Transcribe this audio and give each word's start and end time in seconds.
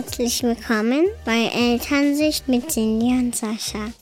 Herzlich 0.00 0.44
willkommen 0.44 1.06
bei 1.24 1.50
Elternsicht 1.52 2.46
mit 2.46 2.70
Cindy 2.70 3.06
und 3.18 3.34
Sascha. 3.34 3.92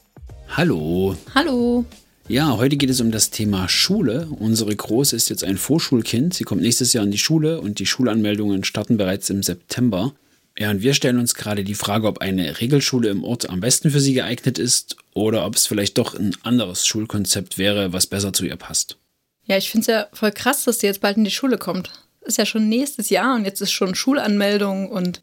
Hallo. 0.54 1.16
Hallo. 1.34 1.86
Ja, 2.28 2.54
heute 2.58 2.76
geht 2.76 2.90
es 2.90 3.00
um 3.00 3.10
das 3.10 3.30
Thema 3.30 3.66
Schule. 3.66 4.28
Unsere 4.38 4.76
Große 4.76 5.16
ist 5.16 5.30
jetzt 5.30 5.42
ein 5.42 5.56
Vorschulkind. 5.56 6.34
Sie 6.34 6.44
kommt 6.44 6.60
nächstes 6.60 6.92
Jahr 6.92 7.02
in 7.02 7.12
die 7.12 7.16
Schule 7.16 7.62
und 7.62 7.78
die 7.78 7.86
Schulanmeldungen 7.86 8.62
starten 8.62 8.98
bereits 8.98 9.30
im 9.30 9.42
September. 9.42 10.12
Ja, 10.58 10.70
und 10.70 10.82
wir 10.82 10.92
stellen 10.92 11.18
uns 11.18 11.34
gerade 11.34 11.64
die 11.64 11.74
Frage, 11.74 12.08
ob 12.08 12.18
eine 12.18 12.60
Regelschule 12.60 13.08
im 13.08 13.24
Ort 13.24 13.48
am 13.48 13.60
besten 13.60 13.90
für 13.90 14.00
sie 14.00 14.12
geeignet 14.12 14.58
ist 14.58 14.96
oder 15.14 15.46
ob 15.46 15.56
es 15.56 15.66
vielleicht 15.66 15.96
doch 15.96 16.14
ein 16.14 16.36
anderes 16.42 16.86
Schulkonzept 16.86 17.56
wäre, 17.56 17.94
was 17.94 18.06
besser 18.06 18.34
zu 18.34 18.44
ihr 18.44 18.56
passt. 18.56 18.98
Ja, 19.44 19.56
ich 19.56 19.70
finde 19.70 19.80
es 19.80 19.86
ja 19.86 20.08
voll 20.12 20.32
krass, 20.32 20.64
dass 20.64 20.80
sie 20.80 20.88
jetzt 20.88 21.00
bald 21.00 21.16
in 21.16 21.24
die 21.24 21.30
Schule 21.30 21.56
kommt. 21.56 21.90
Ist 22.20 22.36
ja 22.36 22.44
schon 22.44 22.68
nächstes 22.68 23.08
Jahr 23.08 23.34
und 23.34 23.46
jetzt 23.46 23.62
ist 23.62 23.72
schon 23.72 23.94
Schulanmeldung 23.94 24.90
und 24.90 25.22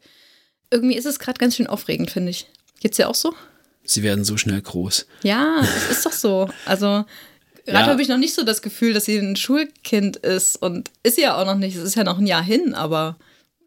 irgendwie 0.74 0.98
ist 0.98 1.06
es 1.06 1.20
gerade 1.20 1.40
ganz 1.40 1.56
schön 1.56 1.68
aufregend, 1.68 2.12
finde 2.12 2.32
ich. 2.32 2.48
Geht's 2.82 2.98
dir 2.98 3.10
auch 3.10 3.16
so? 3.16 3.34
Sie 3.86 4.04
werden 4.04 4.24
so 4.24 4.38
schnell 4.38 4.62
groß. 4.62 5.06
Ja, 5.24 5.62
es 5.62 5.98
ist 5.98 6.06
doch 6.06 6.12
so. 6.12 6.50
Also 6.66 7.06
gerade 7.66 7.86
ja. 7.86 7.88
habe 7.88 8.02
ich 8.02 8.08
noch 8.08 8.18
nicht 8.18 8.34
so 8.34 8.44
das 8.44 8.62
Gefühl, 8.62 8.94
dass 8.94 9.06
sie 9.06 9.18
ein 9.18 9.36
Schulkind 9.36 10.18
ist 10.18 10.62
und 10.62 10.90
ist 11.04 11.16
sie 11.16 11.22
ja 11.22 11.38
auch 11.40 11.46
noch 11.46 11.58
nicht. 11.58 11.76
Es 11.76 11.84
ist 11.84 11.96
ja 11.96 12.04
noch 12.04 12.18
ein 12.18 12.28
Jahr 12.28 12.44
hin, 12.44 12.74
aber 12.74 13.18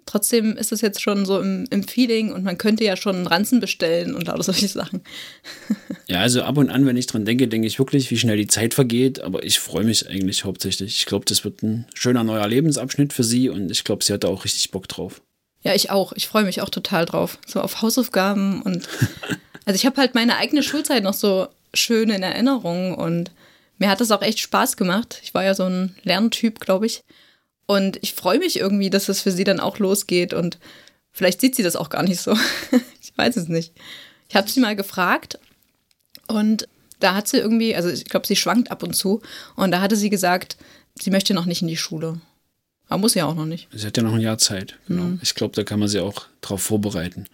trotzdem 0.06 0.56
ist 0.56 0.72
es 0.72 0.80
jetzt 0.80 1.02
schon 1.02 1.26
so 1.26 1.40
im, 1.40 1.66
im, 1.70 1.82
Feeling 1.82 2.32
und 2.32 2.44
man 2.44 2.56
könnte 2.56 2.84
ja 2.84 2.96
schon 2.96 3.16
einen 3.16 3.26
Ranzen 3.26 3.60
bestellen 3.60 4.14
und 4.14 4.26
lauter 4.26 4.42
solche 4.42 4.68
Sachen. 4.68 5.02
Ja, 6.08 6.20
also 6.20 6.42
ab 6.42 6.56
und 6.56 6.70
an, 6.70 6.86
wenn 6.86 6.96
ich 6.96 7.08
dran 7.08 7.24
denke, 7.24 7.48
denke 7.48 7.66
ich 7.66 7.80
wirklich, 7.80 8.12
wie 8.12 8.16
schnell 8.16 8.36
die 8.36 8.46
Zeit 8.46 8.74
vergeht, 8.74 9.18
aber 9.18 9.42
ich 9.42 9.58
freue 9.58 9.82
mich 9.82 10.08
eigentlich 10.08 10.44
hauptsächlich. 10.44 11.00
Ich 11.00 11.06
glaube, 11.06 11.24
das 11.24 11.42
wird 11.42 11.64
ein 11.64 11.86
schöner 11.94 12.22
neuer 12.22 12.46
Lebensabschnitt 12.46 13.12
für 13.12 13.24
sie 13.24 13.48
und 13.48 13.72
ich 13.72 13.82
glaube, 13.82 14.04
sie 14.04 14.12
hat 14.12 14.22
da 14.22 14.28
auch 14.28 14.44
richtig 14.44 14.70
Bock 14.70 14.86
drauf. 14.86 15.20
Ja, 15.66 15.74
ich 15.74 15.90
auch. 15.90 16.12
Ich 16.12 16.28
freue 16.28 16.44
mich 16.44 16.60
auch 16.60 16.70
total 16.70 17.06
drauf. 17.06 17.38
So 17.46 17.60
auf 17.60 17.82
Hausaufgaben 17.82 18.62
und 18.62 18.88
also 19.64 19.74
ich 19.74 19.84
habe 19.84 20.00
halt 20.00 20.14
meine 20.14 20.36
eigene 20.36 20.62
Schulzeit 20.62 21.02
noch 21.02 21.14
so 21.14 21.48
schön 21.74 22.10
in 22.10 22.22
Erinnerung 22.22 22.94
und 22.94 23.32
mir 23.78 23.90
hat 23.90 24.00
das 24.00 24.10
auch 24.10 24.22
echt 24.22 24.38
Spaß 24.38 24.76
gemacht. 24.76 25.20
Ich 25.22 25.34
war 25.34 25.44
ja 25.44 25.54
so 25.54 25.64
ein 25.64 25.96
Lerntyp, 26.02 26.60
glaube 26.60 26.86
ich. 26.86 27.02
Und 27.66 27.98
ich 28.00 28.14
freue 28.14 28.38
mich 28.38 28.58
irgendwie, 28.58 28.90
dass 28.90 29.08
es 29.08 29.20
für 29.20 29.32
sie 29.32 29.44
dann 29.44 29.60
auch 29.60 29.78
losgeht. 29.78 30.32
Und 30.32 30.58
vielleicht 31.10 31.40
sieht 31.40 31.56
sie 31.56 31.62
das 31.62 31.76
auch 31.76 31.90
gar 31.90 32.04
nicht 32.04 32.20
so. 32.20 32.38
ich 33.02 33.12
weiß 33.16 33.36
es 33.36 33.48
nicht. 33.48 33.72
Ich 34.28 34.36
habe 34.36 34.48
sie 34.48 34.60
mal 34.60 34.76
gefragt 34.76 35.38
und 36.28 36.68
da 37.00 37.14
hat 37.14 37.28
sie 37.28 37.38
irgendwie, 37.38 37.74
also 37.74 37.88
ich 37.88 38.04
glaube, 38.04 38.26
sie 38.26 38.36
schwankt 38.36 38.70
ab 38.70 38.82
und 38.82 38.94
zu. 38.94 39.20
Und 39.56 39.72
da 39.72 39.80
hatte 39.80 39.96
sie 39.96 40.10
gesagt, 40.10 40.56
sie 40.98 41.10
möchte 41.10 41.34
noch 41.34 41.44
nicht 41.44 41.62
in 41.62 41.68
die 41.68 41.76
Schule. 41.76 42.20
Aber 42.88 43.00
muss 43.00 43.14
ja 43.14 43.26
auch 43.26 43.34
noch 43.34 43.46
nicht. 43.46 43.68
Sie 43.72 43.86
hat 43.86 43.96
ja 43.96 44.02
noch 44.02 44.14
ein 44.14 44.20
Jahr 44.20 44.38
Zeit. 44.38 44.78
Genau. 44.86 45.04
Mhm. 45.04 45.20
Ich 45.22 45.34
glaube, 45.34 45.54
da 45.54 45.64
kann 45.64 45.80
man 45.80 45.88
sie 45.88 46.00
auch 46.00 46.26
drauf 46.40 46.62
vorbereiten. 46.62 47.26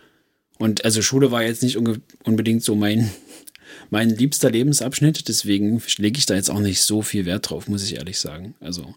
Und 0.58 0.84
also 0.84 1.02
Schule 1.02 1.30
war 1.30 1.42
jetzt 1.42 1.62
nicht 1.62 1.76
unbedingt 1.76 2.62
so 2.62 2.74
mein, 2.74 3.10
mein 3.90 4.10
liebster 4.10 4.50
Lebensabschnitt. 4.50 5.28
Deswegen 5.28 5.82
lege 5.98 6.18
ich 6.18 6.26
da 6.26 6.34
jetzt 6.34 6.50
auch 6.50 6.60
nicht 6.60 6.82
so 6.82 7.02
viel 7.02 7.26
Wert 7.26 7.50
drauf, 7.50 7.68
muss 7.68 7.84
ich 7.84 7.96
ehrlich 7.96 8.18
sagen. 8.18 8.54
Also 8.60 8.94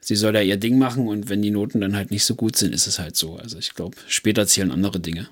sie 0.00 0.16
soll 0.16 0.32
da 0.32 0.40
ihr 0.40 0.56
Ding 0.56 0.78
machen 0.78 1.08
und 1.08 1.28
wenn 1.28 1.42
die 1.42 1.50
Noten 1.50 1.80
dann 1.80 1.96
halt 1.96 2.10
nicht 2.10 2.24
so 2.24 2.34
gut 2.34 2.56
sind, 2.56 2.74
ist 2.74 2.86
es 2.86 2.98
halt 2.98 3.16
so. 3.16 3.36
Also 3.36 3.58
ich 3.58 3.74
glaube, 3.74 3.96
später 4.06 4.46
zählen 4.46 4.70
andere 4.70 5.00
Dinge. 5.00 5.28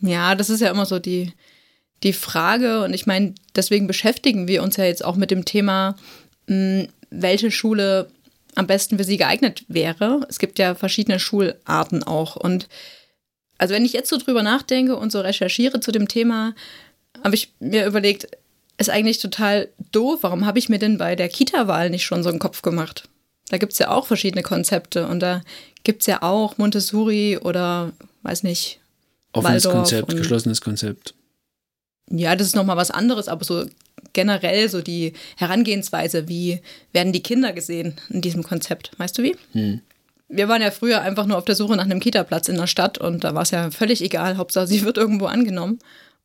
Ja, 0.00 0.34
das 0.34 0.50
ist 0.50 0.60
ja 0.60 0.70
immer 0.70 0.86
so 0.86 0.98
die, 0.98 1.32
die 2.02 2.12
Frage 2.12 2.82
und 2.82 2.94
ich 2.94 3.06
meine, 3.06 3.34
deswegen 3.54 3.86
beschäftigen 3.86 4.48
wir 4.48 4.62
uns 4.62 4.76
ja 4.76 4.84
jetzt 4.84 5.04
auch 5.04 5.16
mit 5.16 5.30
dem 5.30 5.44
Thema, 5.44 5.96
hm, 6.48 6.88
welche 7.10 7.50
Schule 7.50 8.08
am 8.54 8.66
besten 8.66 8.98
für 8.98 9.04
sie 9.04 9.16
geeignet 9.16 9.64
wäre. 9.68 10.26
Es 10.28 10.38
gibt 10.38 10.58
ja 10.58 10.74
verschiedene 10.74 11.18
Schularten 11.18 12.02
auch 12.02 12.36
und 12.36 12.68
also 13.58 13.74
wenn 13.74 13.84
ich 13.84 13.92
jetzt 13.92 14.08
so 14.08 14.18
drüber 14.18 14.42
nachdenke 14.42 14.96
und 14.96 15.12
so 15.12 15.20
recherchiere 15.20 15.78
zu 15.78 15.92
dem 15.92 16.08
Thema, 16.08 16.54
habe 17.22 17.36
ich 17.36 17.52
mir 17.60 17.86
überlegt, 17.86 18.26
ist 18.76 18.90
eigentlich 18.90 19.20
total 19.20 19.68
doof. 19.92 20.20
Warum 20.22 20.46
habe 20.46 20.58
ich 20.58 20.68
mir 20.68 20.80
denn 20.80 20.98
bei 20.98 21.14
der 21.14 21.28
Kita-Wahl 21.28 21.88
nicht 21.88 22.04
schon 22.04 22.24
so 22.24 22.28
einen 22.28 22.40
Kopf 22.40 22.62
gemacht? 22.62 23.08
Da 23.50 23.58
gibt 23.58 23.72
es 23.72 23.78
ja 23.78 23.90
auch 23.90 24.06
verschiedene 24.06 24.42
Konzepte 24.42 25.06
und 25.06 25.20
da 25.20 25.42
gibt 25.84 26.00
es 26.02 26.06
ja 26.06 26.22
auch 26.22 26.58
Montessori 26.58 27.38
oder, 27.38 27.92
weiß 28.22 28.42
nicht, 28.42 28.80
Offenes 29.32 29.64
Waldorf 29.64 29.74
Konzept, 29.74 30.16
geschlossenes 30.16 30.60
Konzept. 30.60 31.14
Ja, 32.10 32.34
das 32.34 32.48
ist 32.48 32.56
nochmal 32.56 32.76
was 32.76 32.90
anderes, 32.90 33.28
aber 33.28 33.44
so 33.44 33.66
generell 34.12 34.68
so 34.68 34.82
die 34.82 35.12
Herangehensweise, 35.36 36.28
wie 36.28 36.60
werden 36.92 37.12
die 37.12 37.22
Kinder 37.22 37.52
gesehen 37.52 37.94
in 38.10 38.20
diesem 38.20 38.42
Konzept, 38.42 38.92
weißt 38.98 39.18
du 39.18 39.22
wie? 39.22 39.36
Hm. 39.52 39.80
Wir 40.28 40.48
waren 40.48 40.62
ja 40.62 40.70
früher 40.70 41.02
einfach 41.02 41.26
nur 41.26 41.36
auf 41.36 41.44
der 41.44 41.54
Suche 41.54 41.76
nach 41.76 41.84
einem 41.84 42.00
Kita-Platz 42.00 42.48
in 42.48 42.56
der 42.56 42.66
Stadt 42.66 42.98
und 42.98 43.24
da 43.24 43.34
war 43.34 43.42
es 43.42 43.50
ja 43.50 43.70
völlig 43.70 44.02
egal, 44.02 44.38
Hauptsache 44.38 44.66
sie 44.66 44.82
wird 44.84 44.96
irgendwo 44.96 45.26
angenommen. 45.26 45.78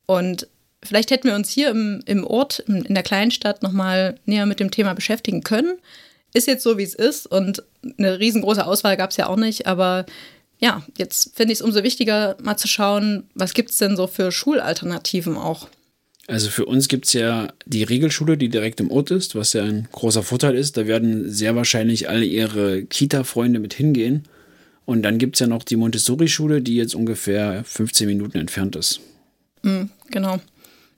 Und 0.06 0.48
vielleicht 0.82 1.12
hätten 1.12 1.28
wir 1.28 1.36
uns 1.36 1.50
hier 1.50 1.70
im, 1.70 2.02
im 2.06 2.26
Ort, 2.26 2.60
in, 2.60 2.84
in 2.84 2.94
der 2.94 3.04
Kleinstadt 3.04 3.64
nochmal 3.64 4.18
näher 4.26 4.46
mit 4.46 4.62
dem 4.62 4.72
Thema 4.72 4.94
beschäftigen 4.94 5.44
können 5.44 5.78
ist 6.34 6.48
jetzt 6.48 6.64
so, 6.64 6.78
wie 6.78 6.84
es 6.84 6.94
ist 6.94 7.28
und 7.28 7.64
eine 7.98 8.20
riesengroße 8.20 8.66
Auswahl 8.66 8.98
gab 8.98 9.12
es 9.12 9.18
ja 9.18 9.28
auch 9.28 9.36
nicht, 9.36 9.68
aber 9.68 10.06
ja, 10.60 10.84
jetzt 10.98 11.36
finde 11.36 11.54
ich 11.54 11.60
es 11.60 11.66
umso 11.66 11.84
wichtiger, 11.84 12.36
mal 12.42 12.58
zu 12.58 12.68
schauen, 12.68 13.30
was 13.36 13.54
gibt 13.54 13.72
es 13.72 13.78
denn 13.78 13.96
so 13.96 14.08
für 14.08 14.32
Schulalternativen 14.32 15.38
auch. 15.38 15.68
Also 16.28 16.50
für 16.50 16.66
uns 16.66 16.90
gibt 16.90 17.06
es 17.06 17.14
ja 17.14 17.48
die 17.66 17.84
Regelschule, 17.84 18.38
die 18.38 18.50
direkt 18.50 18.82
im 18.82 18.92
Ort 18.92 19.12
ist, 19.12 19.34
was 19.36 19.54
ja 19.54 19.64
ein 19.64 19.88
großer 19.94 20.24
Vorteil 20.24 20.56
ist. 20.56 20.76
Da 20.76 20.86
werden 20.86 21.32
sehr 21.32 21.56
wahrscheinlich 21.56 22.10
alle 22.10 22.26
ihre 22.26 22.84
Kita-Freunde 22.84 23.60
mit 23.60 23.74
hingehen. 23.74 24.28
Und 24.86 25.04
dann 25.04 25.20
gibt 25.20 25.38
es 25.38 25.40
ja 25.40 25.48
noch 25.48 25.64
die 25.64 25.78
Montessori-Schule, 25.78 26.62
die 26.62 26.76
jetzt 26.76 26.96
ungefähr 26.96 27.64
15 27.64 28.08
Minuten 28.08 28.38
entfernt 28.38 28.76
ist. 28.76 29.00
Mhm, 29.62 29.90
genau. 30.12 30.40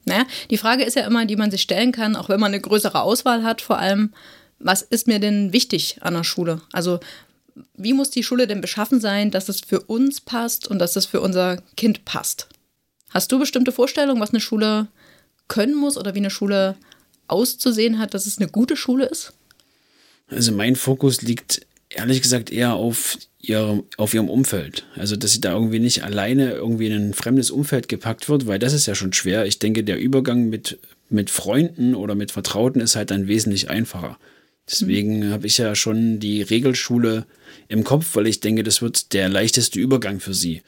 Naja, 0.06 0.26
die 0.50 0.58
Frage 0.58 0.84
ist 0.84 0.96
ja 0.96 1.06
immer, 1.06 1.26
die 1.28 1.36
man 1.36 1.52
sich 1.52 1.62
stellen 1.62 1.92
kann, 1.92 2.16
auch 2.16 2.30
wenn 2.30 2.40
man 2.40 2.52
eine 2.52 2.62
größere 2.62 3.02
Auswahl 3.02 3.44
hat, 3.44 3.62
vor 3.62 3.78
allem, 3.78 4.14
was 4.58 4.82
ist 4.82 5.08
mir 5.08 5.20
denn 5.20 5.54
wichtig 5.54 5.98
an 6.02 6.16
der 6.16 6.24
Schule? 6.24 6.62
Also 6.72 7.00
wie 7.76 7.94
muss 7.94 8.10
die 8.10 8.24
Schule 8.24 8.48
denn 8.48 8.62
beschaffen 8.62 9.00
sein, 9.00 9.32
dass 9.32 9.50
es 9.50 9.62
für 9.62 9.82
uns 9.82 10.22
passt 10.22 10.68
und 10.68 10.80
dass 10.80 10.96
es 10.96 11.06
für 11.06 11.22
unser 11.22 11.62
Kind 11.78 12.06
passt? 12.06 12.48
Hast 13.10 13.32
du 13.32 13.40
bestimmte 13.40 13.72
Vorstellungen, 13.72 14.22
was 14.22 14.32
eine 14.32 14.40
Schule 14.40 14.88
können 15.50 15.76
muss 15.76 15.98
oder 15.98 16.16
wie 16.16 16.20
eine 16.20 16.30
Schule 16.30 16.76
auszusehen 17.28 18.00
hat, 18.00 18.14
dass 18.14 18.26
es 18.26 18.38
eine 18.38 18.48
gute 18.48 18.78
Schule 18.78 19.06
ist? 19.06 19.34
Also 20.30 20.54
mein 20.54 20.78
Fokus 20.78 21.22
liegt 21.22 21.66
ehrlich 21.90 22.22
gesagt 22.22 22.52
eher 22.52 22.74
auf 22.74 23.18
ihrem, 23.40 23.84
auf 23.98 24.14
ihrem 24.14 24.30
Umfeld. 24.30 24.86
Also, 24.96 25.16
dass 25.16 25.34
sie 25.34 25.42
da 25.42 25.54
irgendwie 25.54 25.80
nicht 25.80 26.04
alleine 26.04 26.52
irgendwie 26.52 26.88
in 26.88 27.10
ein 27.10 27.14
fremdes 27.14 27.52
Umfeld 27.52 27.88
gepackt 27.88 28.30
wird, 28.30 28.48
weil 28.48 28.60
das 28.60 28.74
ist 28.74 28.86
ja 28.86 28.96
schon 28.96 29.14
schwer. 29.14 29.46
Ich 29.46 29.60
denke, 29.60 29.84
der 29.84 30.00
Übergang 30.00 30.50
mit, 30.50 30.80
mit 31.10 31.30
Freunden 31.30 31.96
oder 31.96 32.16
mit 32.16 32.32
Vertrauten 32.32 32.82
ist 32.82 32.96
halt 32.96 33.12
dann 33.12 33.28
wesentlich 33.28 33.70
einfacher. 33.70 34.18
Deswegen 34.70 35.28
mhm. 35.28 35.32
habe 35.32 35.48
ich 35.48 35.58
ja 35.58 35.74
schon 35.74 36.20
die 36.20 36.42
Regelschule 36.42 37.26
im 37.68 37.84
Kopf, 37.84 38.16
weil 38.16 38.28
ich 38.28 38.40
denke, 38.40 38.64
das 38.64 38.82
wird 38.82 39.14
der 39.14 39.30
leichteste 39.30 39.80
Übergang 39.80 40.20
für 40.20 40.34
sie. 40.34 40.62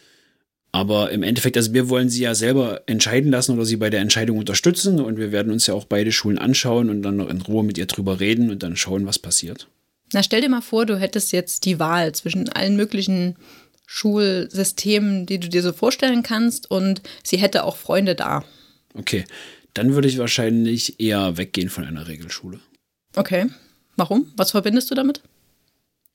Aber 0.74 1.12
im 1.12 1.24
Endeffekt, 1.24 1.58
also 1.58 1.74
wir 1.74 1.90
wollen 1.90 2.09
sie 2.09 2.24
ja 2.24 2.34
selber 2.34 2.82
entscheiden 2.86 3.30
lassen 3.30 3.54
oder 3.54 3.66
sie 3.66 3.76
bei 3.76 3.90
der 3.90 4.00
Entscheidung 4.00 4.38
unterstützen 4.38 5.02
und 5.02 5.18
wir 5.18 5.32
werden 5.32 5.52
uns 5.52 5.68
ja 5.68 5.74
auch 5.74 5.86
beide 5.86 6.12
Schulen 6.12 6.38
anschauen 6.38 6.90
und 6.90 7.02
dann 7.02 7.18
noch 7.18 7.30
in 7.30 7.42
Ruhe 7.42 7.64
mit 7.64 7.78
ihr 7.78 7.88
drüber 7.88 8.20
reden 8.20 8.50
und 8.50 8.64
dann 8.64 8.78
schauen, 8.78 9.06
was 9.06 9.20
passiert. 9.20 9.68
Na, 10.14 10.24
stell 10.24 10.42
dir 10.42 10.50
mal 10.50 10.62
vor, 10.62 10.86
du 10.86 10.98
hättest 10.98 11.34
jetzt 11.34 11.66
die 11.66 11.80
Wahl 11.80 12.14
zwischen 12.14 12.48
allen 12.50 12.78
möglichen 12.78 13.36
Schulsystemen, 13.86 15.26
die 15.26 15.40
du 15.40 15.50
dir 15.50 15.62
so 15.62 15.74
vorstellen 15.74 16.24
kannst 16.24 16.72
und 16.72 17.02
sie 17.24 17.38
hätte 17.38 17.66
auch 17.66 17.76
Freunde 17.76 18.16
da. 18.16 18.46
Okay, 18.94 19.26
dann 19.74 19.94
würde 19.94 20.08
ich 20.08 20.18
wahrscheinlich 20.18 21.02
eher 21.02 21.38
weggehen 21.38 21.70
von 21.70 21.84
einer 21.84 22.08
Regelschule. 22.08 22.59
Okay. 23.16 23.48
Warum? 23.98 24.32
Was 24.38 24.52
verbindest 24.52 24.90
du 24.90 24.96
damit? 24.96 25.22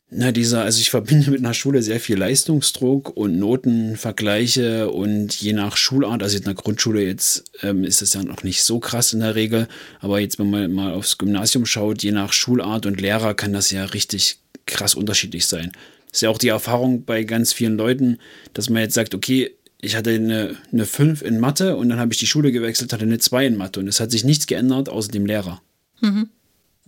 Na, 0.08 0.30
dieser, 0.30 0.62
also 0.62 0.80
ich 0.80 0.90
verbinde 0.90 1.32
mit 1.32 1.40
einer 1.40 1.54
Schule 1.54 1.82
sehr 1.82 1.98
viel 1.98 2.16
Leistungsdruck 2.16 3.16
und 3.16 3.40
Notenvergleiche 3.40 4.88
und 4.88 5.34
je 5.34 5.52
nach 5.52 5.76
Schulart, 5.76 6.22
also 6.22 6.36
in 6.36 6.44
der 6.44 6.54
Grundschule 6.54 7.02
jetzt 7.02 7.50
ähm, 7.62 7.82
ist 7.82 8.02
es 8.02 8.14
ja 8.14 8.22
noch 8.22 8.44
nicht 8.44 8.62
so 8.62 8.78
krass 8.78 9.12
in 9.12 9.20
der 9.20 9.34
Regel, 9.34 9.66
aber 9.98 10.20
jetzt, 10.20 10.38
wenn 10.38 10.48
man 10.48 10.72
mal 10.72 10.92
aufs 10.92 11.18
Gymnasium 11.18 11.66
schaut, 11.66 12.04
je 12.04 12.12
nach 12.12 12.32
Schulart 12.32 12.86
und 12.86 13.00
Lehrer 13.00 13.34
kann 13.34 13.52
das 13.52 13.72
ja 13.72 13.84
richtig 13.84 14.38
krass 14.64 14.94
unterschiedlich 14.94 15.46
sein. 15.46 15.72
Das 16.08 16.18
ist 16.18 16.22
ja 16.22 16.30
auch 16.30 16.38
die 16.38 16.48
Erfahrung 16.48 17.04
bei 17.04 17.24
ganz 17.24 17.52
vielen 17.52 17.76
Leuten, 17.76 18.18
dass 18.54 18.70
man 18.70 18.82
jetzt 18.82 18.94
sagt, 18.94 19.12
okay, 19.12 19.56
ich 19.80 19.96
hatte 19.96 20.10
eine, 20.10 20.56
eine 20.72 20.86
5 20.86 21.22
in 21.22 21.40
Mathe 21.40 21.76
und 21.76 21.88
dann 21.88 21.98
habe 21.98 22.12
ich 22.12 22.18
die 22.20 22.26
Schule 22.26 22.52
gewechselt, 22.52 22.92
hatte 22.92 23.04
eine 23.04 23.18
2 23.18 23.46
in 23.46 23.56
Mathe 23.56 23.80
und 23.80 23.88
es 23.88 23.98
hat 23.98 24.12
sich 24.12 24.22
nichts 24.22 24.46
geändert 24.46 24.88
außer 24.88 25.10
dem 25.10 25.26
Lehrer. 25.26 25.60
Mhm. 26.00 26.30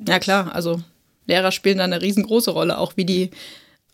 Ja, 0.07 0.21
klar, 0.21 0.55
also 0.55 0.81
Lehrer 1.29 1.53
spielen 1.53 1.79
da 1.79 1.85
eine 1.85 2.03
riesengroße 2.03 2.51
Rolle, 2.51 2.79
auch 2.79 2.97
wie 2.97 3.05
die, 3.05 3.31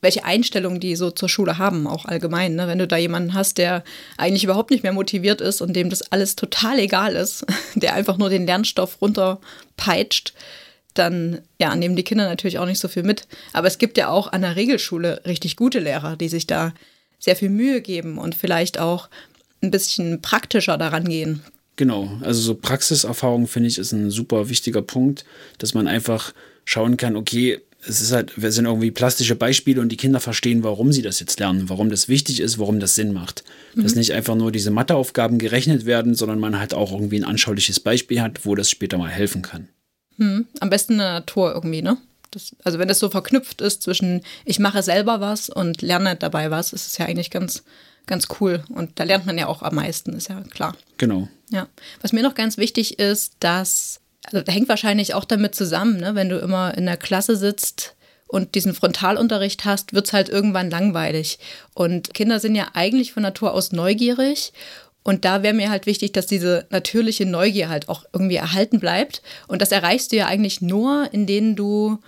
welche 0.00 0.24
Einstellungen 0.24 0.80
die 0.80 0.96
so 0.96 1.10
zur 1.10 1.28
Schule 1.28 1.58
haben, 1.58 1.86
auch 1.86 2.06
allgemein. 2.06 2.54
Ne? 2.54 2.66
Wenn 2.66 2.78
du 2.78 2.86
da 2.86 2.96
jemanden 2.96 3.34
hast, 3.34 3.58
der 3.58 3.84
eigentlich 4.16 4.44
überhaupt 4.44 4.70
nicht 4.70 4.82
mehr 4.82 4.92
motiviert 4.92 5.42
ist 5.42 5.60
und 5.60 5.74
dem 5.74 5.90
das 5.90 6.00
alles 6.12 6.36
total 6.36 6.78
egal 6.78 7.14
ist, 7.14 7.44
der 7.74 7.94
einfach 7.94 8.16
nur 8.16 8.30
den 8.30 8.46
Lernstoff 8.46 9.02
runterpeitscht, 9.02 10.32
dann 10.94 11.40
ja, 11.60 11.74
nehmen 11.74 11.96
die 11.96 12.04
Kinder 12.04 12.28
natürlich 12.28 12.58
auch 12.58 12.66
nicht 12.66 12.78
so 12.78 12.88
viel 12.88 13.02
mit. 13.02 13.26
Aber 13.52 13.66
es 13.66 13.78
gibt 13.78 13.98
ja 13.98 14.08
auch 14.08 14.32
an 14.32 14.42
der 14.42 14.56
Regelschule 14.56 15.20
richtig 15.26 15.56
gute 15.56 15.80
Lehrer, 15.80 16.16
die 16.16 16.28
sich 16.28 16.46
da 16.46 16.72
sehr 17.18 17.34
viel 17.34 17.50
Mühe 17.50 17.80
geben 17.80 18.16
und 18.16 18.36
vielleicht 18.36 18.78
auch 18.78 19.08
ein 19.60 19.72
bisschen 19.72 20.22
praktischer 20.22 20.78
daran 20.78 21.08
gehen. 21.08 21.42
Genau, 21.76 22.08
also 22.20 22.40
so 22.40 22.54
Praxiserfahrung 22.54 23.48
finde 23.48 23.68
ich 23.68 23.78
ist 23.78 23.90
ein 23.90 24.10
super 24.10 24.48
wichtiger 24.48 24.82
Punkt, 24.82 25.24
dass 25.58 25.74
man 25.74 25.88
einfach 25.88 26.32
schauen 26.64 26.96
kann, 26.96 27.16
okay, 27.16 27.60
es 27.86 28.00
ist 28.00 28.12
halt, 28.12 28.40
wir 28.40 28.50
sind 28.52 28.64
irgendwie 28.64 28.90
plastische 28.90 29.36
Beispiele 29.36 29.80
und 29.80 29.90
die 29.90 29.96
Kinder 29.96 30.20
verstehen, 30.20 30.62
warum 30.62 30.92
sie 30.92 31.02
das 31.02 31.20
jetzt 31.20 31.38
lernen, 31.38 31.68
warum 31.68 31.90
das 31.90 32.08
wichtig 32.08 32.40
ist, 32.40 32.58
warum 32.58 32.80
das 32.80 32.94
Sinn 32.94 33.12
macht. 33.12 33.44
Mhm. 33.74 33.82
Dass 33.82 33.94
nicht 33.94 34.12
einfach 34.12 34.34
nur 34.34 34.52
diese 34.52 34.70
Matheaufgaben 34.70 35.38
gerechnet 35.38 35.84
werden, 35.84 36.14
sondern 36.14 36.38
man 36.38 36.58
halt 36.58 36.74
auch 36.74 36.92
irgendwie 36.92 37.18
ein 37.18 37.24
anschauliches 37.24 37.80
Beispiel 37.80 38.22
hat, 38.22 38.46
wo 38.46 38.54
das 38.54 38.70
später 38.70 38.98
mal 38.98 39.10
helfen 39.10 39.42
kann. 39.42 39.68
Mhm. 40.16 40.46
Am 40.60 40.70
besten 40.70 40.92
in 40.92 40.98
der 40.98 41.12
Natur 41.12 41.52
irgendwie, 41.54 41.82
ne? 41.82 41.98
Das, 42.30 42.56
also 42.64 42.78
wenn 42.78 42.88
das 42.88 42.98
so 42.98 43.10
verknüpft 43.10 43.60
ist 43.60 43.82
zwischen 43.82 44.22
ich 44.44 44.58
mache 44.58 44.82
selber 44.82 45.20
was 45.20 45.50
und 45.50 45.82
lerne 45.82 46.16
dabei 46.16 46.50
was, 46.50 46.72
ist 46.72 46.86
es 46.86 46.98
ja 46.98 47.06
eigentlich 47.06 47.30
ganz, 47.30 47.62
ganz 48.06 48.26
cool. 48.40 48.64
Und 48.70 48.98
da 48.98 49.04
lernt 49.04 49.26
man 49.26 49.38
ja 49.38 49.46
auch 49.46 49.62
am 49.62 49.76
meisten, 49.76 50.14
ist 50.14 50.28
ja 50.28 50.40
klar. 50.42 50.76
Genau. 50.98 51.28
Ja. 51.50 51.68
Was 52.00 52.12
mir 52.12 52.22
noch 52.22 52.34
ganz 52.34 52.56
wichtig 52.56 52.98
ist, 52.98 53.34
dass 53.40 54.00
also 54.32 54.44
hängt 54.50 54.68
wahrscheinlich 54.68 55.14
auch 55.14 55.24
damit 55.24 55.54
zusammen, 55.54 55.98
ne? 55.98 56.14
wenn 56.14 56.28
du 56.28 56.38
immer 56.38 56.76
in 56.76 56.86
der 56.86 56.96
Klasse 56.96 57.36
sitzt 57.36 57.94
und 58.26 58.54
diesen 58.54 58.74
Frontalunterricht 58.74 59.64
hast, 59.64 59.92
wird 59.92 60.06
es 60.06 60.12
halt 60.12 60.28
irgendwann 60.28 60.70
langweilig. 60.70 61.38
Und 61.74 62.14
Kinder 62.14 62.40
sind 62.40 62.54
ja 62.54 62.68
eigentlich 62.74 63.12
von 63.12 63.22
Natur 63.22 63.52
aus 63.52 63.72
neugierig. 63.72 64.52
Und 65.02 65.26
da 65.26 65.42
wäre 65.42 65.54
mir 65.54 65.68
halt 65.68 65.84
wichtig, 65.84 66.12
dass 66.14 66.26
diese 66.26 66.66
natürliche 66.70 67.26
Neugier 67.26 67.68
halt 67.68 67.90
auch 67.90 68.04
irgendwie 68.12 68.36
erhalten 68.36 68.80
bleibt. 68.80 69.22
Und 69.46 69.60
das 69.60 69.70
erreichst 69.70 70.12
du 70.12 70.16
ja 70.16 70.26
eigentlich 70.26 70.62
nur, 70.62 71.08
indem 71.12 71.56
du 71.56 71.98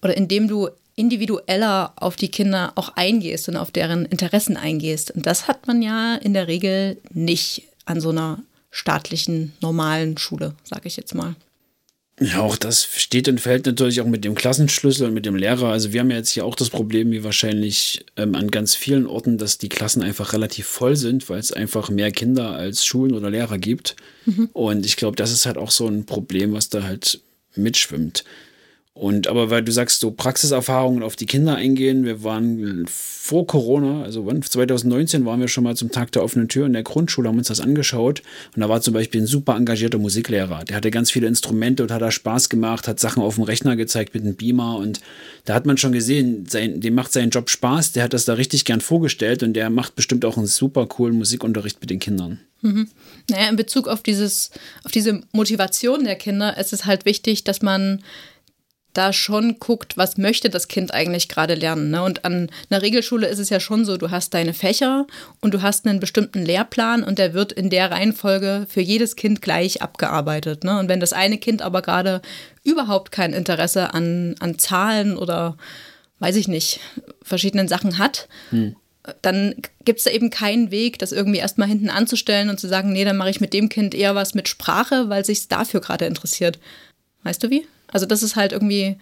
oder 0.00 0.16
indem 0.16 0.46
du 0.46 0.68
individueller 0.94 1.92
auf 1.96 2.16
die 2.16 2.30
Kinder 2.30 2.72
auch 2.76 2.90
eingehst 2.96 3.48
und 3.48 3.56
auf 3.56 3.70
deren 3.70 4.04
Interessen 4.04 4.56
eingehst. 4.56 5.10
Und 5.10 5.26
das 5.26 5.48
hat 5.48 5.66
man 5.66 5.82
ja 5.82 6.14
in 6.14 6.32
der 6.32 6.46
Regel 6.46 6.98
nicht 7.10 7.64
an 7.84 8.00
so 8.00 8.10
einer 8.10 8.38
staatlichen, 8.70 9.52
normalen 9.60 10.16
Schule, 10.18 10.54
sage 10.64 10.88
ich 10.88 10.96
jetzt 10.96 11.14
mal. 11.14 11.34
Ja, 12.22 12.40
auch 12.42 12.56
das 12.56 12.84
steht 12.84 13.28
und 13.28 13.40
fällt 13.40 13.64
natürlich 13.64 14.02
auch 14.02 14.06
mit 14.06 14.24
dem 14.24 14.34
Klassenschlüssel 14.34 15.08
und 15.08 15.14
mit 15.14 15.24
dem 15.24 15.36
Lehrer. 15.36 15.68
Also 15.68 15.94
wir 15.94 16.00
haben 16.00 16.10
ja 16.10 16.18
jetzt 16.18 16.28
hier 16.28 16.44
auch 16.44 16.54
das 16.54 16.68
Problem, 16.68 17.12
wie 17.12 17.24
wahrscheinlich 17.24 18.04
ähm, 18.18 18.34
an 18.34 18.50
ganz 18.50 18.74
vielen 18.74 19.06
Orten, 19.06 19.38
dass 19.38 19.56
die 19.56 19.70
Klassen 19.70 20.02
einfach 20.02 20.34
relativ 20.34 20.66
voll 20.66 20.96
sind, 20.96 21.30
weil 21.30 21.38
es 21.38 21.50
einfach 21.50 21.88
mehr 21.88 22.10
Kinder 22.10 22.50
als 22.50 22.84
Schulen 22.84 23.14
oder 23.14 23.30
Lehrer 23.30 23.56
gibt. 23.56 23.96
Mhm. 24.26 24.50
Und 24.52 24.84
ich 24.84 24.98
glaube, 24.98 25.16
das 25.16 25.32
ist 25.32 25.46
halt 25.46 25.56
auch 25.56 25.70
so 25.70 25.86
ein 25.86 26.04
Problem, 26.04 26.52
was 26.52 26.68
da 26.68 26.82
halt 26.82 27.20
mitschwimmt. 27.56 28.24
Und 28.92 29.28
aber 29.28 29.50
weil 29.50 29.62
du 29.62 29.70
sagst, 29.70 30.00
so 30.00 30.10
Praxiserfahrungen 30.10 31.04
auf 31.04 31.14
die 31.14 31.26
Kinder 31.26 31.54
eingehen, 31.54 32.04
wir 32.04 32.24
waren 32.24 32.84
vor 32.88 33.46
Corona, 33.46 34.02
also 34.02 34.28
2019 34.28 35.24
waren 35.24 35.40
wir 35.40 35.46
schon 35.46 35.62
mal 35.62 35.76
zum 35.76 35.92
Tag 35.92 36.10
der 36.12 36.24
offenen 36.24 36.48
Tür 36.48 36.66
in 36.66 36.72
der 36.72 36.82
Grundschule, 36.82 37.28
haben 37.28 37.38
uns 37.38 37.46
das 37.46 37.60
angeschaut 37.60 38.22
und 38.56 38.60
da 38.60 38.68
war 38.68 38.80
zum 38.80 38.92
Beispiel 38.92 39.20
ein 39.20 39.26
super 39.28 39.54
engagierter 39.54 39.98
Musiklehrer. 39.98 40.64
Der 40.64 40.76
hatte 40.76 40.90
ganz 40.90 41.12
viele 41.12 41.28
Instrumente 41.28 41.84
und 41.84 41.92
hat 41.92 42.02
da 42.02 42.10
Spaß 42.10 42.48
gemacht, 42.48 42.88
hat 42.88 42.98
Sachen 42.98 43.22
auf 43.22 43.36
dem 43.36 43.44
Rechner 43.44 43.76
gezeigt 43.76 44.12
mit 44.12 44.24
einem 44.24 44.34
Beamer 44.34 44.76
und 44.78 45.00
da 45.44 45.54
hat 45.54 45.66
man 45.66 45.78
schon 45.78 45.92
gesehen, 45.92 46.46
sein, 46.48 46.80
dem 46.80 46.94
macht 46.94 47.12
seinen 47.12 47.30
Job 47.30 47.48
Spaß, 47.48 47.92
der 47.92 48.02
hat 48.02 48.12
das 48.12 48.24
da 48.24 48.34
richtig 48.34 48.64
gern 48.64 48.80
vorgestellt 48.80 49.44
und 49.44 49.54
der 49.54 49.70
macht 49.70 49.94
bestimmt 49.94 50.24
auch 50.24 50.36
einen 50.36 50.46
super 50.46 50.86
coolen 50.86 51.16
Musikunterricht 51.16 51.80
mit 51.80 51.90
den 51.90 52.00
Kindern. 52.00 52.40
Mhm. 52.62 52.88
Naja, 53.30 53.48
in 53.48 53.56
Bezug 53.56 53.88
auf 53.88 54.02
dieses, 54.02 54.50
auf 54.84 54.90
diese 54.90 55.22
Motivation 55.32 56.04
der 56.04 56.16
Kinder 56.16 56.58
ist 56.58 56.72
es 56.72 56.84
halt 56.84 57.04
wichtig, 57.04 57.44
dass 57.44 57.62
man 57.62 58.02
da 58.92 59.12
schon 59.12 59.58
guckt, 59.58 59.96
was 59.96 60.18
möchte 60.18 60.50
das 60.50 60.68
Kind 60.68 60.92
eigentlich 60.92 61.28
gerade 61.28 61.54
lernen. 61.54 61.90
Ne? 61.90 62.02
Und 62.02 62.24
an 62.24 62.50
einer 62.68 62.82
Regelschule 62.82 63.28
ist 63.28 63.38
es 63.38 63.48
ja 63.48 63.60
schon 63.60 63.84
so, 63.84 63.96
du 63.96 64.10
hast 64.10 64.34
deine 64.34 64.52
Fächer 64.52 65.06
und 65.40 65.54
du 65.54 65.62
hast 65.62 65.86
einen 65.86 66.00
bestimmten 66.00 66.44
Lehrplan 66.44 67.04
und 67.04 67.18
der 67.18 67.32
wird 67.32 67.52
in 67.52 67.70
der 67.70 67.90
Reihenfolge 67.90 68.66
für 68.68 68.80
jedes 68.80 69.16
Kind 69.16 69.42
gleich 69.42 69.80
abgearbeitet. 69.82 70.64
Ne? 70.64 70.78
Und 70.78 70.88
wenn 70.88 71.00
das 71.00 71.12
eine 71.12 71.38
Kind 71.38 71.62
aber 71.62 71.82
gerade 71.82 72.20
überhaupt 72.64 73.12
kein 73.12 73.32
Interesse 73.32 73.94
an, 73.94 74.34
an 74.40 74.58
Zahlen 74.58 75.16
oder, 75.16 75.56
weiß 76.18 76.36
ich 76.36 76.48
nicht, 76.48 76.80
verschiedenen 77.22 77.68
Sachen 77.68 77.98
hat, 77.98 78.28
hm. 78.50 78.74
dann 79.22 79.54
gibt 79.84 79.98
es 79.98 80.04
da 80.04 80.10
eben 80.10 80.30
keinen 80.30 80.72
Weg, 80.72 80.98
das 80.98 81.12
irgendwie 81.12 81.38
erstmal 81.38 81.68
hinten 81.68 81.90
anzustellen 81.90 82.50
und 82.50 82.58
zu 82.58 82.66
sagen, 82.66 82.92
nee, 82.92 83.04
dann 83.04 83.16
mache 83.16 83.30
ich 83.30 83.40
mit 83.40 83.52
dem 83.52 83.68
Kind 83.68 83.94
eher 83.94 84.16
was 84.16 84.34
mit 84.34 84.48
Sprache, 84.48 85.08
weil 85.08 85.24
sich 85.24 85.46
dafür 85.46 85.80
gerade 85.80 86.06
interessiert. 86.06 86.58
Weißt 87.22 87.42
du 87.42 87.50
wie? 87.50 87.66
Also 87.92 88.06
das 88.06 88.22
ist 88.22 88.36
halt 88.36 88.52
irgendwie, 88.52 88.96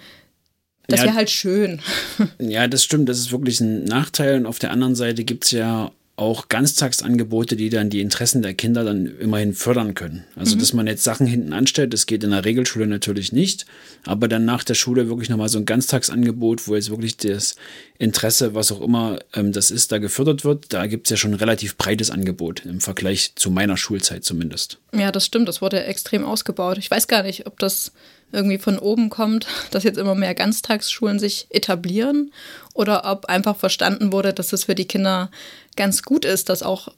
das 0.86 1.00
ja, 1.00 1.06
wäre 1.06 1.16
halt 1.16 1.30
schön. 1.30 1.80
Ja, 2.38 2.66
das 2.66 2.84
stimmt, 2.84 3.08
das 3.08 3.18
ist 3.18 3.32
wirklich 3.32 3.60
ein 3.60 3.84
Nachteil. 3.84 4.36
Und 4.36 4.46
auf 4.46 4.58
der 4.58 4.70
anderen 4.70 4.94
Seite 4.94 5.24
gibt 5.24 5.44
es 5.44 5.50
ja 5.50 5.90
auch 6.18 6.48
Ganztagsangebote, 6.48 7.54
die 7.54 7.70
dann 7.70 7.90
die 7.90 8.00
Interessen 8.00 8.42
der 8.42 8.52
Kinder 8.52 8.82
dann 8.82 9.06
immerhin 9.20 9.54
fördern 9.54 9.94
können. 9.94 10.24
Also, 10.34 10.56
mhm. 10.56 10.60
dass 10.60 10.72
man 10.72 10.86
jetzt 10.88 11.04
Sachen 11.04 11.28
hinten 11.28 11.52
anstellt, 11.52 11.92
das 11.92 12.06
geht 12.06 12.24
in 12.24 12.30
der 12.30 12.44
Regelschule 12.44 12.88
natürlich 12.88 13.32
nicht, 13.32 13.66
aber 14.04 14.26
dann 14.26 14.44
nach 14.44 14.64
der 14.64 14.74
Schule 14.74 15.08
wirklich 15.08 15.28
nochmal 15.28 15.48
so 15.48 15.58
ein 15.58 15.64
Ganztagsangebot, 15.64 16.66
wo 16.66 16.74
jetzt 16.74 16.90
wirklich 16.90 17.16
das 17.18 17.54
Interesse, 17.98 18.54
was 18.54 18.72
auch 18.72 18.80
immer 18.80 19.20
ähm, 19.32 19.52
das 19.52 19.70
ist, 19.70 19.92
da 19.92 19.98
gefördert 19.98 20.44
wird, 20.44 20.72
da 20.72 20.86
gibt 20.86 21.06
es 21.06 21.10
ja 21.12 21.16
schon 21.16 21.32
ein 21.32 21.38
relativ 21.38 21.76
breites 21.76 22.10
Angebot 22.10 22.66
im 22.66 22.80
Vergleich 22.80 23.34
zu 23.36 23.50
meiner 23.52 23.76
Schulzeit 23.76 24.24
zumindest. 24.24 24.78
Ja, 24.92 25.12
das 25.12 25.24
stimmt, 25.24 25.48
das 25.48 25.62
wurde 25.62 25.84
extrem 25.84 26.24
ausgebaut. 26.24 26.78
Ich 26.78 26.90
weiß 26.90 27.06
gar 27.06 27.22
nicht, 27.22 27.46
ob 27.46 27.60
das 27.60 27.92
irgendwie 28.32 28.58
von 28.58 28.78
oben 28.78 29.10
kommt, 29.10 29.46
dass 29.70 29.84
jetzt 29.84 29.98
immer 29.98 30.14
mehr 30.14 30.34
Ganztagsschulen 30.34 31.18
sich 31.18 31.46
etablieren 31.50 32.32
oder 32.74 33.10
ob 33.10 33.26
einfach 33.26 33.56
verstanden 33.56 34.12
wurde, 34.12 34.32
dass 34.32 34.52
es 34.52 34.64
für 34.64 34.74
die 34.74 34.88
Kinder 34.88 35.30
ganz 35.76 36.02
gut 36.02 36.24
ist, 36.24 36.48
das 36.48 36.62
auch 36.62 36.88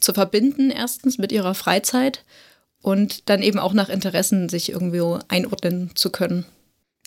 zu 0.00 0.14
verbinden, 0.14 0.70
erstens 0.70 1.18
mit 1.18 1.32
ihrer 1.32 1.54
Freizeit 1.54 2.24
und 2.82 3.28
dann 3.28 3.42
eben 3.42 3.58
auch 3.58 3.72
nach 3.72 3.88
Interessen 3.88 4.48
sich 4.48 4.70
irgendwo 4.70 5.18
einordnen 5.28 5.90
zu 5.94 6.10
können. 6.10 6.44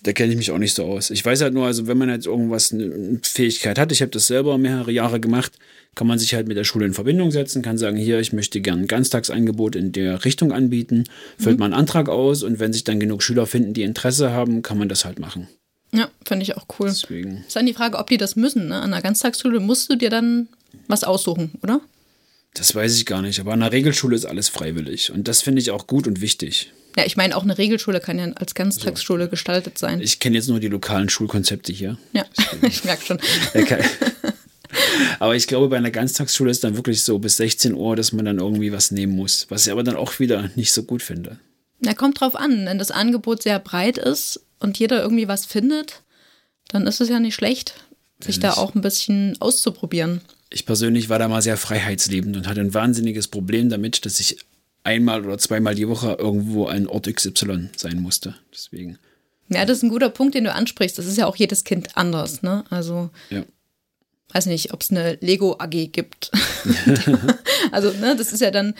Da 0.03 0.11
kenne 0.11 0.31
ich 0.31 0.37
mich 0.37 0.51
auch 0.51 0.57
nicht 0.57 0.75
so 0.75 0.85
aus. 0.85 1.09
Ich 1.09 1.23
weiß 1.25 1.41
halt 1.41 1.53
nur, 1.53 1.65
also 1.65 1.87
wenn 1.87 1.97
man 1.97 2.09
jetzt 2.09 2.27
irgendwas 2.27 2.73
eine 2.73 3.19
Fähigkeit 3.23 3.79
hat, 3.79 3.91
ich 3.91 4.01
habe 4.01 4.11
das 4.11 4.27
selber 4.27 4.57
mehrere 4.57 4.91
Jahre 4.91 5.19
gemacht, 5.19 5.53
kann 5.95 6.07
man 6.07 6.19
sich 6.19 6.33
halt 6.33 6.47
mit 6.47 6.57
der 6.57 6.63
Schule 6.63 6.85
in 6.85 6.93
Verbindung 6.93 7.31
setzen, 7.31 7.61
kann 7.61 7.77
sagen, 7.77 7.97
hier, 7.97 8.19
ich 8.19 8.33
möchte 8.33 8.61
gern 8.61 8.81
ein 8.81 8.87
Ganztagsangebot 8.87 9.75
in 9.75 9.91
der 9.91 10.25
Richtung 10.25 10.51
anbieten, 10.51 11.05
füllt 11.37 11.55
mhm. 11.55 11.61
man 11.61 11.73
einen 11.73 11.79
Antrag 11.79 12.09
aus 12.09 12.43
und 12.43 12.59
wenn 12.59 12.73
sich 12.73 12.83
dann 12.83 12.99
genug 12.99 13.23
Schüler 13.23 13.47
finden, 13.47 13.73
die 13.73 13.83
Interesse 13.83 14.31
haben, 14.31 14.61
kann 14.61 14.77
man 14.77 14.89
das 14.89 15.05
halt 15.05 15.19
machen. 15.19 15.47
Ja, 15.91 16.09
finde 16.25 16.43
ich 16.43 16.57
auch 16.57 16.65
cool. 16.79 16.89
Deswegen. 16.89 17.43
Ist 17.47 17.55
dann 17.55 17.65
die 17.65 17.73
Frage, 17.73 17.97
ob 17.97 18.07
die 18.07 18.17
das 18.17 18.35
müssen. 18.35 18.67
Ne? 18.67 18.75
An 18.75 18.93
einer 18.93 19.01
Ganztagsschule 19.01 19.59
musst 19.59 19.89
du 19.89 19.95
dir 19.95 20.09
dann 20.09 20.49
was 20.87 21.03
aussuchen, 21.03 21.51
oder? 21.63 21.79
Das 22.53 22.73
weiß 22.73 22.95
ich 22.95 23.05
gar 23.05 23.21
nicht, 23.21 23.39
aber 23.39 23.53
an 23.53 23.61
einer 23.61 23.71
Regelschule 23.71 24.15
ist 24.15 24.25
alles 24.25 24.49
freiwillig 24.49 25.11
und 25.11 25.27
das 25.27 25.41
finde 25.41 25.61
ich 25.61 25.71
auch 25.71 25.87
gut 25.87 26.07
und 26.07 26.21
wichtig. 26.21 26.71
Ja, 26.97 27.05
ich 27.05 27.17
meine, 27.17 27.35
auch 27.35 27.43
eine 27.43 27.57
Regelschule 27.57 27.99
kann 27.99 28.17
ja 28.17 28.31
als 28.35 28.55
Ganztagsschule 28.55 29.25
so. 29.25 29.29
gestaltet 29.29 29.77
sein. 29.77 29.99
Ich 29.99 30.19
kenne 30.19 30.37
jetzt 30.37 30.47
nur 30.47 30.61
die 30.61 30.69
lokalen 30.69 31.09
Schulkonzepte 31.09 31.73
hier. 31.73 31.97
Ja, 32.13 32.25
ich 32.61 32.85
merke 32.85 33.05
schon. 33.05 33.19
Aber 35.19 35.35
ich 35.35 35.47
glaube, 35.47 35.69
bei 35.69 35.77
einer 35.77 35.91
Ganztagsschule 35.91 36.51
ist 36.51 36.63
dann 36.63 36.75
wirklich 36.75 37.03
so 37.03 37.19
bis 37.19 37.37
16 37.37 37.73
Uhr, 37.73 37.95
dass 37.95 38.11
man 38.11 38.25
dann 38.25 38.39
irgendwie 38.39 38.71
was 38.71 38.91
nehmen 38.91 39.15
muss, 39.15 39.47
was 39.49 39.65
ich 39.65 39.71
aber 39.71 39.83
dann 39.83 39.95
auch 39.95 40.19
wieder 40.19 40.49
nicht 40.55 40.71
so 40.71 40.83
gut 40.83 41.01
finde. 41.01 41.39
Na, 41.79 41.93
kommt 41.93 42.19
drauf 42.19 42.35
an. 42.35 42.65
Wenn 42.65 42.79
das 42.79 42.91
Angebot 42.91 43.43
sehr 43.43 43.59
breit 43.59 43.97
ist 43.97 44.41
und 44.59 44.79
jeder 44.79 45.01
irgendwie 45.01 45.27
was 45.27 45.45
findet, 45.45 46.01
dann 46.69 46.87
ist 46.87 47.01
es 47.01 47.09
ja 47.09 47.19
nicht 47.19 47.35
schlecht, 47.35 47.75
sich 48.19 48.39
da 48.39 48.53
auch 48.53 48.75
ein 48.75 48.81
bisschen 48.81 49.39
auszuprobieren. 49.39 50.21
Ich 50.49 50.65
persönlich 50.65 51.09
war 51.09 51.19
da 51.19 51.27
mal 51.27 51.41
sehr 51.41 51.57
freiheitsliebend 51.57 52.37
und 52.37 52.47
hatte 52.47 52.61
ein 52.61 52.73
wahnsinniges 52.73 53.27
Problem 53.27 53.69
damit, 53.69 54.05
dass 54.05 54.19
ich 54.19 54.37
einmal 54.83 55.25
oder 55.25 55.37
zweimal 55.37 55.75
die 55.75 55.87
Woche 55.87 56.15
irgendwo 56.19 56.65
an 56.65 56.87
Ort 56.87 57.13
XY 57.13 57.69
sein 57.75 57.99
musste. 57.99 58.35
Deswegen. 58.53 58.97
Ja, 59.49 59.65
das 59.65 59.77
ist 59.77 59.83
ein 59.83 59.89
guter 59.89 60.09
Punkt, 60.09 60.33
den 60.33 60.45
du 60.45 60.53
ansprichst. 60.53 60.97
Das 60.97 61.05
ist 61.05 61.17
ja 61.17 61.27
auch 61.27 61.35
jedes 61.35 61.65
Kind 61.65 61.97
anders, 61.97 62.41
ne? 62.41 62.63
Also 62.69 63.09
ja 63.29 63.43
weiß 64.33 64.47
nicht, 64.47 64.73
ob 64.73 64.81
es 64.81 64.91
eine 64.91 65.17
Lego 65.21 65.55
AG 65.59 65.91
gibt. 65.91 66.31
also, 67.71 67.91
ne, 67.91 68.15
das 68.17 68.33
ist 68.33 68.41
ja 68.41 68.51
dann, 68.51 68.73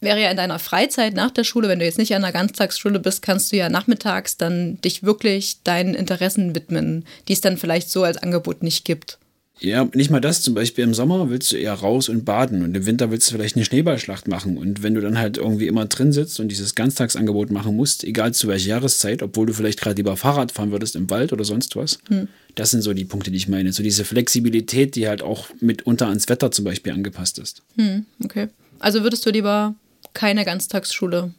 wäre 0.00 0.20
ja 0.20 0.30
in 0.30 0.36
deiner 0.36 0.58
Freizeit 0.58 1.14
nach 1.14 1.30
der 1.30 1.44
Schule, 1.44 1.68
wenn 1.68 1.78
du 1.78 1.84
jetzt 1.84 1.98
nicht 1.98 2.14
an 2.14 2.24
einer 2.24 2.32
Ganztagsschule 2.32 2.98
bist, 2.98 3.22
kannst 3.22 3.52
du 3.52 3.56
ja 3.56 3.68
nachmittags 3.68 4.36
dann 4.36 4.80
dich 4.80 5.02
wirklich 5.02 5.62
deinen 5.62 5.94
Interessen 5.94 6.54
widmen, 6.54 7.04
die 7.28 7.34
es 7.34 7.40
dann 7.40 7.56
vielleicht 7.56 7.90
so 7.90 8.02
als 8.02 8.18
Angebot 8.18 8.62
nicht 8.62 8.84
gibt. 8.84 9.18
Ja, 9.60 9.86
nicht 9.92 10.10
mal 10.10 10.20
das. 10.20 10.40
Zum 10.40 10.54
Beispiel 10.54 10.84
im 10.84 10.94
Sommer 10.94 11.28
willst 11.28 11.52
du 11.52 11.56
eher 11.56 11.74
raus 11.74 12.08
und 12.08 12.24
baden 12.24 12.64
und 12.64 12.74
im 12.74 12.86
Winter 12.86 13.10
willst 13.10 13.28
du 13.28 13.34
vielleicht 13.34 13.56
eine 13.56 13.64
Schneeballschlacht 13.66 14.26
machen. 14.26 14.56
Und 14.56 14.82
wenn 14.82 14.94
du 14.94 15.02
dann 15.02 15.18
halt 15.18 15.36
irgendwie 15.36 15.66
immer 15.66 15.84
drin 15.84 16.12
sitzt 16.12 16.40
und 16.40 16.48
dieses 16.48 16.74
Ganztagsangebot 16.74 17.50
machen 17.50 17.76
musst, 17.76 18.02
egal 18.02 18.32
zu 18.32 18.48
welcher 18.48 18.70
Jahreszeit, 18.70 19.22
obwohl 19.22 19.46
du 19.46 19.52
vielleicht 19.52 19.80
gerade 19.80 19.96
lieber 19.96 20.16
Fahrrad 20.16 20.50
fahren 20.50 20.72
würdest 20.72 20.96
im 20.96 21.10
Wald 21.10 21.34
oder 21.34 21.44
sonst 21.44 21.76
was, 21.76 21.98
hm. 22.08 22.28
Das 22.60 22.72
sind 22.72 22.82
so 22.82 22.92
die 22.92 23.06
Punkte, 23.06 23.30
die 23.30 23.38
ich 23.38 23.48
meine. 23.48 23.72
So 23.72 23.82
diese 23.82 24.04
Flexibilität, 24.04 24.94
die 24.94 25.08
halt 25.08 25.22
auch 25.22 25.48
mitunter 25.60 26.08
ans 26.08 26.28
Wetter 26.28 26.50
zum 26.50 26.66
Beispiel 26.66 26.92
angepasst 26.92 27.38
ist. 27.38 27.62
Hm, 27.76 28.04
okay. 28.22 28.48
Also 28.78 29.02
würdest 29.02 29.24
du 29.24 29.30
lieber 29.30 29.74
keine 30.12 30.44
Ganztagsschule 30.44 31.32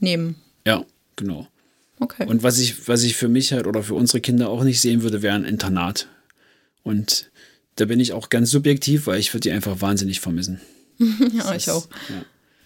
nehmen? 0.00 0.34
Ja, 0.66 0.84
genau. 1.16 1.48
Okay. 2.00 2.26
Und 2.26 2.42
was 2.42 2.58
ich, 2.58 2.86
was 2.86 3.02
ich 3.02 3.16
für 3.16 3.28
mich 3.28 3.54
halt 3.54 3.66
oder 3.66 3.82
für 3.82 3.94
unsere 3.94 4.20
Kinder 4.20 4.50
auch 4.50 4.62
nicht 4.62 4.82
sehen 4.82 5.02
würde, 5.02 5.22
wäre 5.22 5.36
ein 5.36 5.46
Internat. 5.46 6.08
Und 6.82 7.30
da 7.76 7.86
bin 7.86 7.98
ich 7.98 8.12
auch 8.12 8.28
ganz 8.28 8.50
subjektiv, 8.50 9.06
weil 9.06 9.20
ich 9.20 9.32
würde 9.32 9.48
die 9.48 9.52
einfach 9.52 9.80
wahnsinnig 9.80 10.20
vermissen. 10.20 10.60
ja, 10.98 11.54
ich 11.54 11.70
auch. 11.70 11.88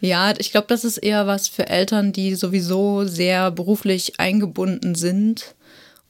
Ja, 0.01 0.31
ja 0.31 0.35
ich 0.39 0.51
glaube, 0.51 0.67
das 0.67 0.85
ist 0.85 0.99
eher 0.99 1.29
was 1.29 1.47
für 1.47 1.69
Eltern, 1.69 2.13
die 2.13 2.35
sowieso 2.35 3.05
sehr 3.05 3.53
beruflich 3.53 4.19
eingebunden 4.19 4.97
sind 4.97 5.55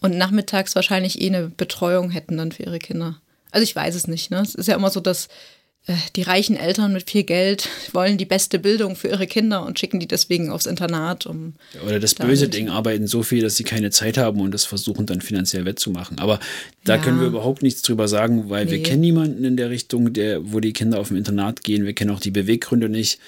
und 0.00 0.16
nachmittags 0.16 0.74
wahrscheinlich 0.74 1.20
eh 1.20 1.28
eine 1.28 1.48
Betreuung 1.48 2.10
hätten 2.10 2.36
dann 2.36 2.52
für 2.52 2.64
ihre 2.64 2.78
Kinder. 2.78 3.20
Also 3.50 3.62
ich 3.62 3.74
weiß 3.74 3.94
es 3.94 4.06
nicht. 4.06 4.30
Ne? 4.30 4.40
Es 4.40 4.54
ist 4.54 4.66
ja 4.68 4.76
immer 4.76 4.90
so, 4.90 5.00
dass 5.00 5.28
äh, 5.86 5.94
die 6.16 6.22
reichen 6.22 6.56
Eltern 6.56 6.92
mit 6.92 7.08
viel 7.08 7.22
Geld 7.22 7.68
wollen 7.92 8.18
die 8.18 8.24
beste 8.24 8.58
Bildung 8.58 8.96
für 8.96 9.08
ihre 9.08 9.26
Kinder 9.26 9.64
und 9.64 9.78
schicken 9.78 10.00
die 10.00 10.08
deswegen 10.08 10.50
aufs 10.50 10.66
Internat. 10.66 11.26
Um 11.26 11.54
Oder 11.84 12.00
das 12.00 12.14
böse 12.14 12.48
Ding, 12.48 12.68
arbeiten 12.68 13.06
so 13.06 13.22
viel, 13.22 13.42
dass 13.42 13.56
sie 13.56 13.64
keine 13.64 13.90
Zeit 13.90 14.18
haben 14.18 14.40
und 14.40 14.52
das 14.52 14.64
versuchen 14.64 15.06
dann 15.06 15.20
finanziell 15.20 15.64
wettzumachen. 15.64 16.18
Aber 16.18 16.40
da 16.84 16.96
ja. 16.96 17.02
können 17.02 17.20
wir 17.20 17.28
überhaupt 17.28 17.62
nichts 17.62 17.82
drüber 17.82 18.08
sagen, 18.08 18.50
weil 18.50 18.66
nee. 18.66 18.72
wir 18.72 18.82
kennen 18.82 19.00
niemanden 19.00 19.44
in 19.44 19.56
der 19.56 19.70
Richtung, 19.70 20.12
der, 20.12 20.52
wo 20.52 20.60
die 20.60 20.72
Kinder 20.72 20.98
auf 20.98 21.08
dem 21.08 21.16
Internat 21.16 21.62
gehen. 21.62 21.84
Wir 21.84 21.94
kennen 21.94 22.10
auch 22.10 22.20
die 22.20 22.30
Beweggründe 22.30 22.88
nicht. 22.88 23.18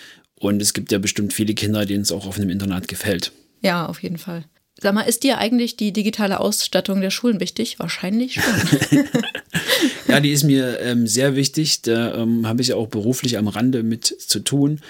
Und 0.41 0.63
es 0.63 0.73
gibt 0.73 0.93
ja 0.93 0.99
bestimmt 0.99 1.33
viele 1.33 1.55
Kinder, 1.55 1.85
denen 1.85 2.03
es 2.03 2.13
auch 2.13 2.27
auf 2.27 2.37
einem 2.37 2.51
Internat 2.51 2.87
gefällt. 2.87 3.33
Ja, 3.61 3.87
auf 3.87 4.03
jeden 4.03 4.19
Fall. 4.19 4.45
Sag 4.81 4.95
mal, 4.95 5.03
ist 5.03 5.25
dir 5.25 5.39
eigentlich 5.39 5.77
die 5.77 5.93
digitale 5.93 6.39
Ausstattung 6.39 7.01
der 7.01 7.11
Schulen 7.11 7.41
wichtig? 7.41 7.79
Wahrscheinlich 7.79 8.35
schon. 8.35 8.45
ja, 10.09 10.21
die 10.21 10.31
ist 10.31 10.45
mir 10.45 10.81
ähm, 10.81 11.07
sehr 11.07 11.35
wichtig. 11.35 11.83
Da 11.83 12.15
ähm, 12.15 12.47
habe 12.47 12.63
ich 12.63 12.73
auch 12.75 12.87
beruflich 12.87 13.39
am 13.39 13.49
Rande 13.49 13.83
mit 13.83 14.07
zu 14.07 14.39
tun. 14.41 14.81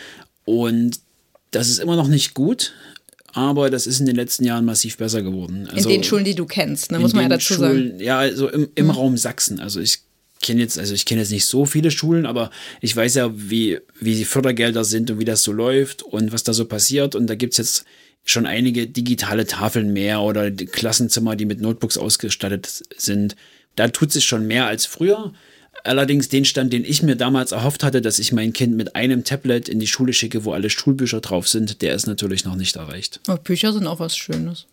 Und 0.45 1.01
das 1.51 1.69
ist 1.69 1.79
immer 1.79 1.97
noch 1.97 2.09
nicht 2.09 2.35
gut, 2.35 2.73
aber 3.33 3.71
das 3.71 3.87
ist 3.87 4.01
in 4.01 4.07
den 4.07 4.17
letzten 4.17 4.45
Jahren 4.45 4.65
massiv 4.65 4.99
besser 4.99 5.23
geworden. 5.23 5.69
Also 5.73 5.89
in 5.89 5.97
den 5.97 6.05
Schulen, 6.05 6.25
die 6.25 6.35
du 6.35 6.45
kennst, 6.45 6.93
ne, 6.93 6.99
muss 6.99 7.15
man 7.15 7.23
ja 7.23 7.29
dazu 7.29 7.55
Schulen, 7.55 7.91
sagen. 7.93 8.01
Ja, 8.01 8.19
also 8.19 8.49
im, 8.49 8.69
im 8.75 8.89
hm. 8.89 8.91
Raum 8.91 9.17
Sachsen. 9.17 9.61
Also 9.61 9.81
ich 9.81 10.01
kenne 10.43 10.61
jetzt, 10.61 10.79
also 10.79 10.95
ich 10.95 11.07
kenne 11.07 11.23
jetzt 11.23 11.31
nicht 11.31 11.47
so 11.47 11.65
viele 11.65 11.91
Schulen, 11.91 12.27
aber 12.27 12.51
ich 12.81 12.95
weiß 12.95 13.15
ja, 13.15 13.31
wie, 13.35 13.79
wie 14.01 14.15
die 14.15 14.25
Fördergelder 14.25 14.85
sind 14.85 15.11
und 15.11 15.19
wie 15.19 15.25
das 15.25 15.43
so 15.43 15.53
läuft 15.53 16.03
und 16.03 16.33
was 16.33 16.45
da 16.45 16.53
so 16.53 16.67
passiert. 16.67 17.15
Und 17.15 17.27
da 17.27 17.35
gibt 17.35 17.55
es 17.55 17.59
jetzt 17.59 17.85
schon 18.31 18.47
einige 18.47 18.87
digitale 18.87 19.47
Tafeln 19.47 19.93
mehr 19.93 20.21
oder 20.21 20.51
Klassenzimmer, 20.51 21.37
die 21.37 21.47
mit 21.47 21.61
Notebooks 21.61 21.99
ausgestattet 21.99 22.85
sind. 22.97 23.37
Da 23.77 23.89
tut 23.89 24.13
sich 24.13 24.25
schon 24.25 24.47
mehr 24.47 24.67
als 24.67 24.87
früher. 24.87 25.33
Allerdings 25.85 26.29
den 26.29 26.45
Stand, 26.45 26.73
den 26.73 26.85
ich 26.85 27.03
mir 27.03 27.17
damals 27.17 27.53
erhofft 27.53 27.85
hatte, 27.85 28.03
dass 28.03 28.19
ich 28.19 28.33
mein 28.33 28.53
Kind 28.53 28.77
mit 28.77 28.97
einem 28.97 29.25
Tablet 29.25 29.69
in 29.69 29.79
die 29.79 29.87
Schule 29.87 30.13
schicke, 30.13 30.45
wo 30.45 30.53
alle 30.53 30.71
Schulbücher 30.71 31.21
drauf 31.21 31.49
sind, 31.49 31.83
der 31.83 31.95
ist 31.95 32.07
natürlich 32.07 32.45
noch 32.45 32.57
nicht 32.57 32.77
erreicht. 32.77 33.21
Aber 33.27 33.39
Bücher 33.39 33.73
sind 33.73 33.87
auch 33.87 34.01
was 34.01 34.17
Schönes. 34.17 34.67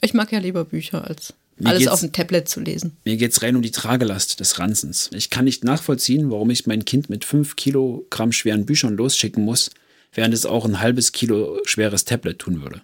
Ich 0.00 0.14
mag 0.14 0.32
ja 0.32 0.38
lieber 0.38 0.64
Bücher 0.64 1.06
als 1.06 1.34
mir 1.58 1.70
alles 1.70 1.88
auf 1.88 2.00
dem 2.00 2.12
Tablet 2.12 2.48
zu 2.48 2.60
lesen. 2.60 2.96
Mir 3.04 3.16
geht 3.16 3.32
es 3.32 3.42
rein 3.42 3.56
um 3.56 3.62
die 3.62 3.70
Tragelast 3.70 4.40
des 4.40 4.58
Ranzens. 4.58 5.10
Ich 5.12 5.30
kann 5.30 5.44
nicht 5.44 5.64
nachvollziehen, 5.64 6.30
warum 6.30 6.50
ich 6.50 6.66
mein 6.66 6.84
Kind 6.84 7.10
mit 7.10 7.24
fünf 7.24 7.56
Kilogramm 7.56 8.32
schweren 8.32 8.66
Büchern 8.66 8.96
losschicken 8.96 9.44
muss, 9.44 9.70
während 10.12 10.34
es 10.34 10.46
auch 10.46 10.64
ein 10.64 10.80
halbes 10.80 11.12
Kilo 11.12 11.58
schweres 11.64 12.04
Tablet 12.04 12.38
tun 12.38 12.62
würde. 12.62 12.82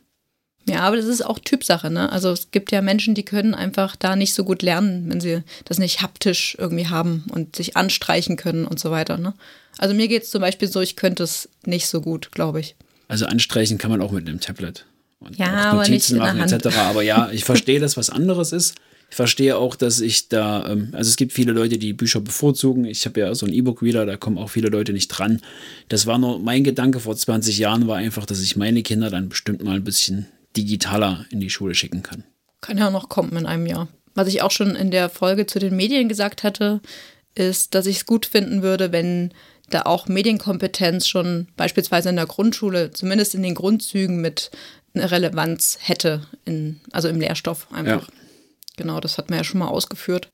Ja, 0.68 0.80
aber 0.80 0.96
das 0.96 1.06
ist 1.06 1.24
auch 1.24 1.38
Typsache, 1.38 1.90
ne? 1.90 2.10
Also 2.12 2.30
es 2.30 2.50
gibt 2.50 2.72
ja 2.72 2.82
Menschen, 2.82 3.14
die 3.14 3.24
können 3.24 3.54
einfach 3.54 3.96
da 3.96 4.16
nicht 4.16 4.34
so 4.34 4.44
gut 4.44 4.62
lernen, 4.62 5.10
wenn 5.10 5.20
sie 5.20 5.42
das 5.64 5.78
nicht 5.78 6.02
haptisch 6.02 6.56
irgendwie 6.58 6.88
haben 6.88 7.24
und 7.30 7.56
sich 7.56 7.76
anstreichen 7.76 8.36
können 8.36 8.66
und 8.66 8.78
so 8.78 8.90
weiter, 8.90 9.18
ne? 9.18 9.34
Also 9.78 9.94
mir 9.94 10.08
geht 10.08 10.24
es 10.24 10.30
zum 10.30 10.40
Beispiel 10.40 10.68
so, 10.68 10.80
ich 10.80 10.96
könnte 10.96 11.22
es 11.22 11.48
nicht 11.64 11.86
so 11.86 12.00
gut, 12.00 12.32
glaube 12.32 12.60
ich. 12.60 12.74
Also 13.06 13.26
anstreichen 13.26 13.78
kann 13.78 13.90
man 13.90 14.02
auch 14.02 14.12
mit 14.12 14.28
einem 14.28 14.40
Tablet. 14.40 14.84
Und 15.20 15.36
ja, 15.38 15.74
Notizen 15.74 16.18
machen 16.18 16.40
etc. 16.40 16.76
Aber 16.76 17.02
ja, 17.02 17.30
ich 17.32 17.44
verstehe, 17.44 17.80
dass 17.80 17.96
was 17.96 18.10
anderes 18.10 18.52
ist. 18.52 18.74
Ich 19.10 19.16
verstehe 19.16 19.56
auch, 19.56 19.74
dass 19.74 20.00
ich 20.00 20.28
da, 20.28 20.70
ähm, 20.70 20.90
also 20.92 21.08
es 21.08 21.16
gibt 21.16 21.32
viele 21.32 21.52
Leute, 21.52 21.78
die 21.78 21.94
Bücher 21.94 22.20
bevorzugen. 22.20 22.84
Ich 22.84 23.06
habe 23.06 23.20
ja 23.20 23.34
so 23.34 23.46
ein 23.46 23.52
E-Book 23.52 23.82
wieder, 23.82 24.04
da 24.04 24.16
kommen 24.16 24.36
auch 24.36 24.50
viele 24.50 24.68
Leute 24.68 24.92
nicht 24.92 25.08
dran. 25.08 25.40
Das 25.88 26.06
war 26.06 26.18
nur 26.18 26.38
mein 26.38 26.62
Gedanke 26.62 27.00
vor 27.00 27.16
20 27.16 27.56
Jahren, 27.58 27.88
war 27.88 27.96
einfach, 27.96 28.26
dass 28.26 28.42
ich 28.42 28.56
meine 28.56 28.82
Kinder 28.82 29.08
dann 29.08 29.30
bestimmt 29.30 29.64
mal 29.64 29.76
ein 29.76 29.84
bisschen 29.84 30.26
digitaler 30.56 31.26
in 31.30 31.40
die 31.40 31.50
Schule 31.50 31.74
schicken 31.74 32.02
kann. 32.02 32.24
Kann 32.60 32.78
ja 32.78 32.90
noch 32.90 33.08
kommen 33.08 33.36
in 33.36 33.46
einem 33.46 33.66
Jahr. 33.66 33.88
Was 34.14 34.28
ich 34.28 34.42
auch 34.42 34.50
schon 34.50 34.74
in 34.74 34.90
der 34.90 35.08
Folge 35.08 35.46
zu 35.46 35.58
den 35.58 35.76
Medien 35.76 36.08
gesagt 36.08 36.42
hatte, 36.42 36.80
ist, 37.34 37.74
dass 37.74 37.86
ich 37.86 37.98
es 37.98 38.06
gut 38.06 38.26
finden 38.26 38.62
würde, 38.62 38.90
wenn 38.90 39.32
da 39.70 39.82
auch 39.82 40.08
Medienkompetenz 40.08 41.06
schon 41.06 41.48
beispielsweise 41.56 42.08
in 42.08 42.16
der 42.16 42.26
Grundschule, 42.26 42.90
zumindest 42.90 43.34
in 43.34 43.42
den 43.42 43.54
Grundzügen 43.54 44.20
mit 44.20 44.50
einer 44.94 45.10
Relevanz 45.10 45.78
hätte, 45.80 46.22
in, 46.44 46.80
also 46.90 47.08
im 47.08 47.20
Lehrstoff 47.20 47.68
einfach. 47.72 48.08
Ja. 48.08 48.14
Genau, 48.76 49.00
das 49.00 49.18
hat 49.18 49.30
man 49.30 49.38
ja 49.38 49.44
schon 49.44 49.60
mal 49.60 49.68
ausgeführt. 49.68 50.30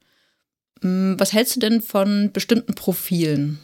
Hm, 0.82 1.16
was 1.18 1.32
hältst 1.32 1.56
du 1.56 1.60
denn 1.60 1.80
von 1.80 2.30
bestimmten 2.32 2.74
Profilen? 2.74 3.58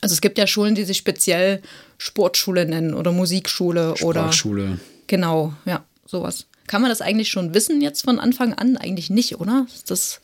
Also 0.00 0.12
es 0.12 0.20
gibt 0.20 0.38
ja 0.38 0.46
Schulen, 0.46 0.74
die 0.74 0.84
sich 0.84 0.98
speziell 0.98 1.62
Sportschule 1.98 2.66
nennen 2.66 2.94
oder 2.94 3.12
Musikschule 3.12 3.94
oder 4.02 4.32
Sprachschule. 4.32 4.78
Genau, 5.14 5.52
ja, 5.64 5.84
sowas. 6.04 6.46
Kann 6.66 6.82
man 6.82 6.90
das 6.90 7.00
eigentlich 7.00 7.28
schon 7.28 7.54
wissen 7.54 7.80
jetzt 7.80 8.02
von 8.02 8.18
Anfang 8.18 8.52
an? 8.52 8.76
Eigentlich 8.76 9.10
nicht, 9.10 9.38
oder? 9.38 9.64
Ist 9.72 9.92
das 9.92 10.20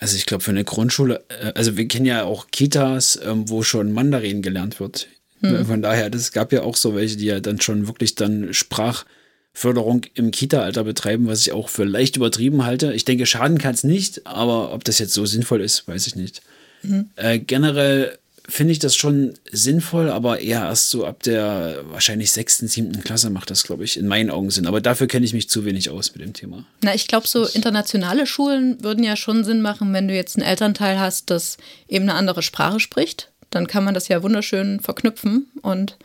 also 0.00 0.16
ich 0.16 0.26
glaube 0.26 0.42
für 0.42 0.50
eine 0.50 0.64
Grundschule, 0.64 1.22
äh, 1.28 1.52
also 1.54 1.76
wir 1.76 1.86
kennen 1.86 2.06
ja 2.06 2.24
auch 2.24 2.48
Kitas, 2.50 3.20
ähm, 3.24 3.48
wo 3.48 3.62
schon 3.62 3.92
Mandarin 3.92 4.42
gelernt 4.42 4.80
wird. 4.80 5.06
Hm. 5.42 5.64
Von 5.64 5.80
daher, 5.80 6.10
das 6.10 6.32
gab 6.32 6.52
ja 6.52 6.62
auch 6.62 6.74
so 6.74 6.96
welche, 6.96 7.16
die 7.16 7.26
ja 7.26 7.38
dann 7.38 7.60
schon 7.60 7.86
wirklich 7.86 8.16
dann 8.16 8.52
Sprachförderung 8.52 10.02
im 10.14 10.32
Kita-Alter 10.32 10.82
betreiben, 10.82 11.28
was 11.28 11.42
ich 11.42 11.52
auch 11.52 11.68
für 11.68 11.84
leicht 11.84 12.16
übertrieben 12.16 12.64
halte. 12.64 12.92
Ich 12.94 13.04
denke, 13.04 13.26
schaden 13.26 13.58
kann 13.58 13.74
es 13.74 13.84
nicht, 13.84 14.26
aber 14.26 14.72
ob 14.72 14.82
das 14.82 14.98
jetzt 14.98 15.14
so 15.14 15.24
sinnvoll 15.24 15.60
ist, 15.60 15.86
weiß 15.86 16.08
ich 16.08 16.16
nicht. 16.16 16.42
Mhm. 16.82 17.10
Äh, 17.14 17.38
generell 17.38 18.18
finde 18.52 18.72
ich 18.72 18.78
das 18.78 18.94
schon 18.94 19.34
sinnvoll, 19.50 20.10
aber 20.10 20.40
eher 20.40 20.60
erst 20.60 20.90
so 20.90 21.06
ab 21.06 21.22
der 21.22 21.84
wahrscheinlich 21.86 22.32
sechsten, 22.32 22.68
siebten 22.68 23.02
Klasse 23.02 23.30
macht 23.30 23.50
das, 23.50 23.64
glaube 23.64 23.84
ich, 23.84 23.96
in 23.96 24.06
meinen 24.06 24.30
Augen 24.30 24.50
Sinn. 24.50 24.66
Aber 24.66 24.82
dafür 24.82 25.06
kenne 25.06 25.24
ich 25.24 25.32
mich 25.32 25.48
zu 25.48 25.64
wenig 25.64 25.88
aus 25.88 26.12
mit 26.14 26.22
dem 26.22 26.34
Thema. 26.34 26.66
Na, 26.82 26.94
ich 26.94 27.08
glaube, 27.08 27.26
so 27.26 27.46
internationale 27.46 28.26
Schulen 28.26 28.82
würden 28.84 29.04
ja 29.04 29.16
schon 29.16 29.44
Sinn 29.44 29.62
machen, 29.62 29.94
wenn 29.94 30.06
du 30.06 30.14
jetzt 30.14 30.36
einen 30.36 30.46
Elternteil 30.46 31.00
hast, 31.00 31.30
das 31.30 31.56
eben 31.88 32.04
eine 32.04 32.14
andere 32.14 32.42
Sprache 32.42 32.78
spricht. 32.78 33.32
Dann 33.48 33.66
kann 33.66 33.84
man 33.84 33.94
das 33.94 34.08
ja 34.08 34.22
wunderschön 34.22 34.80
verknüpfen 34.80 35.50
und 35.62 35.96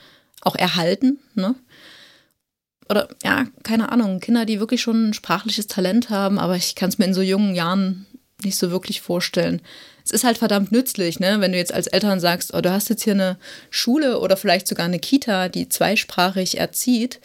auch 0.42 0.56
erhalten. 0.56 1.20
Ne? 1.36 1.56
Oder 2.90 3.10
ja, 3.24 3.46
keine 3.64 3.92
Ahnung, 3.92 4.22
Kinder, 4.22 4.46
die 4.46 4.62
wirklich 4.62 4.82
schon 4.82 5.10
ein 5.10 5.14
sprachliches 5.14 5.68
Talent 5.68 6.10
haben, 6.10 6.40
aber 6.40 6.56
ich 6.56 6.76
kann 6.76 6.90
es 6.90 6.98
mir 6.98 7.06
in 7.06 7.14
so 7.14 7.22
jungen 7.22 7.54
Jahren 7.56 8.07
nicht 8.44 8.58
so 8.58 8.72
wirklich 8.72 9.02
vorstellen 9.02 9.62
es 10.08 10.12
ist 10.12 10.24
halt 10.24 10.38
verdammt 10.38 10.72
nützlich, 10.72 11.20
ne? 11.20 11.42
wenn 11.42 11.52
du 11.52 11.58
jetzt 11.58 11.74
als 11.74 11.88
Eltern 11.88 12.22
sagst, 12.22 12.54
oh, 12.54 12.62
du 12.62 12.72
hast 12.72 12.90
jetzt 12.90 13.04
hier 13.04 13.14
eine 13.14 13.38
Schule 13.70 14.20
oder 14.20 14.38
vielleicht 14.38 14.68
sogar 14.68 14.86
eine 14.86 15.00
Kita, 15.00 15.50
die 15.50 15.68
zweisprachig 15.68 16.58
erzieht, 16.58 17.20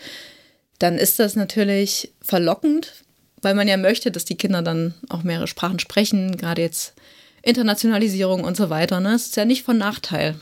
dann 0.81 0.99
ist 0.99 1.21
das 1.21 1.37
natürlich 1.37 2.13
verlockend, 2.21 2.93
weil 3.41 3.55
man 3.55 3.69
ja 3.69 3.77
möchte, 3.77 4.11
dass 4.11 4.25
die 4.25 4.35
Kinder 4.37 4.63
dann 4.63 4.95
auch 5.09 5.23
mehrere 5.23 5.47
Sprachen 5.47 5.79
sprechen, 5.79 6.37
gerade 6.37 6.63
jetzt 6.63 6.95
Internationalisierung 7.43 8.43
und 8.43 8.57
so 8.57 8.69
weiter. 8.69 8.99
Ne? 8.99 9.13
Das 9.13 9.27
ist 9.27 9.37
ja 9.37 9.45
nicht 9.45 9.63
von 9.63 9.79
Nachteil. 9.79 10.35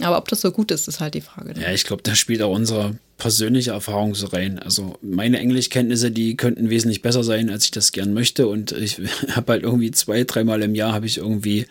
Aber 0.00 0.18
ob 0.18 0.28
das 0.28 0.42
so 0.42 0.52
gut 0.52 0.70
ist, 0.70 0.88
ist 0.88 1.00
halt 1.00 1.14
die 1.14 1.22
Frage. 1.22 1.58
Ja, 1.58 1.70
ich 1.70 1.84
glaube, 1.84 2.02
da 2.02 2.14
spielt 2.14 2.42
auch 2.42 2.54
unsere 2.54 2.98
persönliche 3.16 3.70
Erfahrung 3.70 4.14
so 4.14 4.26
rein. 4.26 4.58
Also 4.58 4.96
meine 5.00 5.38
Englischkenntnisse, 5.38 6.10
die 6.10 6.36
könnten 6.36 6.70
wesentlich 6.70 7.02
besser 7.02 7.24
sein, 7.24 7.50
als 7.50 7.64
ich 7.64 7.70
das 7.70 7.92
gern 7.92 8.12
möchte. 8.12 8.46
Und 8.46 8.72
ich 8.72 9.00
habe 9.30 9.52
halt 9.52 9.62
irgendwie 9.62 9.90
zwei, 9.90 10.24
dreimal 10.24 10.62
im 10.62 10.74
Jahr 10.74 10.92
habe 10.92 11.06
ich 11.06 11.18
irgendwie 11.18 11.66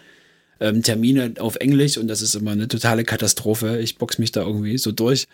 ähm, 0.60 0.82
Termine 0.82 1.34
auf 1.40 1.58
Englisch 1.58 1.98
und 1.98 2.08
das 2.08 2.22
ist 2.22 2.36
immer 2.36 2.52
eine 2.52 2.68
totale 2.68 3.04
Katastrophe. 3.04 3.80
Ich 3.80 3.98
box 3.98 4.18
mich 4.18 4.32
da 4.32 4.42
irgendwie 4.42 4.78
so 4.78 4.92
durch. 4.92 5.28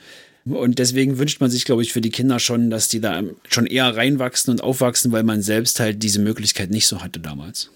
Und 0.45 0.79
deswegen 0.79 1.19
wünscht 1.19 1.39
man 1.39 1.51
sich, 1.51 1.65
glaube 1.65 1.83
ich, 1.83 1.93
für 1.93 2.01
die 2.01 2.09
Kinder 2.09 2.39
schon, 2.39 2.71
dass 2.71 2.87
die 2.87 2.99
da 2.99 3.21
schon 3.47 3.67
eher 3.67 3.95
reinwachsen 3.95 4.51
und 4.51 4.63
aufwachsen, 4.63 5.11
weil 5.11 5.23
man 5.23 5.43
selbst 5.43 5.79
halt 5.79 6.01
diese 6.01 6.19
Möglichkeit 6.19 6.71
nicht 6.71 6.87
so 6.87 7.03
hatte 7.03 7.19
damals. 7.19 7.69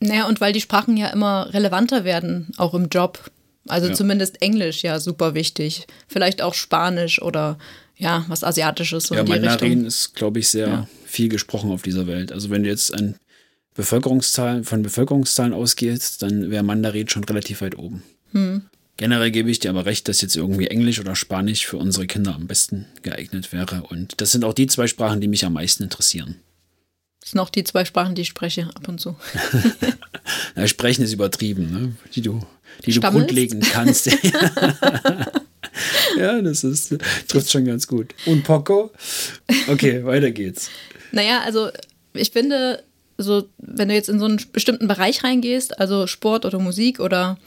Naja, 0.00 0.26
und 0.26 0.40
weil 0.40 0.52
die 0.52 0.60
Sprachen 0.60 0.96
ja 0.96 1.08
immer 1.08 1.52
relevanter 1.52 2.04
werden, 2.04 2.52
auch 2.56 2.74
im 2.74 2.88
Job. 2.88 3.30
Also 3.68 3.88
ja. 3.88 3.94
zumindest 3.94 4.42
Englisch 4.42 4.82
ja 4.82 4.98
super 4.98 5.34
wichtig. 5.34 5.86
Vielleicht 6.08 6.42
auch 6.42 6.54
Spanisch 6.54 7.20
oder 7.20 7.58
ja, 7.96 8.24
was 8.28 8.42
Asiatisches. 8.42 9.04
So 9.04 9.14
ja, 9.14 9.24
Mandarin 9.24 9.84
ist, 9.84 10.14
glaube 10.14 10.38
ich, 10.38 10.48
sehr 10.48 10.68
ja. 10.68 10.88
viel 11.04 11.28
gesprochen 11.28 11.70
auf 11.70 11.82
dieser 11.82 12.06
Welt. 12.06 12.32
Also 12.32 12.50
wenn 12.50 12.62
du 12.62 12.70
jetzt 12.70 12.94
ein 12.94 13.16
Bevölkerungszahlen, 13.74 14.64
von 14.64 14.82
Bevölkerungszahlen 14.82 15.52
ausgehst, 15.52 16.22
dann 16.22 16.50
wäre 16.50 16.62
Mandarin 16.62 17.08
schon 17.08 17.24
relativ 17.24 17.60
weit 17.60 17.78
oben. 17.78 18.02
Hm. 18.32 18.62
Generell 18.96 19.30
gebe 19.30 19.50
ich 19.50 19.60
dir 19.60 19.70
aber 19.70 19.86
recht, 19.86 20.08
dass 20.08 20.20
jetzt 20.20 20.36
irgendwie 20.36 20.66
Englisch 20.66 21.00
oder 21.00 21.14
Spanisch 21.14 21.66
für 21.66 21.78
unsere 21.78 22.06
Kinder 22.06 22.34
am 22.34 22.46
besten 22.46 22.86
geeignet 23.02 23.52
wäre. 23.52 23.82
Und 23.84 24.20
das 24.20 24.32
sind 24.32 24.44
auch 24.44 24.52
die 24.52 24.66
zwei 24.66 24.86
Sprachen, 24.86 25.20
die 25.20 25.28
mich 25.28 25.44
am 25.44 25.54
meisten 25.54 25.84
interessieren. 25.84 26.36
Das 27.20 27.30
sind 27.30 27.40
auch 27.40 27.50
die 27.50 27.64
zwei 27.64 27.84
Sprachen, 27.84 28.14
die 28.14 28.22
ich 28.22 28.28
spreche 28.28 28.68
ab 28.74 28.88
und 28.88 29.00
zu. 29.00 29.16
ja, 30.56 30.66
sprechen 30.66 31.04
ist 31.04 31.12
übertrieben, 31.12 31.72
ne? 31.72 31.92
die 32.14 32.22
du, 32.22 32.40
die 32.84 32.92
du 32.92 33.00
grundlegend 33.00 33.68
kannst. 33.70 34.06
ja, 36.18 36.42
das 36.42 36.64
ist, 36.64 36.96
trifft 37.28 37.50
schon 37.50 37.64
ganz 37.64 37.86
gut. 37.86 38.14
Und 38.26 38.44
Poco? 38.44 38.90
Okay, 39.68 40.04
weiter 40.04 40.30
geht's. 40.30 40.70
Naja, 41.12 41.40
also 41.44 41.70
ich 42.12 42.30
finde, 42.30 42.82
so, 43.18 43.48
wenn 43.58 43.88
du 43.88 43.94
jetzt 43.94 44.08
in 44.08 44.18
so 44.18 44.26
einen 44.26 44.40
bestimmten 44.52 44.88
Bereich 44.88 45.24
reingehst, 45.24 45.78
also 45.78 46.06
Sport 46.06 46.44
oder 46.44 46.58
Musik 46.58 47.00
oder 47.00 47.38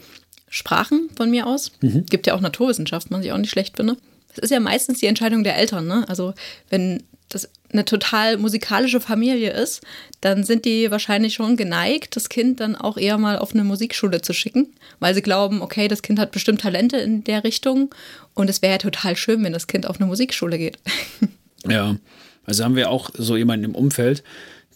Sprachen 0.54 1.10
von 1.16 1.30
mir 1.30 1.48
aus. 1.48 1.72
Mhm. 1.80 2.06
Gibt 2.06 2.28
ja 2.28 2.34
auch 2.34 2.40
Naturwissenschaften, 2.40 3.16
was 3.16 3.24
ich 3.24 3.32
auch 3.32 3.38
nicht 3.38 3.50
schlecht 3.50 3.76
finde. 3.76 3.96
Das 4.28 4.44
ist 4.44 4.50
ja 4.50 4.60
meistens 4.60 5.00
die 5.00 5.06
Entscheidung 5.06 5.42
der 5.42 5.56
Eltern. 5.56 5.88
Ne? 5.88 6.08
Also 6.08 6.32
wenn 6.70 7.02
das 7.34 7.48
eine 7.72 7.84
total 7.84 8.38
musikalische 8.38 9.00
Familie 9.00 9.50
ist, 9.50 9.82
dann 10.20 10.44
sind 10.44 10.64
die 10.64 10.90
wahrscheinlich 10.90 11.34
schon 11.34 11.56
geneigt, 11.56 12.16
das 12.16 12.28
Kind 12.28 12.60
dann 12.60 12.76
auch 12.76 12.96
eher 12.96 13.18
mal 13.18 13.38
auf 13.38 13.52
eine 13.52 13.64
Musikschule 13.64 14.22
zu 14.22 14.32
schicken, 14.32 14.68
weil 15.00 15.14
sie 15.14 15.22
glauben, 15.22 15.60
okay, 15.60 15.88
das 15.88 16.02
Kind 16.02 16.18
hat 16.18 16.30
bestimmt 16.30 16.60
Talente 16.60 16.96
in 16.96 17.24
der 17.24 17.44
Richtung 17.44 17.94
und 18.34 18.48
es 18.48 18.62
wäre 18.62 18.74
ja 18.74 18.78
total 18.78 19.16
schön, 19.16 19.42
wenn 19.42 19.52
das 19.52 19.66
Kind 19.66 19.86
auf 19.86 20.00
eine 20.00 20.06
Musikschule 20.06 20.58
geht. 20.58 20.78
Ja, 21.66 21.96
also 22.44 22.62
haben 22.62 22.76
wir 22.76 22.90
auch 22.90 23.08
so 23.16 23.38
jemanden 23.38 23.64
im 23.64 23.74
Umfeld, 23.74 24.22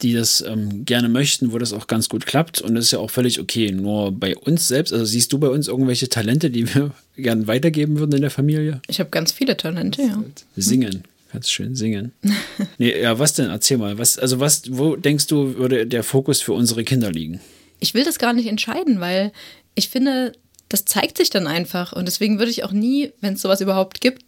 die 0.00 0.14
das 0.14 0.40
ähm, 0.40 0.84
gerne 0.84 1.08
möchten, 1.08 1.52
wo 1.52 1.58
das 1.58 1.72
auch 1.72 1.86
ganz 1.86 2.08
gut 2.08 2.24
klappt. 2.24 2.60
Und 2.60 2.74
das 2.74 2.86
ist 2.86 2.90
ja 2.92 2.98
auch 2.98 3.10
völlig 3.10 3.40
okay. 3.40 3.72
Nur 3.72 4.12
bei 4.12 4.36
uns 4.36 4.68
selbst, 4.68 4.92
also 4.92 5.04
siehst 5.04 5.32
du 5.34 5.38
bei 5.38 5.48
uns 5.48 5.68
irgendwelche 5.68 6.08
Talente, 6.08 6.50
die 6.50 6.72
wir 6.74 6.92
gerne 7.16 7.46
weitergeben 7.46 7.98
würden 7.98 8.12
in 8.12 8.22
der 8.22 8.30
Familie? 8.30 8.80
Ich 8.88 9.00
habe 9.00 9.10
ganz 9.10 9.32
viele 9.32 9.56
Talente, 9.56 10.02
ja. 10.02 10.22
Singen. 10.56 11.02
Ganz 11.32 11.50
schön 11.50 11.74
singen. 11.74 12.12
nee, 12.78 13.00
ja, 13.00 13.18
was 13.18 13.34
denn? 13.34 13.50
Erzähl 13.50 13.78
mal. 13.78 13.98
Was, 13.98 14.18
also 14.18 14.40
was, 14.40 14.62
wo 14.76 14.96
denkst 14.96 15.26
du, 15.26 15.56
würde 15.56 15.86
der 15.86 16.02
Fokus 16.02 16.40
für 16.40 16.52
unsere 16.52 16.84
Kinder 16.84 17.10
liegen? 17.10 17.40
Ich 17.80 17.94
will 17.94 18.04
das 18.04 18.18
gar 18.18 18.32
nicht 18.32 18.48
entscheiden, 18.48 19.00
weil 19.00 19.32
ich 19.74 19.88
finde, 19.88 20.32
das 20.68 20.84
zeigt 20.84 21.16
sich 21.16 21.30
dann 21.30 21.46
einfach. 21.46 21.92
Und 21.92 22.06
deswegen 22.06 22.38
würde 22.38 22.50
ich 22.50 22.64
auch 22.64 22.72
nie, 22.72 23.12
wenn 23.20 23.34
es 23.34 23.42
sowas 23.42 23.60
überhaupt 23.60 24.00
gibt, 24.00 24.27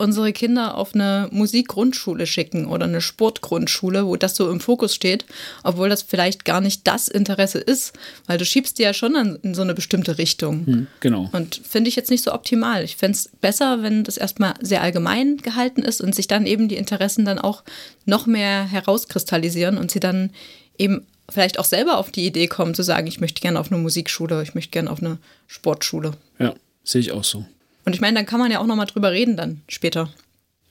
unsere 0.00 0.32
Kinder 0.32 0.76
auf 0.76 0.94
eine 0.94 1.28
Musikgrundschule 1.30 2.26
schicken 2.26 2.66
oder 2.66 2.86
eine 2.86 3.00
Sportgrundschule, 3.00 4.06
wo 4.06 4.16
das 4.16 4.34
so 4.34 4.50
im 4.50 4.58
Fokus 4.58 4.94
steht, 4.94 5.26
obwohl 5.62 5.88
das 5.88 6.02
vielleicht 6.02 6.44
gar 6.44 6.60
nicht 6.60 6.86
das 6.86 7.08
Interesse 7.08 7.58
ist, 7.58 7.92
weil 8.26 8.38
du 8.38 8.44
schiebst 8.44 8.78
die 8.78 8.82
ja 8.82 8.94
schon 8.94 9.38
in 9.42 9.54
so 9.54 9.62
eine 9.62 9.74
bestimmte 9.74 10.18
Richtung. 10.18 10.66
Hm, 10.66 10.86
genau. 11.00 11.28
Und 11.32 11.60
finde 11.62 11.88
ich 11.88 11.96
jetzt 11.96 12.10
nicht 12.10 12.24
so 12.24 12.32
optimal. 12.32 12.82
Ich 12.82 12.96
fände 12.96 13.16
es 13.16 13.28
besser, 13.40 13.82
wenn 13.82 14.02
das 14.02 14.16
erstmal 14.16 14.54
sehr 14.60 14.82
allgemein 14.82 15.36
gehalten 15.36 15.82
ist 15.82 16.00
und 16.00 16.14
sich 16.14 16.26
dann 16.26 16.46
eben 16.46 16.68
die 16.68 16.76
Interessen 16.76 17.24
dann 17.24 17.38
auch 17.38 17.62
noch 18.06 18.26
mehr 18.26 18.64
herauskristallisieren 18.64 19.76
und 19.76 19.90
sie 19.90 20.00
dann 20.00 20.30
eben 20.78 21.06
vielleicht 21.28 21.58
auch 21.58 21.64
selber 21.64 21.98
auf 21.98 22.10
die 22.10 22.26
Idee 22.26 22.46
kommen 22.46 22.74
zu 22.74 22.82
sagen, 22.82 23.06
ich 23.06 23.20
möchte 23.20 23.40
gerne 23.40 23.60
auf 23.60 23.70
eine 23.70 23.80
Musikschule, 23.80 24.42
ich 24.42 24.54
möchte 24.54 24.70
gerne 24.70 24.90
auf 24.90 25.00
eine 25.00 25.18
Sportschule. 25.46 26.12
Ja, 26.38 26.54
sehe 26.84 27.02
ich 27.02 27.12
auch 27.12 27.24
so. 27.24 27.44
Und 27.90 27.94
ich 27.94 28.00
meine, 28.00 28.14
dann 28.14 28.26
kann 28.26 28.38
man 28.38 28.52
ja 28.52 28.60
auch 28.60 28.66
nochmal 28.66 28.86
drüber 28.86 29.10
reden 29.10 29.36
dann 29.36 29.62
später. 29.66 30.10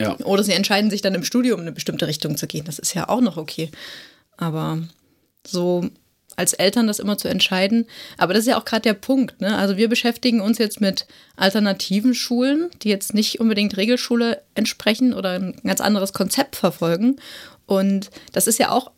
Ja. 0.00 0.16
Oder 0.20 0.42
sie 0.42 0.52
entscheiden 0.52 0.90
sich 0.90 1.02
dann 1.02 1.14
im 1.14 1.22
Studium 1.22 1.60
in 1.60 1.66
eine 1.66 1.72
bestimmte 1.72 2.06
Richtung 2.06 2.38
zu 2.38 2.46
gehen. 2.46 2.64
Das 2.64 2.78
ist 2.78 2.94
ja 2.94 3.10
auch 3.10 3.20
noch 3.20 3.36
okay. 3.36 3.70
Aber 4.38 4.78
so 5.46 5.84
als 6.34 6.54
Eltern 6.54 6.86
das 6.86 6.98
immer 6.98 7.18
zu 7.18 7.28
entscheiden. 7.28 7.84
Aber 8.16 8.32
das 8.32 8.44
ist 8.44 8.48
ja 8.48 8.58
auch 8.58 8.64
gerade 8.64 8.80
der 8.80 8.94
Punkt. 8.94 9.38
Ne? 9.42 9.54
Also 9.54 9.76
wir 9.76 9.90
beschäftigen 9.90 10.40
uns 10.40 10.56
jetzt 10.56 10.80
mit 10.80 11.06
alternativen 11.36 12.14
Schulen, 12.14 12.70
die 12.80 12.88
jetzt 12.88 13.12
nicht 13.12 13.38
unbedingt 13.38 13.76
Regelschule 13.76 14.40
entsprechen 14.54 15.12
oder 15.12 15.32
ein 15.32 15.60
ganz 15.62 15.82
anderes 15.82 16.14
Konzept 16.14 16.56
verfolgen. 16.56 17.16
Und 17.66 18.08
das 18.32 18.46
ist 18.46 18.58
ja 18.58 18.70
auch 18.70 18.92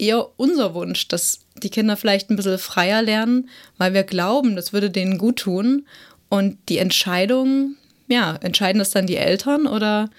eher 0.00 0.26
unser 0.36 0.74
Wunsch, 0.74 1.06
dass 1.06 1.42
die 1.54 1.70
Kinder 1.70 1.96
vielleicht 1.96 2.28
ein 2.28 2.36
bisschen 2.36 2.58
freier 2.58 3.02
lernen, 3.02 3.48
weil 3.76 3.94
wir 3.94 4.02
glauben, 4.02 4.56
das 4.56 4.72
würde 4.72 4.90
denen 4.90 5.18
gut 5.18 5.36
tun. 5.36 5.86
Und 6.28 6.58
die 6.68 6.78
Entscheidung, 6.78 7.76
ja, 8.08 8.36
entscheiden 8.36 8.78
das 8.78 8.90
dann 8.90 9.06
die 9.06 9.16
Eltern 9.16 9.66
oder 9.66 10.10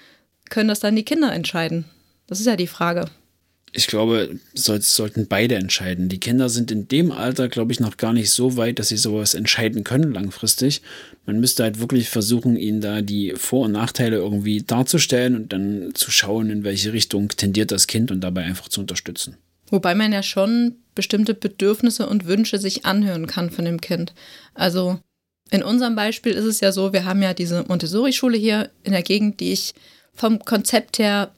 können 0.48 0.68
das 0.68 0.80
dann 0.80 0.96
die 0.96 1.04
Kinder 1.04 1.32
entscheiden? 1.32 1.84
Das 2.26 2.40
ist 2.40 2.46
ja 2.46 2.56
die 2.56 2.66
Frage. 2.66 3.06
Ich 3.72 3.86
glaube, 3.86 4.40
soll, 4.52 4.80
sollten 4.80 5.28
beide 5.28 5.54
entscheiden. 5.54 6.08
Die 6.08 6.18
Kinder 6.18 6.48
sind 6.48 6.72
in 6.72 6.88
dem 6.88 7.12
Alter, 7.12 7.48
glaube 7.48 7.70
ich, 7.70 7.78
noch 7.78 7.96
gar 7.96 8.12
nicht 8.12 8.30
so 8.30 8.56
weit, 8.56 8.80
dass 8.80 8.88
sie 8.88 8.96
sowas 8.96 9.34
entscheiden 9.34 9.84
können 9.84 10.12
langfristig. 10.12 10.82
Man 11.24 11.38
müsste 11.38 11.62
halt 11.62 11.78
wirklich 11.78 12.08
versuchen, 12.08 12.56
ihnen 12.56 12.80
da 12.80 13.00
die 13.00 13.34
Vor- 13.36 13.66
und 13.66 13.72
Nachteile 13.72 14.16
irgendwie 14.16 14.62
darzustellen 14.62 15.36
und 15.36 15.52
dann 15.52 15.92
zu 15.94 16.10
schauen, 16.10 16.50
in 16.50 16.64
welche 16.64 16.92
Richtung 16.92 17.28
tendiert 17.28 17.70
das 17.70 17.86
Kind 17.86 18.10
und 18.10 18.22
dabei 18.22 18.42
einfach 18.42 18.68
zu 18.68 18.80
unterstützen. 18.80 19.36
Wobei 19.70 19.94
man 19.94 20.12
ja 20.12 20.24
schon 20.24 20.74
bestimmte 20.96 21.34
Bedürfnisse 21.34 22.08
und 22.08 22.26
Wünsche 22.26 22.58
sich 22.58 22.84
anhören 22.86 23.28
kann 23.28 23.50
von 23.50 23.64
dem 23.64 23.80
Kind. 23.80 24.14
Also 24.52 24.98
in 25.50 25.62
unserem 25.62 25.96
Beispiel 25.96 26.32
ist 26.32 26.44
es 26.44 26.60
ja 26.60 26.72
so, 26.72 26.92
wir 26.92 27.04
haben 27.04 27.22
ja 27.22 27.34
diese 27.34 27.64
Montessori-Schule 27.66 28.38
hier 28.38 28.70
in 28.84 28.92
der 28.92 29.02
Gegend, 29.02 29.40
die 29.40 29.52
ich 29.52 29.74
vom 30.14 30.38
Konzept 30.44 30.98
her 30.98 31.32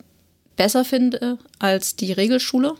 besser 0.56 0.84
finde 0.84 1.38
als 1.58 1.96
die 1.96 2.12
Regelschule, 2.12 2.74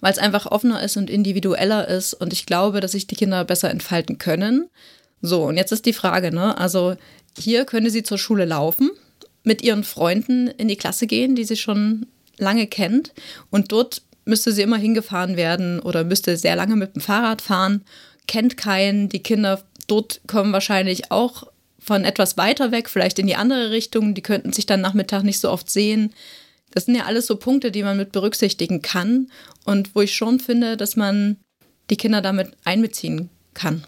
weil 0.00 0.12
es 0.12 0.18
einfach 0.18 0.46
offener 0.46 0.82
ist 0.82 0.96
und 0.96 1.10
individueller 1.10 1.88
ist 1.88 2.14
und 2.14 2.32
ich 2.32 2.46
glaube, 2.46 2.80
dass 2.80 2.92
sich 2.92 3.06
die 3.06 3.16
Kinder 3.16 3.44
besser 3.44 3.70
entfalten 3.70 4.18
können. 4.18 4.68
So, 5.20 5.44
und 5.44 5.56
jetzt 5.56 5.72
ist 5.72 5.86
die 5.86 5.92
Frage, 5.92 6.32
ne? 6.32 6.56
Also 6.58 6.96
hier 7.38 7.64
könnte 7.64 7.90
sie 7.90 8.02
zur 8.02 8.18
Schule 8.18 8.44
laufen, 8.44 8.90
mit 9.42 9.62
ihren 9.62 9.82
Freunden 9.82 10.46
in 10.46 10.68
die 10.68 10.76
Klasse 10.76 11.06
gehen, 11.06 11.34
die 11.34 11.44
sie 11.44 11.56
schon 11.56 12.06
lange 12.38 12.66
kennt 12.66 13.12
und 13.50 13.72
dort 13.72 14.02
müsste 14.24 14.52
sie 14.52 14.62
immer 14.62 14.78
hingefahren 14.78 15.36
werden 15.36 15.80
oder 15.80 16.04
müsste 16.04 16.36
sehr 16.36 16.56
lange 16.56 16.76
mit 16.76 16.94
dem 16.94 17.02
Fahrrad 17.02 17.42
fahren, 17.42 17.84
kennt 18.26 18.56
keinen, 18.56 19.08
die 19.08 19.22
Kinder 19.22 19.62
dort 19.86 20.20
kommen 20.26 20.52
wahrscheinlich 20.52 21.10
auch 21.10 21.44
von 21.78 22.04
etwas 22.04 22.36
weiter 22.36 22.72
weg, 22.72 22.88
vielleicht 22.88 23.18
in 23.18 23.26
die 23.26 23.36
andere 23.36 23.70
Richtung. 23.70 24.14
Die 24.14 24.22
könnten 24.22 24.52
sich 24.52 24.66
dann 24.66 24.80
Nachmittag 24.80 25.22
nicht 25.22 25.40
so 25.40 25.50
oft 25.50 25.68
sehen. 25.68 26.14
Das 26.70 26.86
sind 26.86 26.96
ja 26.96 27.04
alles 27.04 27.26
so 27.26 27.36
Punkte, 27.36 27.70
die 27.70 27.82
man 27.82 27.96
mit 27.96 28.12
berücksichtigen 28.12 28.82
kann 28.82 29.28
und 29.64 29.94
wo 29.94 30.00
ich 30.00 30.14
schon 30.14 30.40
finde, 30.40 30.76
dass 30.76 30.96
man 30.96 31.36
die 31.90 31.96
Kinder 31.96 32.20
damit 32.20 32.52
einbeziehen 32.64 33.28
kann. 33.52 33.84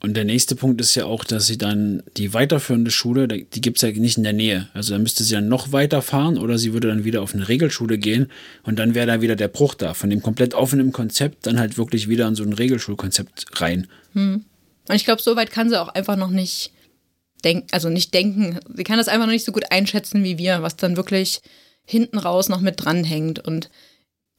Und 0.00 0.16
der 0.16 0.24
nächste 0.24 0.54
Punkt 0.54 0.80
ist 0.80 0.94
ja 0.94 1.06
auch, 1.06 1.24
dass 1.24 1.48
sie 1.48 1.58
dann 1.58 2.04
die 2.16 2.32
weiterführende 2.32 2.92
Schule, 2.92 3.26
die 3.26 3.60
gibt 3.60 3.78
es 3.78 3.82
ja 3.82 3.90
nicht 3.90 4.16
in 4.16 4.22
der 4.22 4.32
Nähe. 4.32 4.68
Also 4.72 4.92
da 4.92 4.98
müsste 5.00 5.24
sie 5.24 5.34
dann 5.34 5.48
noch 5.48 5.72
weiterfahren 5.72 6.38
oder 6.38 6.56
sie 6.56 6.72
würde 6.72 6.86
dann 6.86 7.02
wieder 7.02 7.20
auf 7.20 7.34
eine 7.34 7.48
Regelschule 7.48 7.98
gehen 7.98 8.30
und 8.62 8.78
dann 8.78 8.94
wäre 8.94 9.08
da 9.08 9.20
wieder 9.22 9.34
der 9.34 9.48
Bruch 9.48 9.74
da. 9.74 9.94
Von 9.94 10.10
dem 10.10 10.22
komplett 10.22 10.54
offenen 10.54 10.92
Konzept 10.92 11.46
dann 11.46 11.58
halt 11.58 11.78
wirklich 11.78 12.08
wieder 12.08 12.28
in 12.28 12.36
so 12.36 12.44
ein 12.44 12.52
Regelschulkonzept 12.52 13.60
rein. 13.60 13.88
Hm. 14.12 14.44
Und 14.88 14.94
ich 14.94 15.04
glaube, 15.04 15.22
so 15.22 15.36
weit 15.36 15.50
kann 15.50 15.68
sie 15.68 15.80
auch 15.80 15.88
einfach 15.88 16.16
noch 16.16 16.30
nicht 16.30 16.72
denken, 17.44 17.66
also 17.72 17.88
nicht 17.88 18.14
denken. 18.14 18.58
Sie 18.74 18.84
kann 18.84 18.98
das 18.98 19.08
einfach 19.08 19.26
noch 19.26 19.32
nicht 19.32 19.44
so 19.44 19.52
gut 19.52 19.70
einschätzen 19.70 20.24
wie 20.24 20.38
wir, 20.38 20.62
was 20.62 20.76
dann 20.76 20.96
wirklich 20.96 21.40
hinten 21.84 22.18
raus 22.18 22.48
noch 22.48 22.60
mit 22.60 22.84
dranhängt. 22.84 23.38
Und 23.38 23.70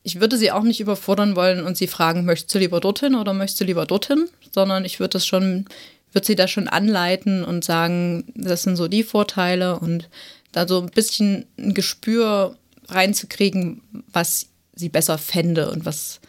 ich 0.03 0.19
würde 0.19 0.37
sie 0.37 0.51
auch 0.51 0.63
nicht 0.63 0.79
überfordern 0.79 1.35
wollen 1.35 1.65
und 1.65 1.77
sie 1.77 1.87
fragen, 1.87 2.25
möchtest 2.25 2.53
du 2.53 2.59
lieber 2.59 2.79
dorthin 2.79 3.15
oder 3.15 3.33
möchtest 3.33 3.61
du 3.61 3.65
lieber 3.65 3.85
dorthin? 3.85 4.29
Sondern 4.51 4.85
ich 4.85 4.99
würde 4.99 5.13
das 5.13 5.25
schon, 5.25 5.65
würde 6.11 6.25
sie 6.25 6.35
da 6.35 6.47
schon 6.47 6.67
anleiten 6.67 7.43
und 7.43 7.63
sagen, 7.63 8.25
das 8.35 8.63
sind 8.63 8.75
so 8.75 8.87
die 8.87 9.03
Vorteile 9.03 9.79
und 9.79 10.09
da 10.51 10.67
so 10.67 10.81
ein 10.81 10.89
bisschen 10.89 11.45
ein 11.57 11.73
Gespür 11.73 12.55
reinzukriegen, 12.87 13.81
was 14.11 14.47
sie 14.75 14.89
besser 14.89 15.17
fände 15.17 15.69
und 15.69 15.85
was, 15.85 16.19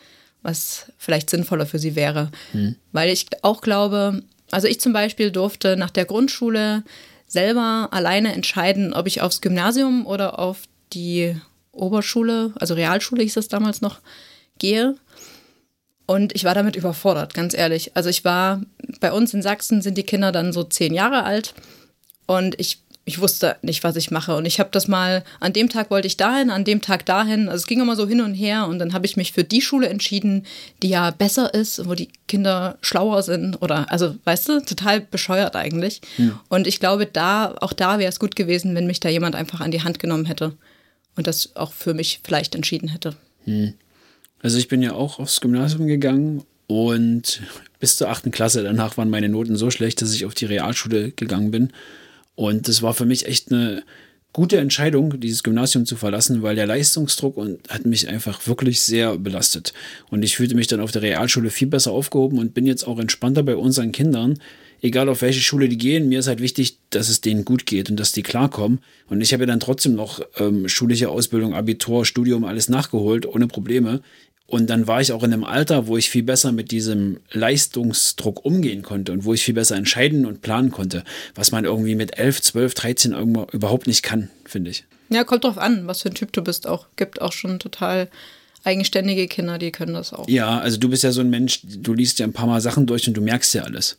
was 0.42 0.90
vielleicht 0.98 1.30
sinnvoller 1.30 1.66
für 1.66 1.78
sie 1.78 1.94
wäre. 1.94 2.30
Hm. 2.52 2.76
Weil 2.92 3.10
ich 3.10 3.26
auch 3.42 3.60
glaube, 3.60 4.22
also 4.50 4.66
ich 4.66 4.80
zum 4.80 4.92
Beispiel 4.92 5.30
durfte 5.30 5.76
nach 5.76 5.90
der 5.90 6.04
Grundschule 6.04 6.82
selber 7.26 7.88
alleine 7.92 8.32
entscheiden, 8.32 8.92
ob 8.92 9.06
ich 9.06 9.20
aufs 9.20 9.40
Gymnasium 9.40 10.06
oder 10.06 10.38
auf 10.38 10.62
die 10.92 11.36
Oberschule, 11.72 12.52
also 12.56 12.74
Realschule 12.74 13.22
hieß 13.22 13.34
das 13.34 13.48
damals 13.48 13.80
noch, 13.80 14.00
gehe. 14.58 14.96
Und 16.06 16.34
ich 16.34 16.42
war 16.42 16.54
damit 16.54 16.74
überfordert, 16.74 17.34
ganz 17.34 17.54
ehrlich. 17.54 17.96
Also 17.96 18.08
ich 18.08 18.24
war, 18.24 18.62
bei 18.98 19.12
uns 19.12 19.32
in 19.32 19.42
Sachsen 19.42 19.80
sind 19.80 19.96
die 19.96 20.02
Kinder 20.02 20.32
dann 20.32 20.52
so 20.52 20.64
zehn 20.64 20.92
Jahre 20.92 21.22
alt 21.22 21.54
und 22.26 22.58
ich 22.58 22.82
ich 23.10 23.20
wusste 23.20 23.56
nicht, 23.62 23.82
was 23.82 23.96
ich 23.96 24.12
mache. 24.12 24.36
Und 24.36 24.46
ich 24.46 24.60
habe 24.60 24.70
das 24.72 24.86
mal, 24.86 25.24
an 25.40 25.52
dem 25.52 25.68
Tag 25.68 25.90
wollte 25.90 26.06
ich 26.06 26.16
dahin, 26.16 26.50
an 26.50 26.64
dem 26.64 26.80
Tag 26.80 27.04
dahin. 27.04 27.48
Also 27.48 27.62
es 27.62 27.66
ging 27.66 27.80
immer 27.80 27.96
so 27.96 28.06
hin 28.06 28.20
und 28.20 28.34
her. 28.34 28.68
Und 28.68 28.78
dann 28.78 28.92
habe 28.92 29.04
ich 29.04 29.16
mich 29.16 29.32
für 29.32 29.42
die 29.42 29.60
Schule 29.60 29.88
entschieden, 29.88 30.46
die 30.82 30.90
ja 30.90 31.10
besser 31.10 31.52
ist, 31.52 31.88
wo 31.88 31.94
die 31.94 32.08
Kinder 32.28 32.78
schlauer 32.82 33.24
sind. 33.24 33.60
Oder, 33.60 33.90
also, 33.90 34.14
weißt 34.24 34.48
du, 34.48 34.60
total 34.60 35.00
bescheuert 35.00 35.56
eigentlich. 35.56 36.00
Ja. 36.18 36.40
Und 36.48 36.68
ich 36.68 36.78
glaube, 36.78 37.06
da, 37.06 37.56
auch 37.60 37.72
da 37.72 37.98
wäre 37.98 38.08
es 38.08 38.20
gut 38.20 38.36
gewesen, 38.36 38.76
wenn 38.76 38.86
mich 38.86 39.00
da 39.00 39.08
jemand 39.08 39.34
einfach 39.34 39.60
an 39.60 39.72
die 39.72 39.82
Hand 39.82 39.98
genommen 39.98 40.26
hätte 40.26 40.52
und 41.16 41.26
das 41.26 41.56
auch 41.56 41.72
für 41.72 41.94
mich 41.94 42.20
vielleicht 42.22 42.54
entschieden 42.54 42.88
hätte. 42.88 43.16
Hm. 43.44 43.74
Also 44.42 44.56
ich 44.58 44.68
bin 44.68 44.82
ja 44.82 44.92
auch 44.92 45.18
aufs 45.18 45.40
Gymnasium 45.40 45.86
gegangen 45.86 46.44
und 46.68 47.42
bis 47.80 47.96
zur 47.96 48.08
achten 48.08 48.30
Klasse 48.30 48.62
danach 48.62 48.96
waren 48.96 49.10
meine 49.10 49.28
Noten 49.28 49.56
so 49.56 49.70
schlecht, 49.70 50.00
dass 50.00 50.14
ich 50.14 50.24
auf 50.24 50.34
die 50.34 50.44
Realschule 50.44 51.10
gegangen 51.10 51.50
bin. 51.50 51.72
Und 52.40 52.68
das 52.68 52.80
war 52.80 52.94
für 52.94 53.04
mich 53.04 53.26
echt 53.26 53.52
eine 53.52 53.82
gute 54.32 54.56
Entscheidung, 54.56 55.20
dieses 55.20 55.42
Gymnasium 55.42 55.84
zu 55.84 55.94
verlassen, 55.94 56.40
weil 56.40 56.56
der 56.56 56.66
Leistungsdruck 56.66 57.36
und 57.36 57.68
hat 57.68 57.84
mich 57.84 58.08
einfach 58.08 58.46
wirklich 58.46 58.80
sehr 58.80 59.18
belastet. 59.18 59.74
Und 60.08 60.22
ich 60.22 60.36
fühlte 60.36 60.54
mich 60.54 60.66
dann 60.66 60.80
auf 60.80 60.90
der 60.90 61.02
Realschule 61.02 61.50
viel 61.50 61.68
besser 61.68 61.92
aufgehoben 61.92 62.38
und 62.38 62.54
bin 62.54 62.64
jetzt 62.64 62.86
auch 62.86 62.98
entspannter 62.98 63.42
bei 63.42 63.56
unseren 63.56 63.92
Kindern. 63.92 64.38
Egal 64.80 65.10
auf 65.10 65.20
welche 65.20 65.42
Schule 65.42 65.68
die 65.68 65.76
gehen, 65.76 66.08
mir 66.08 66.20
ist 66.20 66.28
halt 66.28 66.40
wichtig, 66.40 66.78
dass 66.88 67.10
es 67.10 67.20
denen 67.20 67.44
gut 67.44 67.66
geht 67.66 67.90
und 67.90 68.00
dass 68.00 68.12
die 68.12 68.22
klarkommen. 68.22 68.78
Und 69.10 69.20
ich 69.20 69.34
habe 69.34 69.42
ja 69.42 69.46
dann 69.46 69.60
trotzdem 69.60 69.94
noch 69.94 70.22
ähm, 70.38 70.66
schulische 70.66 71.10
Ausbildung, 71.10 71.52
Abitur, 71.52 72.06
Studium, 72.06 72.46
alles 72.46 72.70
nachgeholt, 72.70 73.26
ohne 73.26 73.48
Probleme 73.48 74.00
Und 74.50 74.68
dann 74.68 74.88
war 74.88 75.00
ich 75.00 75.12
auch 75.12 75.22
in 75.22 75.32
einem 75.32 75.44
Alter, 75.44 75.86
wo 75.86 75.96
ich 75.96 76.10
viel 76.10 76.24
besser 76.24 76.50
mit 76.50 76.72
diesem 76.72 77.20
Leistungsdruck 77.30 78.44
umgehen 78.44 78.82
konnte 78.82 79.12
und 79.12 79.24
wo 79.24 79.32
ich 79.32 79.44
viel 79.44 79.54
besser 79.54 79.76
entscheiden 79.76 80.26
und 80.26 80.42
planen 80.42 80.72
konnte, 80.72 81.04
was 81.36 81.52
man 81.52 81.64
irgendwie 81.64 81.94
mit 81.94 82.18
11, 82.18 82.42
12, 82.42 82.74
13 82.74 83.12
irgendwo 83.12 83.46
überhaupt 83.52 83.86
nicht 83.86 84.02
kann, 84.02 84.28
finde 84.44 84.72
ich. 84.72 84.84
Ja, 85.08 85.22
kommt 85.22 85.44
drauf 85.44 85.56
an, 85.56 85.86
was 85.86 86.02
für 86.02 86.08
ein 86.08 86.16
Typ 86.16 86.32
du 86.32 86.42
bist 86.42 86.66
auch. 86.66 86.88
Gibt 86.96 87.22
auch 87.22 87.32
schon 87.32 87.60
total 87.60 88.08
eigenständige 88.64 89.28
Kinder, 89.28 89.56
die 89.56 89.70
können 89.70 89.94
das 89.94 90.12
auch. 90.12 90.28
Ja, 90.28 90.58
also 90.58 90.78
du 90.78 90.88
bist 90.88 91.04
ja 91.04 91.12
so 91.12 91.20
ein 91.20 91.30
Mensch, 91.30 91.60
du 91.62 91.94
liest 91.94 92.18
ja 92.18 92.26
ein 92.26 92.32
paar 92.32 92.48
Mal 92.48 92.60
Sachen 92.60 92.86
durch 92.86 93.06
und 93.06 93.14
du 93.14 93.20
merkst 93.20 93.54
ja 93.54 93.62
alles. 93.62 93.98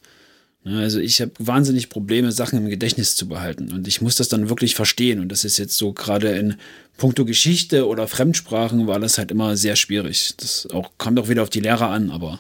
Also 0.64 1.00
ich 1.00 1.22
habe 1.22 1.32
wahnsinnig 1.40 1.90
Probleme, 1.90 2.32
Sachen 2.32 2.60
im 2.60 2.70
Gedächtnis 2.70 3.16
zu 3.16 3.28
behalten. 3.28 3.72
Und 3.72 3.88
ich 3.88 4.02
muss 4.02 4.16
das 4.16 4.30
dann 4.30 4.50
wirklich 4.50 4.76
verstehen. 4.76 5.20
Und 5.20 5.30
das 5.30 5.44
ist 5.44 5.58
jetzt 5.58 5.76
so 5.76 5.92
gerade 5.92 6.30
in 6.30 6.56
puncto 6.98 7.26
Geschichte 7.26 7.88
oder 7.88 8.08
Fremdsprachen 8.08 8.86
war 8.86 9.00
das 9.00 9.18
halt 9.18 9.32
immer 9.32 9.58
sehr 9.58 9.76
schwierig. 9.76 10.36
Das 10.38 10.68
auch, 10.72 10.92
kommt 11.00 11.20
auch 11.20 11.30
wieder 11.30 11.42
auf 11.42 11.50
die 11.50 11.62
Lehrer 11.62 11.90
an, 11.90 12.12
aber 12.12 12.40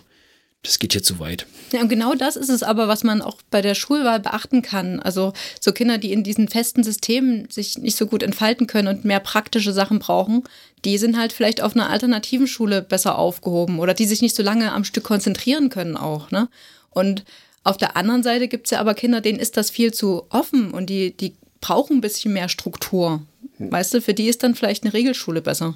das 0.63 0.77
geht 0.77 0.93
hier 0.93 1.01
zu 1.01 1.19
weit. 1.19 1.47
Ja, 1.71 1.81
und 1.81 1.89
genau 1.89 2.13
das 2.13 2.35
ist 2.35 2.49
es 2.49 2.61
aber, 2.61 2.87
was 2.87 3.03
man 3.03 3.23
auch 3.23 3.41
bei 3.49 3.63
der 3.63 3.73
Schulwahl 3.73 4.19
beachten 4.19 4.61
kann. 4.61 4.99
Also 4.99 5.33
so 5.59 5.71
Kinder, 5.71 5.97
die 5.97 6.11
in 6.11 6.23
diesen 6.23 6.47
festen 6.47 6.83
Systemen 6.83 7.49
sich 7.49 7.79
nicht 7.79 7.97
so 7.97 8.05
gut 8.05 8.21
entfalten 8.21 8.67
können 8.67 8.87
und 8.87 9.03
mehr 9.03 9.19
praktische 9.19 9.73
Sachen 9.73 9.97
brauchen, 9.97 10.43
die 10.85 10.99
sind 10.99 11.17
halt 11.17 11.33
vielleicht 11.33 11.61
auf 11.63 11.73
einer 11.73 11.89
alternativen 11.89 12.45
Schule 12.45 12.83
besser 12.83 13.17
aufgehoben 13.17 13.79
oder 13.79 13.95
die 13.95 14.05
sich 14.05 14.21
nicht 14.21 14.35
so 14.35 14.43
lange 14.43 14.71
am 14.71 14.83
Stück 14.83 15.03
konzentrieren 15.05 15.69
können 15.69 15.97
auch. 15.97 16.29
Ne? 16.29 16.47
Und 16.91 17.23
auf 17.63 17.77
der 17.77 17.95
anderen 17.95 18.23
Seite 18.23 18.47
gibt 18.47 18.67
es 18.67 18.71
ja 18.71 18.79
aber 18.79 18.93
Kinder, 18.93 19.21
denen 19.21 19.39
ist 19.39 19.57
das 19.57 19.69
viel 19.69 19.93
zu 19.93 20.23
offen 20.29 20.71
und 20.71 20.89
die, 20.89 21.15
die 21.15 21.35
brauchen 21.59 21.97
ein 21.97 22.01
bisschen 22.01 22.33
mehr 22.33 22.49
Struktur. 22.49 23.21
Weißt 23.59 23.93
du, 23.93 24.01
für 24.01 24.15
die 24.15 24.27
ist 24.27 24.41
dann 24.43 24.55
vielleicht 24.55 24.83
eine 24.83 24.93
Regelschule 24.93 25.41
besser. 25.41 25.75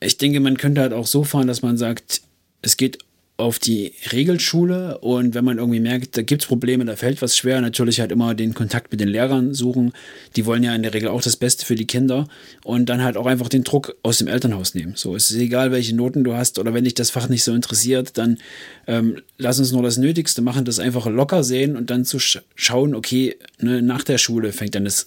Ich 0.00 0.18
denke, 0.18 0.40
man 0.40 0.58
könnte 0.58 0.82
halt 0.82 0.92
auch 0.92 1.06
so 1.06 1.24
fahren, 1.24 1.46
dass 1.46 1.62
man 1.62 1.78
sagt, 1.78 2.20
es 2.62 2.76
geht 2.76 2.98
auf 3.40 3.58
die 3.58 3.92
Regelschule 4.12 4.98
und 4.98 5.34
wenn 5.34 5.44
man 5.44 5.58
irgendwie 5.58 5.80
merkt, 5.80 6.16
da 6.16 6.22
gibt 6.22 6.42
es 6.42 6.48
Probleme, 6.48 6.84
da 6.84 6.94
fällt 6.94 7.20
was 7.22 7.36
schwer, 7.36 7.60
natürlich 7.60 8.00
halt 8.00 8.12
immer 8.12 8.34
den 8.34 8.54
Kontakt 8.54 8.92
mit 8.92 9.00
den 9.00 9.08
Lehrern 9.08 9.54
suchen. 9.54 9.92
Die 10.36 10.46
wollen 10.46 10.62
ja 10.62 10.74
in 10.74 10.82
der 10.82 10.94
Regel 10.94 11.08
auch 11.08 11.22
das 11.22 11.36
Beste 11.36 11.66
für 11.66 11.74
die 11.74 11.86
Kinder 11.86 12.28
und 12.62 12.88
dann 12.88 13.02
halt 13.02 13.16
auch 13.16 13.26
einfach 13.26 13.48
den 13.48 13.64
Druck 13.64 13.96
aus 14.02 14.18
dem 14.18 14.28
Elternhaus 14.28 14.74
nehmen. 14.74 14.92
So, 14.94 15.16
es 15.16 15.30
ist 15.30 15.38
egal, 15.38 15.72
welche 15.72 15.96
Noten 15.96 16.22
du 16.22 16.34
hast 16.34 16.58
oder 16.58 16.74
wenn 16.74 16.84
dich 16.84 16.94
das 16.94 17.10
Fach 17.10 17.28
nicht 17.28 17.42
so 17.42 17.54
interessiert, 17.54 18.16
dann 18.18 18.38
ähm, 18.86 19.16
lass 19.38 19.58
uns 19.58 19.72
nur 19.72 19.82
das 19.82 19.96
Nötigste 19.96 20.42
machen, 20.42 20.64
das 20.64 20.78
einfach 20.78 21.06
locker 21.06 21.42
sehen 21.42 21.76
und 21.76 21.90
dann 21.90 22.04
zu 22.04 22.18
sch 22.18 22.38
schauen, 22.54 22.94
okay, 22.94 23.36
ne, 23.58 23.82
nach 23.82 24.04
der 24.04 24.18
Schule 24.18 24.52
fängt 24.52 24.74
dann 24.74 24.84
das 24.84 25.06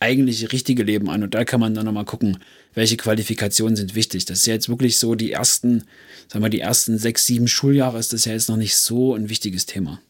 eigentliche 0.00 0.52
richtige 0.52 0.82
Leben 0.82 1.08
an 1.08 1.22
und 1.22 1.34
da 1.34 1.44
kann 1.44 1.60
man 1.60 1.74
dann 1.74 1.86
nochmal 1.86 2.04
gucken, 2.04 2.38
welche 2.74 2.96
Qualifikationen 2.96 3.76
sind 3.76 3.94
wichtig. 3.94 4.24
Das 4.24 4.40
ist 4.40 4.46
ja 4.46 4.54
jetzt 4.54 4.68
wirklich 4.68 4.98
so 4.98 5.14
die 5.14 5.32
ersten, 5.32 5.84
sagen 6.28 6.44
wir, 6.44 6.50
die 6.50 6.60
ersten 6.60 6.98
sechs, 6.98 7.26
sieben 7.26 7.48
Schuljahre 7.48 7.98
ist 7.98 8.12
das 8.12 8.24
ja 8.24 8.32
jetzt 8.32 8.48
noch 8.48 8.56
nicht 8.56 8.76
so 8.76 9.14
ein 9.14 9.28
wichtiges 9.28 9.66
Thema. 9.66 10.00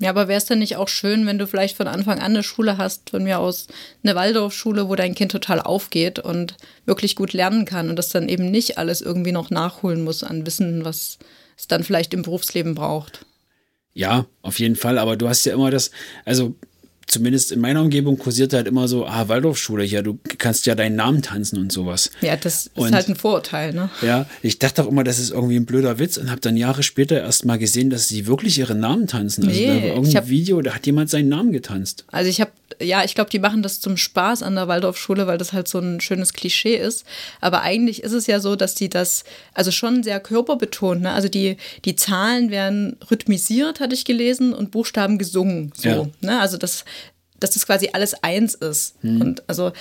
Ja, 0.00 0.10
aber 0.10 0.28
wäre 0.28 0.38
es 0.38 0.44
denn 0.44 0.60
nicht 0.60 0.76
auch 0.76 0.88
schön, 0.88 1.26
wenn 1.26 1.38
du 1.38 1.48
vielleicht 1.48 1.76
von 1.76 1.88
Anfang 1.88 2.20
an 2.20 2.32
eine 2.32 2.44
Schule 2.44 2.78
hast, 2.78 3.10
von 3.10 3.24
mir 3.24 3.40
aus 3.40 3.66
eine 4.04 4.14
Waldorfschule, 4.14 4.88
wo 4.88 4.94
dein 4.94 5.16
Kind 5.16 5.32
total 5.32 5.60
aufgeht 5.60 6.20
und 6.20 6.54
wirklich 6.86 7.16
gut 7.16 7.32
lernen 7.32 7.64
kann 7.64 7.90
und 7.90 7.96
das 7.96 8.10
dann 8.10 8.28
eben 8.28 8.48
nicht 8.48 8.78
alles 8.78 9.00
irgendwie 9.00 9.32
noch 9.32 9.50
nachholen 9.50 10.04
muss 10.04 10.22
an 10.22 10.46
Wissen, 10.46 10.84
was 10.84 11.18
es 11.56 11.66
dann 11.66 11.82
vielleicht 11.82 12.14
im 12.14 12.22
Berufsleben 12.22 12.76
braucht? 12.76 13.26
Ja, 13.92 14.26
auf 14.42 14.60
jeden 14.60 14.76
Fall, 14.76 14.98
aber 14.98 15.16
du 15.16 15.28
hast 15.28 15.44
ja 15.44 15.52
immer 15.52 15.72
das, 15.72 15.90
also 16.24 16.54
zumindest 17.08 17.50
in 17.50 17.60
meiner 17.60 17.80
Umgebung 17.80 18.18
kursiert 18.18 18.52
halt 18.52 18.68
immer 18.68 18.86
so, 18.86 19.06
ah, 19.06 19.28
Waldorfschule, 19.28 19.84
ja, 19.84 20.02
du 20.02 20.18
kannst 20.38 20.66
ja 20.66 20.74
deinen 20.74 20.94
Namen 20.96 21.22
tanzen 21.22 21.58
und 21.58 21.72
sowas. 21.72 22.10
Ja, 22.20 22.36
das 22.36 22.66
ist 22.66 22.76
und, 22.76 22.94
halt 22.94 23.08
ein 23.08 23.16
Vorurteil, 23.16 23.72
ne? 23.72 23.90
Ja, 24.02 24.26
ich 24.42 24.58
dachte 24.58 24.84
auch 24.84 24.88
immer, 24.88 25.04
das 25.04 25.18
ist 25.18 25.30
irgendwie 25.30 25.56
ein 25.56 25.66
blöder 25.66 25.98
Witz 25.98 26.18
und 26.18 26.30
habe 26.30 26.40
dann 26.40 26.56
Jahre 26.56 26.82
später 26.82 27.20
erst 27.20 27.44
mal 27.44 27.58
gesehen, 27.58 27.90
dass 27.90 28.08
sie 28.08 28.26
wirklich 28.26 28.58
ihren 28.58 28.80
Namen 28.80 29.06
tanzen. 29.06 29.48
Also 29.48 29.58
nee, 29.58 29.66
da 29.66 29.74
war 29.74 29.82
irgendein 29.82 30.14
hab, 30.16 30.28
Video, 30.28 30.60
da 30.60 30.74
hat 30.74 30.86
jemand 30.86 31.10
seinen 31.10 31.28
Namen 31.28 31.52
getanzt. 31.52 32.04
Also 32.12 32.28
ich 32.28 32.40
habe, 32.40 32.52
ja, 32.80 33.02
ich 33.02 33.14
glaube, 33.14 33.30
die 33.30 33.38
machen 33.38 33.62
das 33.62 33.80
zum 33.80 33.96
Spaß 33.96 34.42
an 34.42 34.54
der 34.54 34.68
Waldorfschule, 34.68 35.26
weil 35.26 35.38
das 35.38 35.52
halt 35.52 35.66
so 35.66 35.78
ein 35.78 36.00
schönes 36.00 36.34
Klischee 36.34 36.76
ist. 36.76 37.04
Aber 37.40 37.62
eigentlich 37.62 38.02
ist 38.02 38.12
es 38.12 38.26
ja 38.26 38.38
so, 38.38 38.54
dass 38.54 38.74
die 38.74 38.90
das, 38.90 39.24
also 39.54 39.70
schon 39.70 40.02
sehr 40.02 40.20
körperbetont, 40.20 41.02
ne? 41.02 41.12
Also 41.12 41.28
die, 41.28 41.56
die 41.86 41.96
Zahlen 41.96 42.50
werden 42.50 42.96
rhythmisiert, 43.10 43.80
hatte 43.80 43.94
ich 43.94 44.04
gelesen, 44.04 44.52
und 44.52 44.70
Buchstaben 44.70 45.18
gesungen. 45.18 45.72
So, 45.74 45.88
ja. 45.88 46.06
ne? 46.20 46.40
Also 46.40 46.58
das 46.58 46.84
dass 47.40 47.50
das 47.50 47.66
quasi 47.66 47.90
alles 47.92 48.22
eins 48.22 48.54
ist. 48.54 49.02
Mhm. 49.02 49.20
Und 49.20 49.48
also 49.48 49.72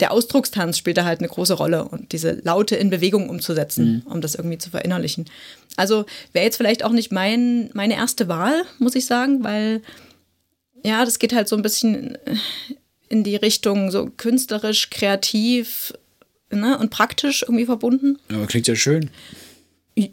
der 0.00 0.12
Ausdruckstanz 0.12 0.78
spielt 0.78 0.96
da 0.96 1.04
halt 1.04 1.20
eine 1.20 1.28
große 1.28 1.54
Rolle 1.54 1.84
und 1.84 2.12
diese 2.12 2.40
Laute 2.44 2.76
in 2.76 2.90
Bewegung 2.90 3.28
umzusetzen, 3.28 4.04
mhm. 4.06 4.12
um 4.12 4.20
das 4.20 4.34
irgendwie 4.34 4.58
zu 4.58 4.70
verinnerlichen. 4.70 5.26
Also 5.76 6.06
wäre 6.32 6.44
jetzt 6.44 6.56
vielleicht 6.56 6.84
auch 6.84 6.92
nicht 6.92 7.12
mein, 7.12 7.70
meine 7.72 7.94
erste 7.94 8.28
Wahl, 8.28 8.62
muss 8.78 8.94
ich 8.94 9.06
sagen, 9.06 9.44
weil 9.44 9.82
ja, 10.84 11.04
das 11.04 11.18
geht 11.18 11.34
halt 11.34 11.48
so 11.48 11.56
ein 11.56 11.62
bisschen 11.62 12.16
in 13.08 13.24
die 13.24 13.36
Richtung 13.36 13.90
so 13.90 14.10
künstlerisch, 14.16 14.90
kreativ 14.90 15.92
ne, 16.50 16.78
und 16.78 16.90
praktisch 16.90 17.42
irgendwie 17.42 17.66
verbunden. 17.66 18.18
Aber 18.32 18.46
klingt 18.46 18.68
ja 18.68 18.76
schön. 18.76 19.10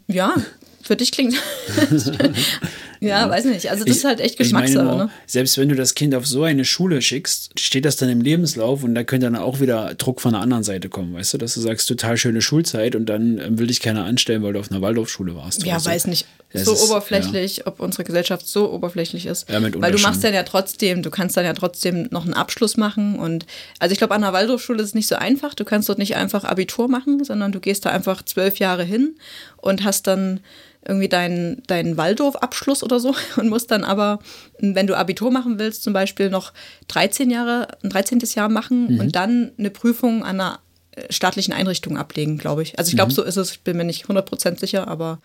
Ja, 0.08 0.34
für 0.82 0.96
dich 0.96 1.12
klingt. 1.12 1.36
Ja, 3.00 3.08
ja, 3.08 3.30
weiß 3.30 3.44
nicht. 3.46 3.70
Also 3.70 3.84
das 3.84 3.92
ich, 3.92 3.98
ist 3.98 4.04
halt 4.04 4.20
echt 4.20 4.38
Geschmackssache. 4.38 4.96
Ne? 4.96 5.10
Selbst 5.26 5.58
wenn 5.58 5.68
du 5.68 5.74
das 5.74 5.94
Kind 5.94 6.14
auf 6.14 6.26
so 6.26 6.42
eine 6.42 6.64
Schule 6.64 7.02
schickst, 7.02 7.58
steht 7.58 7.84
das 7.84 7.96
dann 7.96 8.08
im 8.08 8.20
Lebenslauf 8.20 8.82
und 8.82 8.94
da 8.94 9.04
könnte 9.04 9.26
dann 9.26 9.36
auch 9.36 9.60
wieder 9.60 9.94
Druck 9.94 10.20
von 10.20 10.32
der 10.32 10.40
anderen 10.40 10.64
Seite 10.64 10.88
kommen, 10.88 11.14
weißt 11.14 11.34
du, 11.34 11.38
dass 11.38 11.54
du 11.54 11.60
sagst, 11.60 11.88
total 11.88 12.16
schöne 12.16 12.42
Schulzeit 12.42 12.94
und 12.94 13.06
dann 13.06 13.38
ähm, 13.38 13.58
will 13.58 13.66
dich 13.66 13.80
keiner 13.80 14.04
anstellen, 14.04 14.42
weil 14.42 14.52
du 14.52 14.60
auf 14.60 14.70
einer 14.70 14.82
Waldorfschule 14.82 15.34
warst. 15.34 15.64
Ja, 15.64 15.84
weiß 15.84 16.04
so. 16.04 16.10
nicht. 16.10 16.26
Das 16.52 16.64
so 16.64 16.72
ist, 16.74 16.82
oberflächlich, 16.84 17.58
ja. 17.58 17.66
ob 17.66 17.80
unsere 17.80 18.04
Gesellschaft 18.04 18.46
so 18.46 18.72
oberflächlich 18.72 19.26
ist. 19.26 19.48
Ja, 19.50 19.60
weil 19.62 19.92
du 19.92 19.98
machst 19.98 20.22
dann 20.22 20.32
ja 20.32 20.44
trotzdem, 20.44 21.02
du 21.02 21.10
kannst 21.10 21.36
dann 21.36 21.44
ja 21.44 21.52
trotzdem 21.52 22.08
noch 22.10 22.24
einen 22.24 22.34
Abschluss 22.34 22.76
machen 22.76 23.18
und 23.18 23.46
also 23.78 23.92
ich 23.92 23.98
glaube, 23.98 24.14
an 24.14 24.22
einer 24.22 24.32
Waldorfschule 24.32 24.80
ist 24.80 24.90
es 24.90 24.94
nicht 24.94 25.08
so 25.08 25.16
einfach. 25.16 25.54
Du 25.54 25.64
kannst 25.64 25.88
dort 25.88 25.98
nicht 25.98 26.16
einfach 26.16 26.44
Abitur 26.44 26.88
machen, 26.88 27.24
sondern 27.24 27.52
du 27.52 27.60
gehst 27.60 27.84
da 27.84 27.90
einfach 27.90 28.24
zwölf 28.24 28.58
Jahre 28.58 28.84
hin 28.84 29.16
und 29.56 29.84
hast 29.84 30.06
dann 30.06 30.40
irgendwie 30.86 31.08
deinen 31.08 31.62
dein 31.66 31.96
Waldorf-Abschluss 31.96 32.82
oder 32.82 33.00
so 33.00 33.14
und 33.36 33.48
musst 33.48 33.70
dann 33.70 33.84
aber, 33.84 34.20
wenn 34.58 34.86
du 34.86 34.96
Abitur 34.96 35.30
machen 35.30 35.58
willst, 35.58 35.82
zum 35.82 35.92
Beispiel 35.92 36.30
noch 36.30 36.52
13 36.88 37.30
Jahre, 37.30 37.68
ein 37.82 37.90
13. 37.90 38.20
Jahr 38.34 38.48
machen 38.48 38.94
mhm. 38.94 39.00
und 39.00 39.16
dann 39.16 39.52
eine 39.58 39.70
Prüfung 39.70 40.24
an 40.24 40.40
einer 40.40 40.60
äh, 40.92 41.12
staatlichen 41.12 41.52
Einrichtung 41.52 41.96
ablegen, 41.96 42.38
glaube 42.38 42.62
ich. 42.62 42.78
Also 42.78 42.90
ich 42.90 42.96
glaube, 42.96 43.12
mhm. 43.12 43.16
so 43.16 43.22
ist 43.22 43.36
es, 43.36 43.52
ich 43.52 43.60
bin 43.60 43.76
mir 43.76 43.84
nicht 43.84 44.06
100% 44.06 44.58
sicher, 44.58 44.88
aber 44.88 45.20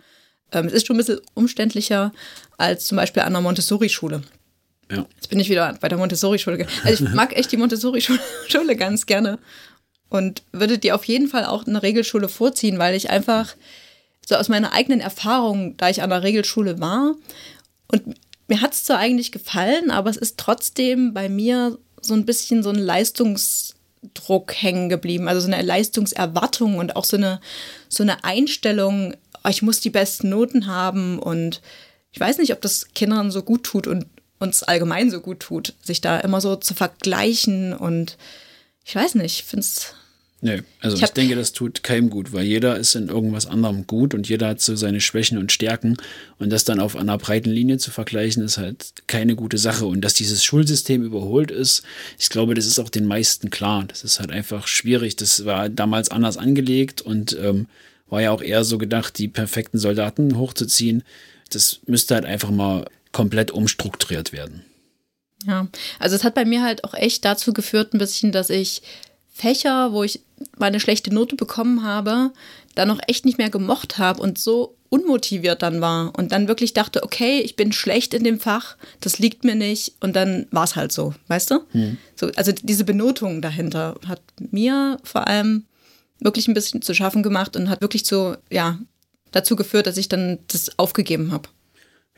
ähm, 0.52 0.68
es 0.68 0.74
ist 0.74 0.88
schon 0.88 0.96
ein 0.96 0.98
bisschen 0.98 1.22
umständlicher 1.34 2.12
als 2.58 2.86
zum 2.86 2.98
Beispiel 2.98 3.22
an 3.22 3.30
einer 3.30 3.42
Montessori-Schule. 3.42 4.22
Ja. 4.92 5.06
Jetzt 5.16 5.30
bin 5.30 5.40
ich 5.40 5.50
wieder 5.50 5.78
bei 5.80 5.88
der 5.88 5.98
Montessori-Schule. 5.98 6.66
Also 6.84 7.06
ich 7.06 7.10
mag 7.14 7.36
echt 7.36 7.52
die 7.52 7.58
Montessori-Schule 7.58 8.76
ganz 8.78 9.06
gerne 9.06 9.40
und 10.10 10.44
würde 10.52 10.78
dir 10.78 10.96
auf 10.96 11.06
jeden 11.06 11.28
Fall 11.28 11.46
auch 11.46 11.66
eine 11.66 11.82
Regelschule 11.82 12.28
vorziehen, 12.30 12.80
weil 12.80 12.96
ich 12.96 13.10
einfach 13.10 13.56
so 14.26 14.36
aus 14.36 14.50
meiner 14.50 14.74
eigenen 14.74 15.02
Erfahrung, 15.02 15.76
da 15.78 15.90
ich 15.90 16.02
an 16.02 16.10
der 16.10 16.24
Regelschule 16.24 16.80
war. 16.80 17.16
Und 17.88 18.16
mir 18.48 18.62
hat 18.62 18.74
es 18.74 18.84
zwar 18.84 18.98
eigentlich 18.98 19.32
gefallen, 19.32 19.92
aber 19.92 20.10
es 20.10 20.18
ist 20.18 20.38
trotzdem 20.38 21.14
bei 21.14 21.30
mir 21.30 21.78
so 22.02 22.14
ein 22.14 22.26
bisschen 22.26 22.64
so 22.64 22.70
ein 22.70 22.76
Leistungsdruck 22.76 24.54
hängen 24.54 24.90
geblieben, 24.90 25.28
also 25.28 25.42
so 25.42 25.52
eine 25.52 25.62
Leistungserwartung 25.62 26.78
und 26.78 26.96
auch 26.96 27.06
so 27.06 27.18
eine, 27.18 27.40
so 27.88 28.04
eine 28.04 28.24
Einstellung, 28.24 29.16
oh, 29.44 29.50
ich 29.50 29.62
muss 29.62 29.80
die 29.80 29.90
besten 29.90 30.30
Noten 30.30 30.68
haben. 30.68 31.20
Und 31.20 31.62
ich 32.12 32.20
weiß 32.20 32.38
nicht, 32.38 32.54
ob 32.54 32.62
das 32.62 32.94
Kindern 32.94 33.32
so 33.32 33.44
gut 33.44 33.64
tut 33.64 33.88
und 33.88 34.06
uns 34.40 34.64
allgemein 34.64 35.12
so 35.12 35.22
gut 35.22 35.40
tut, 35.40 35.76
sich 35.82 36.02
da 36.02 36.20
immer 36.20 36.42
so 36.42 36.56
zu 36.56 36.74
vergleichen. 36.74 37.74
Und 37.74 38.18
ich 38.84 38.96
weiß 38.96 39.16
nicht, 39.16 39.40
ich 39.40 39.44
finde 39.44 39.66
es 39.66 39.94
Nee, 40.44 40.64
also 40.80 40.98
ich, 40.98 41.04
ich, 41.04 41.10
denke, 41.12 41.36
das 41.36 41.52
tut 41.52 41.84
keinem 41.84 42.10
gut, 42.10 42.34
weil 42.34 42.46
jeder 42.46 42.76
ist 42.76 42.96
in 42.96 43.10
irgendwas 43.10 43.46
anderem 43.46 43.86
gut 43.86 44.16
und 44.16 44.28
jeder 44.28 44.48
hat 44.48 44.62
so 44.62 44.76
seine 44.76 45.00
Schwächen 45.00 45.38
und 45.38 45.52
Stärken. 45.52 45.98
Und 46.40 46.50
das 46.50 46.64
dann 46.64 46.80
auf 46.80 46.96
einer 46.96 47.20
breiten 47.20 47.52
Linie 47.52 47.78
zu 47.78 47.92
vergleichen, 47.92 48.44
ist 48.44 48.58
halt 48.58 49.04
keine 49.06 49.36
gute 49.36 49.60
Sache. 49.60 49.86
Und 49.86 50.02
dass 50.02 50.16
dieses 50.16 50.44
Schulsystem 50.44 51.04
überholt 51.04 51.52
ist, 51.52 51.84
ich 52.18 52.30
glaube, 52.30 52.56
das 52.56 52.66
ist 52.66 52.80
auch 52.80 52.90
den 52.90 53.06
meisten 53.06 53.52
klar. 53.52 53.86
Das 53.88 54.04
ist 54.04 54.20
halt 54.20 54.32
einfach 54.32 54.66
schwierig. 54.66 55.16
Das 55.16 55.46
war 55.46 55.70
damals 55.70 56.10
anders 56.10 56.38
angelegt 56.38 57.02
und 57.02 57.38
ähm, 57.40 57.68
war 58.10 58.24
ja 58.24 58.32
auch 58.32 58.42
eher 58.42 58.64
so 58.64 58.80
gedacht, 58.80 59.20
die 59.20 59.28
perfekten 59.28 59.78
Soldaten 59.78 60.40
hochzuziehen. 60.40 61.04
Das 61.52 61.82
müsste 61.86 62.16
halt 62.16 62.26
einfach 62.26 62.50
mal 62.50 62.86
komplett 63.12 63.52
umstrukturiert 63.52 64.34
werden. 64.34 64.64
Ja, 65.46 65.68
also 66.00 66.16
es 66.16 66.24
hat 66.24 66.34
bei 66.34 66.46
mir 66.46 66.64
halt 66.64 66.84
auch 66.84 66.94
echt 66.96 67.26
dazu 67.26 67.54
geführt, 67.54 67.94
ein 67.94 68.00
bisschen, 68.00 68.32
dass 68.32 68.50
ich 68.50 68.82
Fächer, 69.42 69.92
wo 69.92 70.04
ich 70.04 70.22
meine 70.58 70.80
schlechte 70.80 71.14
Note 71.14 71.36
bekommen 71.36 71.84
habe, 71.84 72.32
dann 72.76 72.88
noch 72.88 73.00
echt 73.08 73.26
nicht 73.26 73.40
mehr 73.40 73.50
gemocht 73.50 73.98
habe 73.98 74.22
und 74.22 74.38
so 74.38 74.78
unmotiviert 74.90 75.62
dann 75.62 75.82
war 75.82 76.14
und 76.18 76.32
dann 76.32 76.48
wirklich 76.48 76.74
dachte, 76.74 77.04
okay, 77.04 77.40
ich 77.40 77.56
bin 77.56 77.72
schlecht 77.72 78.14
in 78.14 78.24
dem 78.24 78.40
Fach, 78.40 78.76
das 79.00 79.20
liegt 79.20 79.44
mir 79.44 79.56
nicht 79.56 79.94
und 80.00 80.16
dann 80.16 80.48
war 80.52 80.66
es 80.66 80.76
halt 80.76 80.92
so, 80.92 81.16
weißt 81.28 81.52
du? 81.52 81.60
Hm. 81.72 81.98
So, 82.16 82.30
also 82.36 82.52
diese 82.52 82.84
Benotung 82.84 83.42
dahinter 83.42 83.96
hat 84.06 84.22
mir 84.52 84.98
vor 85.04 85.28
allem 85.28 85.66
wirklich 86.20 86.48
ein 86.48 86.54
bisschen 86.54 86.82
zu 86.82 86.94
schaffen 86.94 87.24
gemacht 87.24 87.56
und 87.56 87.70
hat 87.70 87.82
wirklich 87.82 88.06
zu, 88.06 88.38
ja, 88.52 88.80
dazu 89.32 89.56
geführt, 89.56 89.88
dass 89.88 89.98
ich 89.98 90.10
dann 90.10 90.40
das 90.48 90.78
aufgegeben 90.78 91.32
habe. 91.32 91.50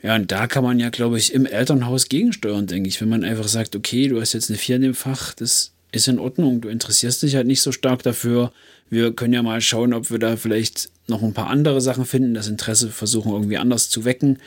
Ja, 0.02 0.16
und 0.16 0.30
da 0.30 0.46
kann 0.46 0.64
man 0.64 0.78
ja, 0.78 0.90
glaube 0.90 1.16
ich, 1.16 1.32
im 1.32 1.46
Elternhaus 1.46 2.08
gegensteuern, 2.10 2.66
denke 2.66 2.88
ich. 2.88 3.00
Wenn 3.00 3.08
man 3.08 3.24
einfach 3.24 3.48
sagt, 3.48 3.74
okay, 3.74 4.08
du 4.08 4.20
hast 4.20 4.34
jetzt 4.34 4.50
eine 4.50 4.58
Vier 4.58 4.76
in 4.76 4.82
dem 4.82 4.94
Fach, 4.94 5.32
das 5.32 5.73
ist 5.94 6.08
in 6.08 6.18
Ordnung, 6.18 6.60
du 6.60 6.68
interessierst 6.68 7.22
dich 7.22 7.36
halt 7.36 7.46
nicht 7.46 7.60
so 7.60 7.72
stark 7.72 8.02
dafür. 8.02 8.52
Wir 8.90 9.12
können 9.12 9.32
ja 9.32 9.42
mal 9.42 9.60
schauen, 9.60 9.92
ob 9.92 10.10
wir 10.10 10.18
da 10.18 10.36
vielleicht 10.36 10.90
noch 11.06 11.22
ein 11.22 11.34
paar 11.34 11.48
andere 11.48 11.80
Sachen 11.80 12.04
finden, 12.04 12.34
das 12.34 12.48
Interesse 12.48 12.90
versuchen 12.90 13.32
irgendwie 13.32 13.58
anders 13.58 13.90
zu 13.90 14.04
wecken. 14.04 14.38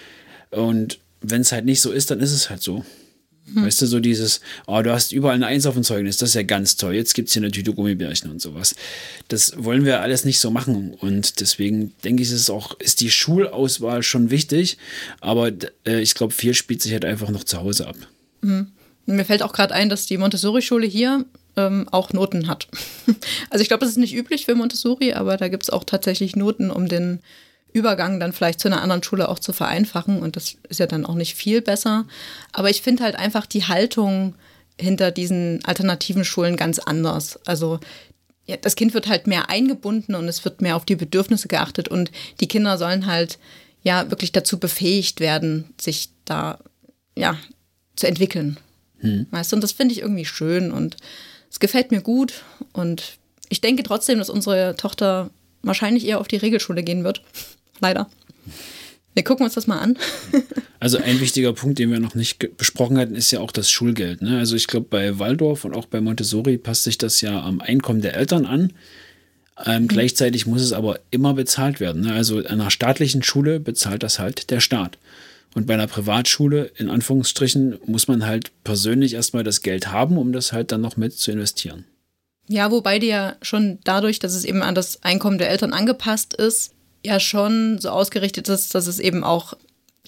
Und 0.51 0.99
wenn 1.21 1.41
es 1.41 1.51
halt 1.51 1.65
nicht 1.65 1.81
so 1.81 1.91
ist, 1.91 2.11
dann 2.11 2.19
ist 2.19 2.31
es 2.31 2.49
halt 2.49 2.61
so. 2.61 2.83
Hm. 3.53 3.65
Weißt 3.65 3.81
du, 3.81 3.85
so 3.85 3.99
dieses, 3.99 4.41
oh, 4.65 4.81
du 4.81 4.91
hast 4.91 5.11
überall 5.11 5.35
eine 5.35 5.47
Eins 5.47 5.65
auf 5.65 5.75
dem 5.75 5.83
Zeugnis, 5.83 6.17
das 6.17 6.29
ist 6.29 6.35
ja 6.35 6.43
ganz 6.43 6.75
toll. 6.75 6.93
Jetzt 6.93 7.13
gibt 7.13 7.29
es 7.29 7.33
hier 7.33 7.41
eine 7.41 7.51
Tüte 7.51 7.73
Gummibärchen 7.73 8.29
und 8.29 8.41
sowas. 8.41 8.75
Das 9.29 9.53
wollen 9.57 9.85
wir 9.85 10.01
alles 10.01 10.25
nicht 10.25 10.39
so 10.39 10.51
machen. 10.51 10.93
Und 10.93 11.39
deswegen 11.39 11.93
denke 12.03 12.23
ich, 12.23 12.31
ist 12.31 12.49
auch, 12.49 12.77
ist 12.79 12.99
die 12.99 13.11
Schulauswahl 13.11 14.03
schon 14.03 14.29
wichtig. 14.31 14.77
Aber 15.21 15.51
äh, 15.85 16.01
ich 16.01 16.13
glaube, 16.13 16.33
viel 16.33 16.53
spielt 16.53 16.81
sich 16.81 16.91
halt 16.91 17.05
einfach 17.05 17.29
noch 17.29 17.45
zu 17.45 17.59
Hause 17.59 17.87
ab. 17.87 17.95
Mhm. 18.41 18.67
Mir 19.07 19.25
fällt 19.25 19.41
auch 19.41 19.53
gerade 19.53 19.73
ein, 19.73 19.89
dass 19.89 20.05
die 20.05 20.17
Montessori-Schule 20.17 20.85
hier 20.85 21.25
ähm, 21.55 21.87
auch 21.91 22.13
Noten 22.13 22.47
hat. 22.47 22.67
also 23.49 23.61
ich 23.61 23.69
glaube, 23.69 23.81
das 23.81 23.91
ist 23.91 23.97
nicht 23.97 24.13
üblich 24.13 24.45
für 24.45 24.55
Montessori, 24.55 25.13
aber 25.13 25.37
da 25.37 25.47
gibt 25.47 25.63
es 25.63 25.69
auch 25.69 25.83
tatsächlich 25.83 26.35
Noten, 26.35 26.69
um 26.69 26.87
den 26.87 27.21
Übergang 27.73 28.19
dann 28.19 28.33
vielleicht 28.33 28.59
zu 28.59 28.67
einer 28.67 28.81
anderen 28.81 29.03
Schule 29.03 29.29
auch 29.29 29.39
zu 29.39 29.53
vereinfachen. 29.53 30.21
Und 30.21 30.35
das 30.35 30.55
ist 30.67 30.79
ja 30.79 30.87
dann 30.87 31.05
auch 31.05 31.15
nicht 31.15 31.35
viel 31.35 31.61
besser. 31.61 32.05
Aber 32.51 32.69
ich 32.69 32.81
finde 32.81 33.03
halt 33.03 33.15
einfach 33.15 33.45
die 33.45 33.65
Haltung 33.65 34.35
hinter 34.79 35.11
diesen 35.11 35.63
alternativen 35.65 36.25
Schulen 36.25 36.55
ganz 36.57 36.79
anders. 36.79 37.39
Also 37.45 37.79
ja, 38.45 38.57
das 38.57 38.75
Kind 38.75 38.93
wird 38.93 39.07
halt 39.07 39.27
mehr 39.27 39.49
eingebunden 39.49 40.15
und 40.15 40.27
es 40.27 40.43
wird 40.45 40.61
mehr 40.61 40.75
auf 40.75 40.85
die 40.85 40.95
Bedürfnisse 40.95 41.47
geachtet 41.47 41.87
und 41.87 42.11
die 42.39 42.47
Kinder 42.47 42.77
sollen 42.77 43.05
halt 43.05 43.39
ja 43.83 44.09
wirklich 44.09 44.31
dazu 44.31 44.59
befähigt 44.59 45.19
werden, 45.19 45.73
sich 45.79 46.09
da 46.25 46.59
ja 47.15 47.37
zu 47.95 48.07
entwickeln. 48.07 48.57
Hm. 48.99 49.27
Weißt 49.31 49.51
du, 49.51 49.57
und 49.57 49.61
das 49.61 49.71
finde 49.71 49.93
ich 49.93 50.01
irgendwie 50.01 50.25
schön 50.25 50.71
und 50.71 50.97
es 51.49 51.59
gefällt 51.59 51.91
mir 51.91 52.01
gut 52.01 52.43
und 52.73 53.17
ich 53.49 53.61
denke 53.61 53.83
trotzdem, 53.83 54.19
dass 54.19 54.29
unsere 54.29 54.75
Tochter 54.75 55.29
wahrscheinlich 55.63 56.05
eher 56.05 56.19
auf 56.19 56.27
die 56.27 56.37
Regelschule 56.37 56.83
gehen 56.83 57.03
wird. 57.03 57.21
Leider. 57.79 58.09
Wir 59.13 59.23
gucken 59.23 59.45
uns 59.45 59.55
das 59.55 59.65
mal 59.65 59.79
an. 59.79 59.97
also 60.79 60.99
ein 60.99 61.19
wichtiger 61.19 61.51
Punkt, 61.53 61.79
den 61.79 61.91
wir 61.91 61.99
noch 61.99 62.13
nicht 62.13 62.55
besprochen 62.57 62.99
hatten, 62.99 63.15
ist 63.15 63.31
ja 63.31 63.39
auch 63.39 63.51
das 63.51 63.71
Schulgeld. 63.71 64.21
Ne? 64.21 64.37
Also 64.37 64.55
ich 64.55 64.67
glaube, 64.67 64.87
bei 64.89 65.17
Waldorf 65.17 65.65
und 65.65 65.75
auch 65.75 65.87
bei 65.87 66.01
Montessori 66.01 66.57
passt 66.57 66.83
sich 66.83 66.99
das 66.99 67.21
ja 67.21 67.41
am 67.41 67.59
Einkommen 67.59 68.01
der 68.01 68.15
Eltern 68.15 68.45
an. 68.45 68.73
Ähm, 69.65 69.83
mhm. 69.83 69.87
Gleichzeitig 69.87 70.45
muss 70.45 70.61
es 70.61 70.71
aber 70.71 70.99
immer 71.09 71.33
bezahlt 71.33 71.79
werden. 71.79 72.01
Ne? 72.01 72.13
Also 72.13 72.37
an 72.37 72.45
einer 72.45 72.69
staatlichen 72.69 73.23
Schule 73.23 73.59
bezahlt 73.59 74.03
das 74.03 74.19
halt 74.19 74.51
der 74.51 74.59
Staat. 74.59 74.99
Und 75.57 75.65
bei 75.65 75.73
einer 75.73 75.87
Privatschule, 75.87 76.69
in 76.75 76.87
Anführungsstrichen, 76.87 77.79
muss 77.87 78.07
man 78.07 78.27
halt 78.27 78.51
persönlich 78.63 79.15
erstmal 79.15 79.43
das 79.43 79.63
Geld 79.63 79.91
haben, 79.91 80.19
um 80.19 80.31
das 80.31 80.53
halt 80.53 80.71
dann 80.71 80.81
noch 80.81 80.97
mit 80.97 81.17
zu 81.17 81.31
investieren. 81.31 81.83
Ja, 82.47 82.69
wobei 82.69 82.99
die 82.99 83.07
ja 83.07 83.35
schon 83.41 83.79
dadurch, 83.83 84.19
dass 84.19 84.35
es 84.35 84.45
eben 84.45 84.61
an 84.61 84.75
das 84.75 85.01
Einkommen 85.01 85.39
der 85.39 85.49
Eltern 85.49 85.73
angepasst 85.73 86.35
ist, 86.35 86.75
ja 87.03 87.19
schon 87.19 87.79
so 87.79 87.89
ausgerichtet 87.89 88.49
ist, 88.49 88.75
dass 88.75 88.85
es 88.85 88.99
eben 88.99 89.23
auch 89.23 89.55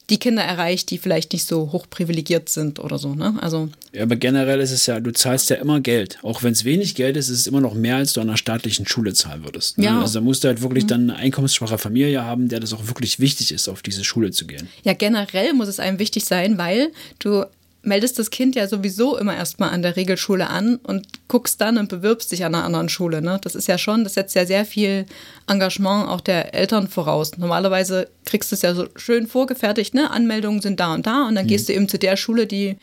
die 0.09 0.17
Kinder 0.17 0.43
erreicht, 0.43 0.89
die 0.89 0.97
vielleicht 0.97 1.33
nicht 1.33 1.45
so 1.45 1.71
hoch 1.71 1.85
privilegiert 1.89 2.49
sind 2.49 2.79
oder 2.79 2.97
so. 2.97 3.13
Ne? 3.15 3.37
Also 3.41 3.69
ja, 3.91 4.03
aber 4.03 4.15
generell 4.15 4.59
ist 4.59 4.71
es 4.71 4.85
ja, 4.85 4.99
du 4.99 5.11
zahlst 5.11 5.49
ja 5.49 5.57
immer 5.57 5.79
Geld. 5.79 6.19
Auch 6.21 6.43
wenn 6.43 6.53
es 6.53 6.63
wenig 6.63 6.95
Geld 6.95 7.17
ist, 7.17 7.29
ist 7.29 7.39
es 7.39 7.47
immer 7.47 7.61
noch 7.61 7.73
mehr, 7.73 7.97
als 7.97 8.13
du 8.13 8.21
an 8.21 8.29
einer 8.29 8.37
staatlichen 8.37 8.87
Schule 8.87 9.13
zahlen 9.13 9.43
würdest. 9.43 9.77
Ne? 9.77 9.85
Ja. 9.85 10.01
Also 10.01 10.19
da 10.19 10.21
musst 10.23 10.43
du 10.43 10.47
halt 10.47 10.61
wirklich 10.61 10.85
mhm. 10.85 10.89
dann 10.89 11.09
eine 11.09 11.19
einkommensschwache 11.19 11.77
Familie 11.77 12.23
haben, 12.23 12.49
der 12.49 12.59
das 12.59 12.73
auch 12.73 12.87
wirklich 12.87 13.19
wichtig 13.19 13.51
ist, 13.51 13.67
auf 13.67 13.81
diese 13.81 14.03
Schule 14.03 14.31
zu 14.31 14.45
gehen. 14.45 14.67
Ja, 14.83 14.93
generell 14.93 15.53
muss 15.53 15.67
es 15.67 15.79
einem 15.79 15.99
wichtig 15.99 16.25
sein, 16.25 16.57
weil 16.57 16.91
du 17.19 17.45
meldest 17.81 18.19
das 18.19 18.29
Kind 18.29 18.55
ja 18.55 18.67
sowieso 18.67 19.17
immer 19.17 19.35
erstmal 19.35 19.69
an 19.69 19.81
der 19.81 19.95
Regelschule 19.95 20.49
an 20.49 20.77
und 20.83 21.07
guckst 21.27 21.61
dann 21.61 21.77
und 21.77 21.89
bewirbst 21.89 22.31
dich 22.31 22.43
an 22.43 22.53
einer 22.53 22.65
anderen 22.65 22.89
Schule. 22.89 23.21
Ne? 23.21 23.39
Das 23.41 23.55
ist 23.55 23.67
ja 23.67 23.77
schon, 23.77 24.03
das 24.03 24.15
setzt 24.15 24.35
ja 24.35 24.45
sehr 24.45 24.65
viel 24.65 25.05
Engagement 25.47 26.09
auch 26.09 26.21
der 26.21 26.53
Eltern 26.53 26.87
voraus. 26.87 27.37
Normalerweise 27.37 28.09
kriegst 28.25 28.51
du 28.51 28.55
es 28.55 28.61
ja 28.61 28.73
so 28.73 28.87
schön 28.95 29.27
vorgefertigt, 29.27 29.93
ne? 29.93 30.11
Anmeldungen 30.11 30.61
sind 30.61 30.79
da 30.79 30.93
und 30.93 31.07
da 31.07 31.27
und 31.27 31.35
dann 31.35 31.45
mhm. 31.45 31.49
gehst 31.49 31.69
du 31.69 31.73
eben 31.73 31.87
zu 31.87 31.97
der 31.97 32.17
Schule, 32.17 32.47
die 32.47 32.77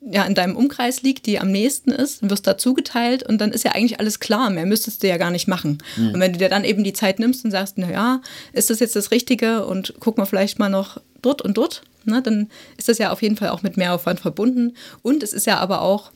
ja 0.00 0.24
in 0.24 0.34
deinem 0.34 0.56
Umkreis 0.56 1.02
liegt, 1.02 1.26
die 1.26 1.38
am 1.38 1.50
nächsten 1.50 1.90
ist, 1.90 2.28
wirst 2.28 2.46
da 2.46 2.56
zugeteilt 2.56 3.22
und 3.22 3.38
dann 3.38 3.52
ist 3.52 3.64
ja 3.64 3.72
eigentlich 3.72 4.00
alles 4.00 4.18
klar, 4.18 4.50
mehr 4.50 4.66
müsstest 4.66 5.02
du 5.02 5.08
ja 5.08 5.18
gar 5.18 5.30
nicht 5.30 5.46
machen. 5.46 5.78
Mhm. 5.96 6.14
Und 6.14 6.20
wenn 6.20 6.32
du 6.32 6.38
dir 6.38 6.48
dann 6.48 6.64
eben 6.64 6.84
die 6.84 6.92
Zeit 6.92 7.18
nimmst 7.18 7.44
und 7.44 7.50
sagst, 7.50 7.76
naja, 7.78 8.22
ist 8.52 8.70
das 8.70 8.80
jetzt 8.80 8.96
das 8.96 9.10
Richtige 9.10 9.66
und 9.66 9.94
guck 10.00 10.16
mal 10.16 10.24
vielleicht 10.24 10.58
mal 10.58 10.70
noch 10.70 11.00
dort 11.20 11.42
und 11.42 11.56
dort, 11.56 11.82
ne, 12.04 12.22
dann 12.22 12.48
ist 12.78 12.88
das 12.88 12.98
ja 12.98 13.12
auf 13.12 13.22
jeden 13.22 13.36
Fall 13.36 13.50
auch 13.50 13.62
mit 13.62 13.76
Mehraufwand 13.76 14.20
verbunden. 14.20 14.74
Und 15.02 15.22
es 15.22 15.34
ist 15.34 15.46
ja 15.46 15.58
aber 15.58 15.82
auch, 15.82 16.12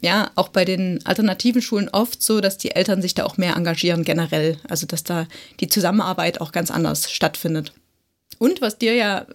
ja, 0.00 0.30
auch 0.36 0.48
bei 0.48 0.64
den 0.64 1.04
alternativen 1.04 1.62
Schulen 1.62 1.88
oft 1.88 2.22
so, 2.22 2.40
dass 2.40 2.58
die 2.58 2.70
Eltern 2.70 3.02
sich 3.02 3.14
da 3.14 3.24
auch 3.24 3.36
mehr 3.36 3.56
engagieren 3.56 4.04
generell. 4.04 4.56
Also 4.68 4.86
dass 4.86 5.02
da 5.02 5.26
die 5.58 5.68
Zusammenarbeit 5.68 6.40
auch 6.40 6.52
ganz 6.52 6.70
anders 6.70 7.10
stattfindet. 7.10 7.72
Und 8.38 8.60
was 8.60 8.78
dir 8.78 8.94
ja 8.94 9.26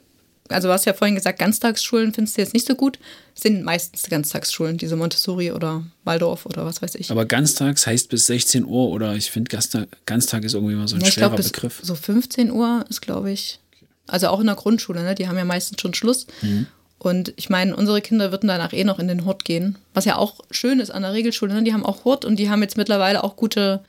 also 0.50 0.68
du 0.68 0.74
hast 0.74 0.86
ja 0.86 0.94
vorhin 0.94 1.16
gesagt, 1.16 1.40
Ganztagsschulen 1.40 2.14
findest 2.14 2.38
du 2.38 2.42
jetzt 2.42 2.54
nicht 2.54 2.68
so 2.68 2.76
gut, 2.76 3.00
sind 3.34 3.64
meistens 3.64 4.04
Ganztagsschulen, 4.10 4.78
diese 4.78 4.96
Montessori 4.96 5.52
oder 5.52 5.84
Waldorf 6.04 6.46
oder 6.46 6.66
was 6.66 6.82
weiß 6.82 6.96
ich. 6.96 7.10
Aber 7.10 7.26
Ganztags 7.26 7.88
heißt 7.88 8.10
bis 8.10 8.28
16 8.28 8.66
Uhr 8.66 8.90
oder 8.90 9.16
ich 9.16 9.32
finde 9.32 9.50
Ganztag, 9.50 9.88
Ganztag 10.06 10.44
ist 10.44 10.54
irgendwie 10.54 10.74
immer 10.74 10.88
so 10.88 10.96
ein 10.96 11.02
ja, 11.02 11.12
schwerer 11.12 11.36
glaub, 11.36 11.44
Begriff. 11.44 11.80
So 11.82 11.96
15 11.96 12.52
Uhr 12.52 12.86
ist, 12.90 13.02
glaube 13.02 13.32
ich, 13.32 13.60
also 14.08 14.28
auch 14.28 14.40
in 14.40 14.46
der 14.46 14.56
Grundschule, 14.56 15.04
ne? 15.04 15.16
die 15.16 15.28
haben 15.28 15.38
ja 15.38 15.46
meistens 15.46 15.82
schon 15.82 15.94
Schluss. 15.94 16.28
Mhm. 16.42 16.68
Und 16.98 17.34
ich 17.36 17.50
meine, 17.50 17.76
unsere 17.76 18.02
Kinder 18.02 18.32
würden 18.32 18.48
danach 18.48 18.74
eh 18.74 18.84
noch 18.84 19.00
in 19.00 19.08
den 19.08 19.26
Hort 19.26 19.46
gehen, 19.46 19.78
was 19.94 20.06
ja 20.06 20.16
auch 20.16 20.40
schön 20.50 20.80
ist 20.80 20.92
an 20.92 21.02
der 21.02 21.14
Regelschule. 21.14 21.54
Ne? 21.54 21.64
Die 21.64 21.74
haben 21.74 21.86
auch 21.86 22.06
Hort 22.06 22.24
und 22.24 22.38
die 22.38 22.50
haben 22.50 22.62
jetzt 22.62 22.78
mittlerweile 22.78 23.24
auch 23.24 23.36
gute, 23.36 23.84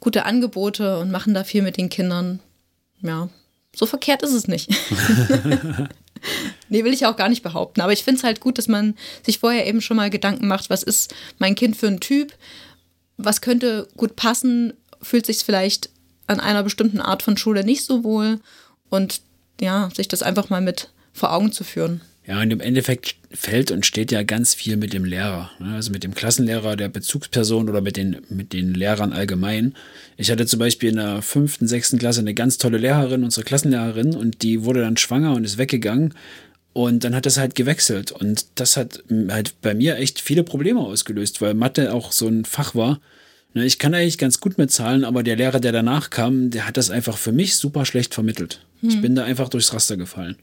gute 0.00 0.24
Angebote 0.24 0.98
und 0.98 1.10
machen 1.10 1.34
da 1.34 1.44
viel 1.44 1.62
mit 1.62 1.76
den 1.76 1.88
Kindern. 1.88 2.40
Ja, 3.00 3.28
so 3.74 3.86
verkehrt 3.86 4.22
ist 4.22 4.32
es 4.32 4.48
nicht. 4.48 4.70
nee, 6.68 6.84
will 6.84 6.92
ich 6.92 7.06
auch 7.06 7.16
gar 7.16 7.28
nicht 7.28 7.42
behaupten. 7.42 7.80
Aber 7.80 7.92
ich 7.92 8.04
finde 8.04 8.18
es 8.18 8.24
halt 8.24 8.40
gut, 8.40 8.58
dass 8.58 8.68
man 8.68 8.96
sich 9.24 9.38
vorher 9.38 9.66
eben 9.66 9.80
schon 9.80 9.96
mal 9.96 10.10
Gedanken 10.10 10.48
macht, 10.48 10.70
was 10.70 10.82
ist 10.82 11.14
mein 11.38 11.54
Kind 11.54 11.76
für 11.76 11.86
ein 11.86 12.00
Typ? 12.00 12.32
Was 13.16 13.40
könnte 13.40 13.88
gut 13.96 14.16
passen? 14.16 14.72
Fühlt 15.02 15.26
sich 15.26 15.38
vielleicht 15.38 15.90
an 16.26 16.40
einer 16.40 16.62
bestimmten 16.62 17.00
Art 17.00 17.22
von 17.22 17.36
Schule 17.36 17.64
nicht 17.64 17.84
so 17.84 18.04
wohl? 18.04 18.40
Und 18.90 19.20
ja, 19.60 19.90
sich 19.94 20.08
das 20.08 20.22
einfach 20.22 20.50
mal 20.50 20.60
mit 20.60 20.90
vor 21.12 21.32
Augen 21.32 21.52
zu 21.52 21.64
führen. 21.64 22.00
Ja, 22.28 22.42
und 22.42 22.50
im 22.50 22.60
Endeffekt 22.60 23.16
fällt 23.32 23.70
und 23.70 23.86
steht 23.86 24.12
ja 24.12 24.22
ganz 24.22 24.52
viel 24.52 24.76
mit 24.76 24.92
dem 24.92 25.06
Lehrer. 25.06 25.50
Ne? 25.60 25.74
Also 25.74 25.90
mit 25.90 26.04
dem 26.04 26.14
Klassenlehrer, 26.14 26.76
der 26.76 26.90
Bezugsperson 26.90 27.70
oder 27.70 27.80
mit 27.80 27.96
den, 27.96 28.18
mit 28.28 28.52
den 28.52 28.74
Lehrern 28.74 29.14
allgemein. 29.14 29.74
Ich 30.18 30.30
hatte 30.30 30.44
zum 30.44 30.58
Beispiel 30.58 30.90
in 30.90 30.96
der 30.96 31.22
fünften, 31.22 31.66
sechsten 31.66 31.98
Klasse 31.98 32.20
eine 32.20 32.34
ganz 32.34 32.58
tolle 32.58 32.76
Lehrerin, 32.76 33.24
unsere 33.24 33.44
Klassenlehrerin, 33.44 34.14
und 34.14 34.42
die 34.42 34.64
wurde 34.64 34.82
dann 34.82 34.98
schwanger 34.98 35.34
und 35.34 35.44
ist 35.44 35.56
weggegangen. 35.56 36.12
Und 36.74 37.02
dann 37.02 37.14
hat 37.14 37.24
das 37.24 37.38
halt 37.38 37.54
gewechselt. 37.54 38.12
Und 38.12 38.44
das 38.56 38.76
hat 38.76 39.02
halt 39.28 39.62
bei 39.62 39.72
mir 39.72 39.96
echt 39.96 40.20
viele 40.20 40.44
Probleme 40.44 40.80
ausgelöst, 40.80 41.40
weil 41.40 41.54
Mathe 41.54 41.94
auch 41.94 42.12
so 42.12 42.28
ein 42.28 42.44
Fach 42.44 42.74
war. 42.74 43.00
Ne, 43.54 43.64
ich 43.64 43.78
kann 43.78 43.94
eigentlich 43.94 44.18
ganz 44.18 44.38
gut 44.38 44.58
mit 44.58 44.70
Zahlen, 44.70 45.04
aber 45.06 45.22
der 45.22 45.36
Lehrer, 45.36 45.60
der 45.60 45.72
danach 45.72 46.10
kam, 46.10 46.50
der 46.50 46.66
hat 46.66 46.76
das 46.76 46.90
einfach 46.90 47.16
für 47.16 47.32
mich 47.32 47.56
super 47.56 47.86
schlecht 47.86 48.12
vermittelt. 48.12 48.60
Hm. 48.82 48.90
Ich 48.90 49.00
bin 49.00 49.14
da 49.14 49.24
einfach 49.24 49.48
durchs 49.48 49.72
Raster 49.72 49.96
gefallen. 49.96 50.36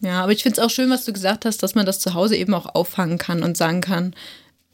Ja, 0.00 0.22
aber 0.22 0.32
ich 0.32 0.42
finde 0.42 0.60
es 0.60 0.64
auch 0.64 0.70
schön, 0.70 0.90
was 0.90 1.04
du 1.04 1.12
gesagt 1.12 1.44
hast, 1.44 1.62
dass 1.62 1.74
man 1.74 1.86
das 1.86 2.00
zu 2.00 2.14
Hause 2.14 2.36
eben 2.36 2.54
auch 2.54 2.74
auffangen 2.74 3.18
kann 3.18 3.42
und 3.42 3.56
sagen 3.56 3.80
kann, 3.80 4.14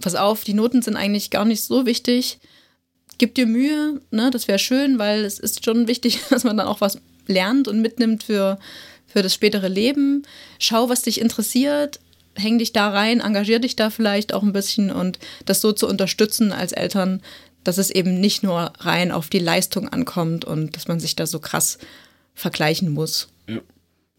pass 0.00 0.14
auf, 0.14 0.44
die 0.44 0.54
Noten 0.54 0.82
sind 0.82 0.96
eigentlich 0.96 1.30
gar 1.30 1.44
nicht 1.44 1.62
so 1.62 1.86
wichtig. 1.86 2.38
Gib 3.18 3.34
dir 3.34 3.46
Mühe, 3.46 4.00
ne, 4.10 4.30
das 4.30 4.48
wäre 4.48 4.58
schön, 4.58 4.98
weil 4.98 5.24
es 5.24 5.38
ist 5.38 5.64
schon 5.64 5.86
wichtig, 5.88 6.20
dass 6.30 6.44
man 6.44 6.56
dann 6.56 6.66
auch 6.66 6.80
was 6.80 6.98
lernt 7.26 7.68
und 7.68 7.80
mitnimmt 7.80 8.24
für, 8.24 8.58
für 9.06 9.22
das 9.22 9.34
spätere 9.34 9.68
Leben. 9.68 10.24
Schau, 10.58 10.88
was 10.88 11.02
dich 11.02 11.20
interessiert, 11.20 12.00
häng 12.34 12.58
dich 12.58 12.72
da 12.72 12.90
rein, 12.90 13.20
engagier 13.20 13.58
dich 13.58 13.76
da 13.76 13.90
vielleicht 13.90 14.32
auch 14.32 14.42
ein 14.42 14.52
bisschen 14.52 14.90
und 14.90 15.18
das 15.44 15.60
so 15.60 15.72
zu 15.72 15.86
unterstützen 15.86 16.52
als 16.52 16.72
Eltern, 16.72 17.22
dass 17.64 17.78
es 17.78 17.90
eben 17.90 18.20
nicht 18.20 18.42
nur 18.42 18.72
rein 18.78 19.12
auf 19.12 19.28
die 19.28 19.38
Leistung 19.38 19.88
ankommt 19.88 20.44
und 20.44 20.76
dass 20.76 20.88
man 20.88 20.98
sich 20.98 21.14
da 21.16 21.26
so 21.26 21.40
krass 21.40 21.78
vergleichen 22.34 22.90
muss. 22.90 23.28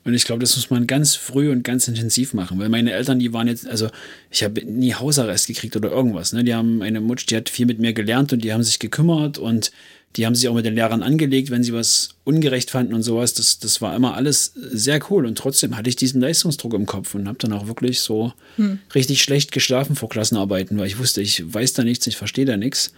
Und 0.04 0.14
ich 0.14 0.26
glaube, 0.26 0.40
das 0.40 0.56
muss 0.56 0.70
man 0.70 0.88
ganz 0.88 1.16
früh 1.16 1.52
und 1.52 1.64
ganz 1.64 1.88
intensiv 1.88 2.34
machen, 2.34 2.58
weil 2.60 2.70
meine 2.70 2.92
Eltern, 2.92 3.20
die 3.20 3.34
waren 3.34 3.48
jetzt, 3.48 3.68
also 3.68 3.90
ich 4.32 4.44
habe 4.44 4.66
nie 4.66 4.96
Hausarrest 4.96 5.48
gekriegt 5.48 5.76
oder 5.76 5.92
irgendwas. 5.92 6.34
Ne? 6.34 6.44
Die 6.44 6.56
haben 6.56 6.82
eine 6.82 7.02
Mutsch, 7.02 7.28
die 7.28 7.36
hat 7.36 7.50
viel 7.50 7.68
mit 7.68 7.80
mir 7.80 7.94
gelernt 7.94 8.34
und 8.34 8.44
die 8.44 8.52
haben 8.52 8.64
sich 8.64 8.80
gekümmert 8.80 9.38
und 9.38 9.72
die 10.16 10.26
haben 10.26 10.36
sich 10.36 10.50
auch 10.50 10.56
mit 10.56 10.66
den 10.66 10.76
Lehrern 10.76 11.04
angelegt, 11.04 11.52
wenn 11.52 11.64
sie 11.64 11.74
was 11.74 12.16
ungerecht 12.26 12.72
fanden 12.72 12.94
und 12.94 13.04
sowas. 13.04 13.34
Das, 13.34 13.60
das 13.60 13.82
war 13.82 13.96
immer 13.96 14.16
alles 14.16 14.54
sehr 14.56 15.00
cool 15.10 15.26
und 15.26 15.38
trotzdem 15.38 15.78
hatte 15.78 15.90
ich 15.90 15.96
diesen 15.96 16.20
Leistungsdruck 16.20 16.74
im 16.74 16.86
Kopf 16.86 17.16
und 17.16 17.28
habe 17.28 17.38
dann 17.38 17.54
auch 17.54 17.68
wirklich 17.68 18.02
so 18.02 18.34
hm. 18.58 18.80
richtig 18.94 19.22
schlecht 19.22 19.52
geschlafen 19.52 19.96
vor 19.96 20.10
Klassenarbeiten, 20.10 20.78
weil 20.78 20.88
ich 20.88 21.00
wusste, 21.00 21.22
ich 21.22 21.54
weiß 21.54 21.74
da 21.74 21.84
nichts, 21.84 22.08
ich 22.08 22.18
verstehe 22.18 22.46
da 22.46 22.58
nichts. 22.58 22.92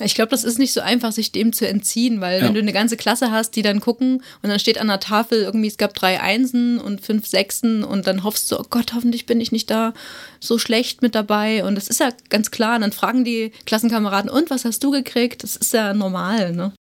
Ich 0.00 0.14
glaube, 0.14 0.30
das 0.30 0.44
ist 0.44 0.58
nicht 0.58 0.72
so 0.72 0.80
einfach, 0.80 1.12
sich 1.12 1.32
dem 1.32 1.52
zu 1.52 1.66
entziehen, 1.66 2.20
weil 2.20 2.40
Ja. 2.40 2.46
wenn 2.46 2.54
du 2.54 2.60
eine 2.60 2.72
ganze 2.72 2.96
Klasse 2.96 3.30
hast, 3.30 3.56
die 3.56 3.62
dann 3.62 3.80
gucken 3.80 4.22
und 4.42 4.48
dann 4.48 4.58
steht 4.58 4.78
an 4.78 4.86
der 4.88 5.00
Tafel 5.00 5.42
irgendwie, 5.42 5.68
es 5.68 5.76
gab 5.78 5.94
drei 5.94 6.20
Einsen 6.20 6.78
und 6.78 7.00
fünf 7.00 7.26
Sechsen 7.26 7.84
und 7.84 8.06
dann 8.06 8.24
hoffst 8.24 8.50
du, 8.50 8.58
oh 8.58 8.64
Gott, 8.70 8.92
hoffentlich 8.94 9.26
bin 9.26 9.40
ich 9.40 9.52
nicht 9.52 9.70
da 9.70 9.92
so 10.40 10.58
schlecht 10.58 11.02
mit 11.02 11.14
dabei. 11.14 11.64
Und 11.64 11.74
das 11.74 11.88
ist 11.88 12.00
ja 12.00 12.10
ganz 12.28 12.50
klar. 12.50 12.76
Und 12.76 12.82
dann 12.82 12.92
fragen 12.92 13.24
die 13.24 13.52
Klassenkameraden, 13.66 14.30
und 14.30 14.50
was 14.50 14.64
hast 14.64 14.82
du 14.84 14.90
gekriegt? 14.90 15.42
Das 15.42 15.56
ist 15.56 15.72
ja 15.72 15.94
normal, 15.94 16.52
ne? 16.52 16.72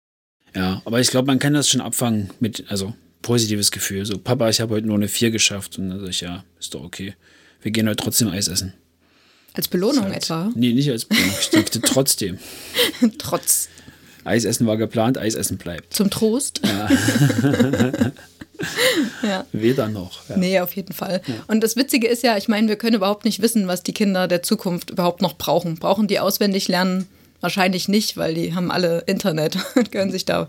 Ja, 0.55 0.81
aber 0.85 1.01
ich 1.01 1.09
glaube, 1.09 1.27
man 1.27 1.39
kann 1.39 1.53
das 1.55 1.69
schon 1.69 1.81
abfangen 1.81 2.31
mit, 2.41 2.65
also 2.69 2.95
positives 3.23 3.71
Gefühl. 3.71 4.07
So, 4.07 4.19
Papa, 4.19 4.49
ich 4.49 4.61
habe 4.61 4.75
heute 4.75 4.87
nur 4.87 4.97
eine 4.97 5.09
4 5.09 5.31
geschafft. 5.31 5.79
Und 5.79 5.91
dann 5.91 6.01
sag 6.01 6.09
ich, 6.09 6.21
ja, 6.21 6.45
ist 6.59 6.75
doch 6.75 6.83
okay. 6.83 7.15
Wir 7.61 7.71
gehen 7.73 7.87
heute 7.89 8.03
trotzdem 8.03 8.29
Eis 8.29 8.49
essen. 8.49 8.73
Als 9.59 9.67
Belohnung 9.67 10.05
Halt. 10.05 10.19
etwa. 10.19 10.53
Nee, 10.55 10.73
nicht 10.73 10.89
als 10.89 11.05
Belohnung. 11.05 11.35
Ich 11.41 11.51
dachte 11.51 11.81
trotzdem. 11.81 12.39
Trotz. 13.19 13.69
Eis 14.23 14.45
essen 14.45 14.69
war 14.69 14.77
geplant, 14.77 15.19
Eis 15.19 15.35
essen 15.35 15.59
bleibt. 15.59 15.93
Zum 15.93 16.11
Trost. 16.11 16.61
ja. 19.25 19.45
Weder 19.51 19.89
noch. 19.89 20.29
Ja. 20.29 20.37
Nee, 20.37 20.61
auf 20.61 20.77
jeden 20.77 20.93
Fall. 20.93 21.23
Und 21.49 21.65
das 21.65 21.75
Witzige 21.75 22.07
ist 22.07 22.23
ja, 22.23 22.37
ich 22.37 22.47
meine, 22.47 22.69
wir 22.69 22.77
können 22.77 22.95
überhaupt 22.95 23.25
nicht 23.25 23.43
wissen, 23.43 23.67
was 23.67 23.83
die 23.83 23.93
Kinder 23.93 24.29
der 24.29 24.45
Zukunft 24.45 24.91
überhaupt 24.91 25.23
noch 25.23 25.37
brauchen. 25.37 25.75
Brauchen 25.75 26.07
die 26.07 26.21
auswendig 26.21 26.69
lernen? 26.69 27.09
Wahrscheinlich 27.41 27.89
nicht, 27.89 28.17
weil 28.17 28.35
die 28.35 28.55
haben 28.55 28.71
alle 28.71 29.03
Internet 29.07 29.59
und 29.75 29.91
können 29.91 30.13
sich 30.13 30.25
da 30.25 30.47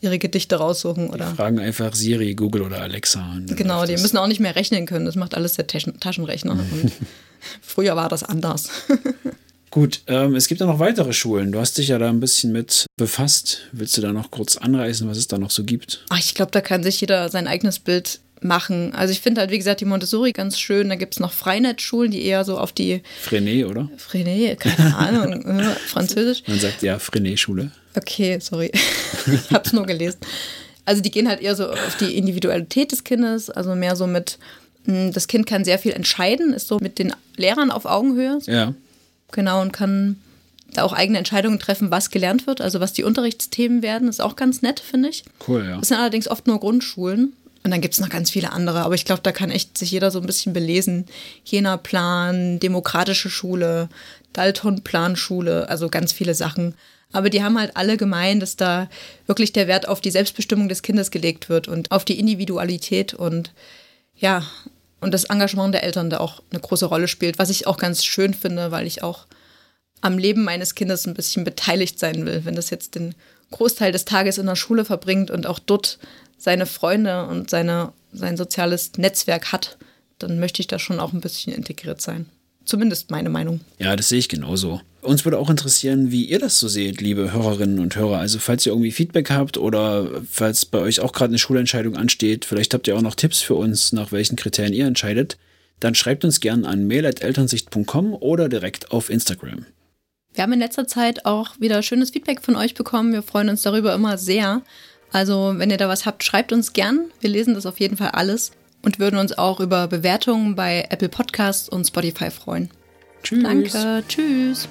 ihre 0.00 0.18
Gedichte 0.18 0.56
raussuchen 0.56 1.10
oder. 1.10 1.34
Fragen 1.34 1.58
einfach 1.58 1.94
Siri, 1.94 2.34
Google 2.34 2.62
oder 2.62 2.80
Alexa. 2.80 3.38
Genau, 3.46 3.84
die 3.86 3.96
müssen 3.96 4.16
auch 4.16 4.26
nicht 4.26 4.40
mehr 4.40 4.56
rechnen 4.56 4.86
können. 4.86 5.06
Das 5.06 5.16
macht 5.16 5.34
alles 5.34 5.54
der 5.54 5.66
Taschen 5.66 5.98
Taschenrechner. 6.00 6.52
Und 6.52 6.92
früher 7.60 7.96
war 7.96 8.08
das 8.08 8.22
anders. 8.22 8.70
Gut, 9.70 10.02
ähm, 10.08 10.34
es 10.34 10.48
gibt 10.48 10.60
ja 10.60 10.66
noch 10.66 10.80
weitere 10.80 11.12
Schulen. 11.12 11.52
Du 11.52 11.60
hast 11.60 11.78
dich 11.78 11.88
ja 11.88 11.98
da 11.98 12.08
ein 12.08 12.18
bisschen 12.18 12.50
mit 12.50 12.86
befasst. 12.96 13.68
Willst 13.70 13.96
du 13.96 14.00
da 14.00 14.12
noch 14.12 14.32
kurz 14.32 14.56
anreißen, 14.56 15.08
was 15.08 15.16
es 15.16 15.28
da 15.28 15.38
noch 15.38 15.52
so 15.52 15.62
gibt? 15.62 16.04
Ach, 16.08 16.18
ich 16.18 16.34
glaube, 16.34 16.50
da 16.50 16.60
kann 16.60 16.82
sich 16.82 17.00
jeder 17.00 17.28
sein 17.28 17.46
eigenes 17.46 17.78
Bild 17.78 18.18
machen. 18.42 18.94
Also 18.94 19.12
ich 19.12 19.20
finde 19.20 19.40
halt, 19.42 19.50
wie 19.50 19.58
gesagt, 19.58 19.80
die 19.80 19.84
Montessori 19.84 20.32
ganz 20.32 20.58
schön. 20.58 20.88
Da 20.88 20.94
gibt 20.94 21.14
es 21.14 21.20
noch 21.20 21.32
Freinetzschulen, 21.32 22.10
die 22.10 22.24
eher 22.24 22.44
so 22.44 22.58
auf 22.58 22.72
die 22.72 23.02
Frenet, 23.20 23.66
oder? 23.66 23.88
Frené, 23.98 24.56
keine 24.56 24.96
Ahnung, 24.96 25.42
äh, 25.60 25.64
Französisch. 25.86 26.42
Man 26.46 26.58
sagt 26.58 26.82
ja 26.82 26.98
Frenet-Schule. 26.98 27.70
Okay, 27.96 28.38
sorry. 28.40 28.70
ich 29.26 29.50
habe 29.52 29.64
es 29.64 29.72
nur 29.72 29.84
gelesen. 29.86 30.18
Also 30.84 31.02
die 31.02 31.10
gehen 31.10 31.28
halt 31.28 31.40
eher 31.40 31.54
so 31.54 31.70
auf 31.70 31.96
die 32.00 32.16
Individualität 32.16 32.90
des 32.92 33.04
Kindes, 33.04 33.50
also 33.50 33.74
mehr 33.74 33.94
so 33.96 34.06
mit, 34.06 34.38
mh, 34.86 35.10
das 35.10 35.28
Kind 35.28 35.46
kann 35.46 35.64
sehr 35.64 35.78
viel 35.78 35.92
entscheiden, 35.92 36.52
ist 36.54 36.68
so 36.68 36.78
mit 36.80 36.98
den 36.98 37.12
Lehrern 37.36 37.70
auf 37.70 37.84
Augenhöhe, 37.84 38.38
Ja. 38.46 38.74
genau, 39.30 39.60
und 39.60 39.72
kann 39.72 40.16
da 40.72 40.82
auch 40.84 40.92
eigene 40.92 41.18
Entscheidungen 41.18 41.58
treffen, 41.58 41.90
was 41.90 42.10
gelernt 42.10 42.46
wird, 42.46 42.60
also 42.60 42.80
was 42.80 42.92
die 42.92 43.04
Unterrichtsthemen 43.04 43.82
werden, 43.82 44.08
ist 44.08 44.20
auch 44.20 44.36
ganz 44.36 44.62
nett, 44.62 44.80
finde 44.80 45.10
ich. 45.10 45.24
Cool, 45.46 45.64
ja. 45.68 45.78
Das 45.78 45.88
sind 45.88 45.98
allerdings 45.98 46.28
oft 46.28 46.46
nur 46.46 46.58
Grundschulen. 46.60 47.34
Und 47.62 47.70
dann 47.70 47.80
gibt 47.80 47.94
es 47.94 48.00
noch 48.00 48.08
ganz 48.08 48.30
viele 48.30 48.52
andere. 48.52 48.80
Aber 48.80 48.94
ich 48.94 49.04
glaube, 49.04 49.22
da 49.22 49.32
kann 49.32 49.50
echt 49.50 49.76
sich 49.76 49.90
jeder 49.90 50.10
so 50.10 50.20
ein 50.20 50.26
bisschen 50.26 50.52
belesen. 50.52 51.06
Jena-Plan, 51.44 52.58
demokratische 52.58 53.28
Schule, 53.28 53.88
Dalton-Plan-Schule, 54.32 55.68
also 55.68 55.88
ganz 55.88 56.12
viele 56.12 56.34
Sachen. 56.34 56.74
Aber 57.12 57.28
die 57.28 57.42
haben 57.42 57.58
halt 57.58 57.76
alle 57.76 57.96
gemein, 57.96 58.40
dass 58.40 58.56
da 58.56 58.88
wirklich 59.26 59.52
der 59.52 59.66
Wert 59.66 59.88
auf 59.88 60.00
die 60.00 60.10
Selbstbestimmung 60.10 60.68
des 60.68 60.82
Kindes 60.82 61.10
gelegt 61.10 61.48
wird 61.48 61.68
und 61.68 61.90
auf 61.90 62.04
die 62.04 62.18
Individualität 62.18 63.14
und 63.14 63.52
ja, 64.16 64.44
und 65.00 65.12
das 65.12 65.24
Engagement 65.24 65.74
der 65.74 65.82
Eltern 65.82 66.10
da 66.10 66.18
auch 66.18 66.42
eine 66.50 66.60
große 66.60 66.86
Rolle 66.86 67.08
spielt, 67.08 67.38
was 67.38 67.50
ich 67.50 67.66
auch 67.66 67.78
ganz 67.78 68.04
schön 68.04 68.34
finde, 68.34 68.70
weil 68.70 68.86
ich 68.86 69.02
auch 69.02 69.26
am 70.02 70.18
Leben 70.18 70.44
meines 70.44 70.74
Kindes 70.74 71.06
ein 71.06 71.14
bisschen 71.14 71.42
beteiligt 71.42 71.98
sein 71.98 72.26
will. 72.26 72.44
Wenn 72.44 72.54
das 72.54 72.70
jetzt 72.70 72.94
den 72.94 73.14
Großteil 73.50 73.92
des 73.92 74.04
Tages 74.04 74.38
in 74.38 74.46
der 74.46 74.56
Schule 74.56 74.84
verbringt 74.84 75.30
und 75.30 75.46
auch 75.46 75.58
dort 75.58 75.98
seine 76.40 76.64
Freunde 76.64 77.26
und 77.26 77.50
seine, 77.50 77.92
sein 78.12 78.36
soziales 78.36 78.92
Netzwerk 78.96 79.52
hat, 79.52 79.76
dann 80.18 80.40
möchte 80.40 80.60
ich 80.60 80.66
da 80.66 80.78
schon 80.78 80.98
auch 80.98 81.12
ein 81.12 81.20
bisschen 81.20 81.52
integriert 81.52 82.00
sein. 82.00 82.26
Zumindest 82.64 83.10
meine 83.10 83.28
Meinung. 83.28 83.60
Ja, 83.78 83.94
das 83.94 84.08
sehe 84.08 84.18
ich 84.18 84.28
genauso. 84.28 84.80
Uns 85.02 85.24
würde 85.24 85.38
auch 85.38 85.50
interessieren, 85.50 86.10
wie 86.10 86.24
ihr 86.24 86.38
das 86.38 86.58
so 86.58 86.68
seht, 86.68 87.00
liebe 87.00 87.32
Hörerinnen 87.32 87.78
und 87.78 87.96
Hörer. 87.96 88.18
Also 88.18 88.38
falls 88.38 88.64
ihr 88.66 88.72
irgendwie 88.72 88.92
Feedback 88.92 89.30
habt 89.30 89.58
oder 89.58 90.22
falls 90.30 90.66
bei 90.66 90.78
euch 90.78 91.00
auch 91.00 91.12
gerade 91.12 91.30
eine 91.30 91.38
Schulentscheidung 91.38 91.96
ansteht, 91.96 92.44
vielleicht 92.44 92.74
habt 92.74 92.86
ihr 92.86 92.96
auch 92.96 93.02
noch 93.02 93.14
Tipps 93.14 93.40
für 93.40 93.54
uns, 93.54 93.92
nach 93.92 94.12
welchen 94.12 94.36
Kriterien 94.36 94.74
ihr 94.74 94.86
entscheidet, 94.86 95.38
dann 95.78 95.94
schreibt 95.94 96.24
uns 96.24 96.40
gern 96.40 96.64
an 96.64 96.86
mail.elternsicht.com 96.86 98.14
oder 98.14 98.48
direkt 98.48 98.92
auf 98.92 99.10
Instagram. 99.10 99.66
Wir 100.32 100.44
haben 100.44 100.52
in 100.52 100.60
letzter 100.60 100.86
Zeit 100.86 101.24
auch 101.24 101.58
wieder 101.60 101.82
schönes 101.82 102.10
Feedback 102.10 102.42
von 102.42 102.56
euch 102.56 102.74
bekommen. 102.74 103.12
Wir 103.12 103.22
freuen 103.22 103.48
uns 103.48 103.62
darüber 103.62 103.94
immer 103.94 104.16
sehr. 104.16 104.62
Also, 105.12 105.54
wenn 105.56 105.70
ihr 105.70 105.76
da 105.76 105.88
was 105.88 106.06
habt, 106.06 106.22
schreibt 106.22 106.52
uns 106.52 106.72
gern. 106.72 107.10
Wir 107.20 107.30
lesen 107.30 107.54
das 107.54 107.66
auf 107.66 107.80
jeden 107.80 107.96
Fall 107.96 108.10
alles 108.10 108.52
und 108.82 108.98
würden 108.98 109.18
uns 109.18 109.36
auch 109.36 109.60
über 109.60 109.88
Bewertungen 109.88 110.54
bei 110.54 110.86
Apple 110.90 111.08
Podcasts 111.08 111.68
und 111.68 111.86
Spotify 111.86 112.30
freuen. 112.30 112.70
Tschüss. 113.22 113.42
Danke. 113.42 114.04
Tschüss. 114.08 114.68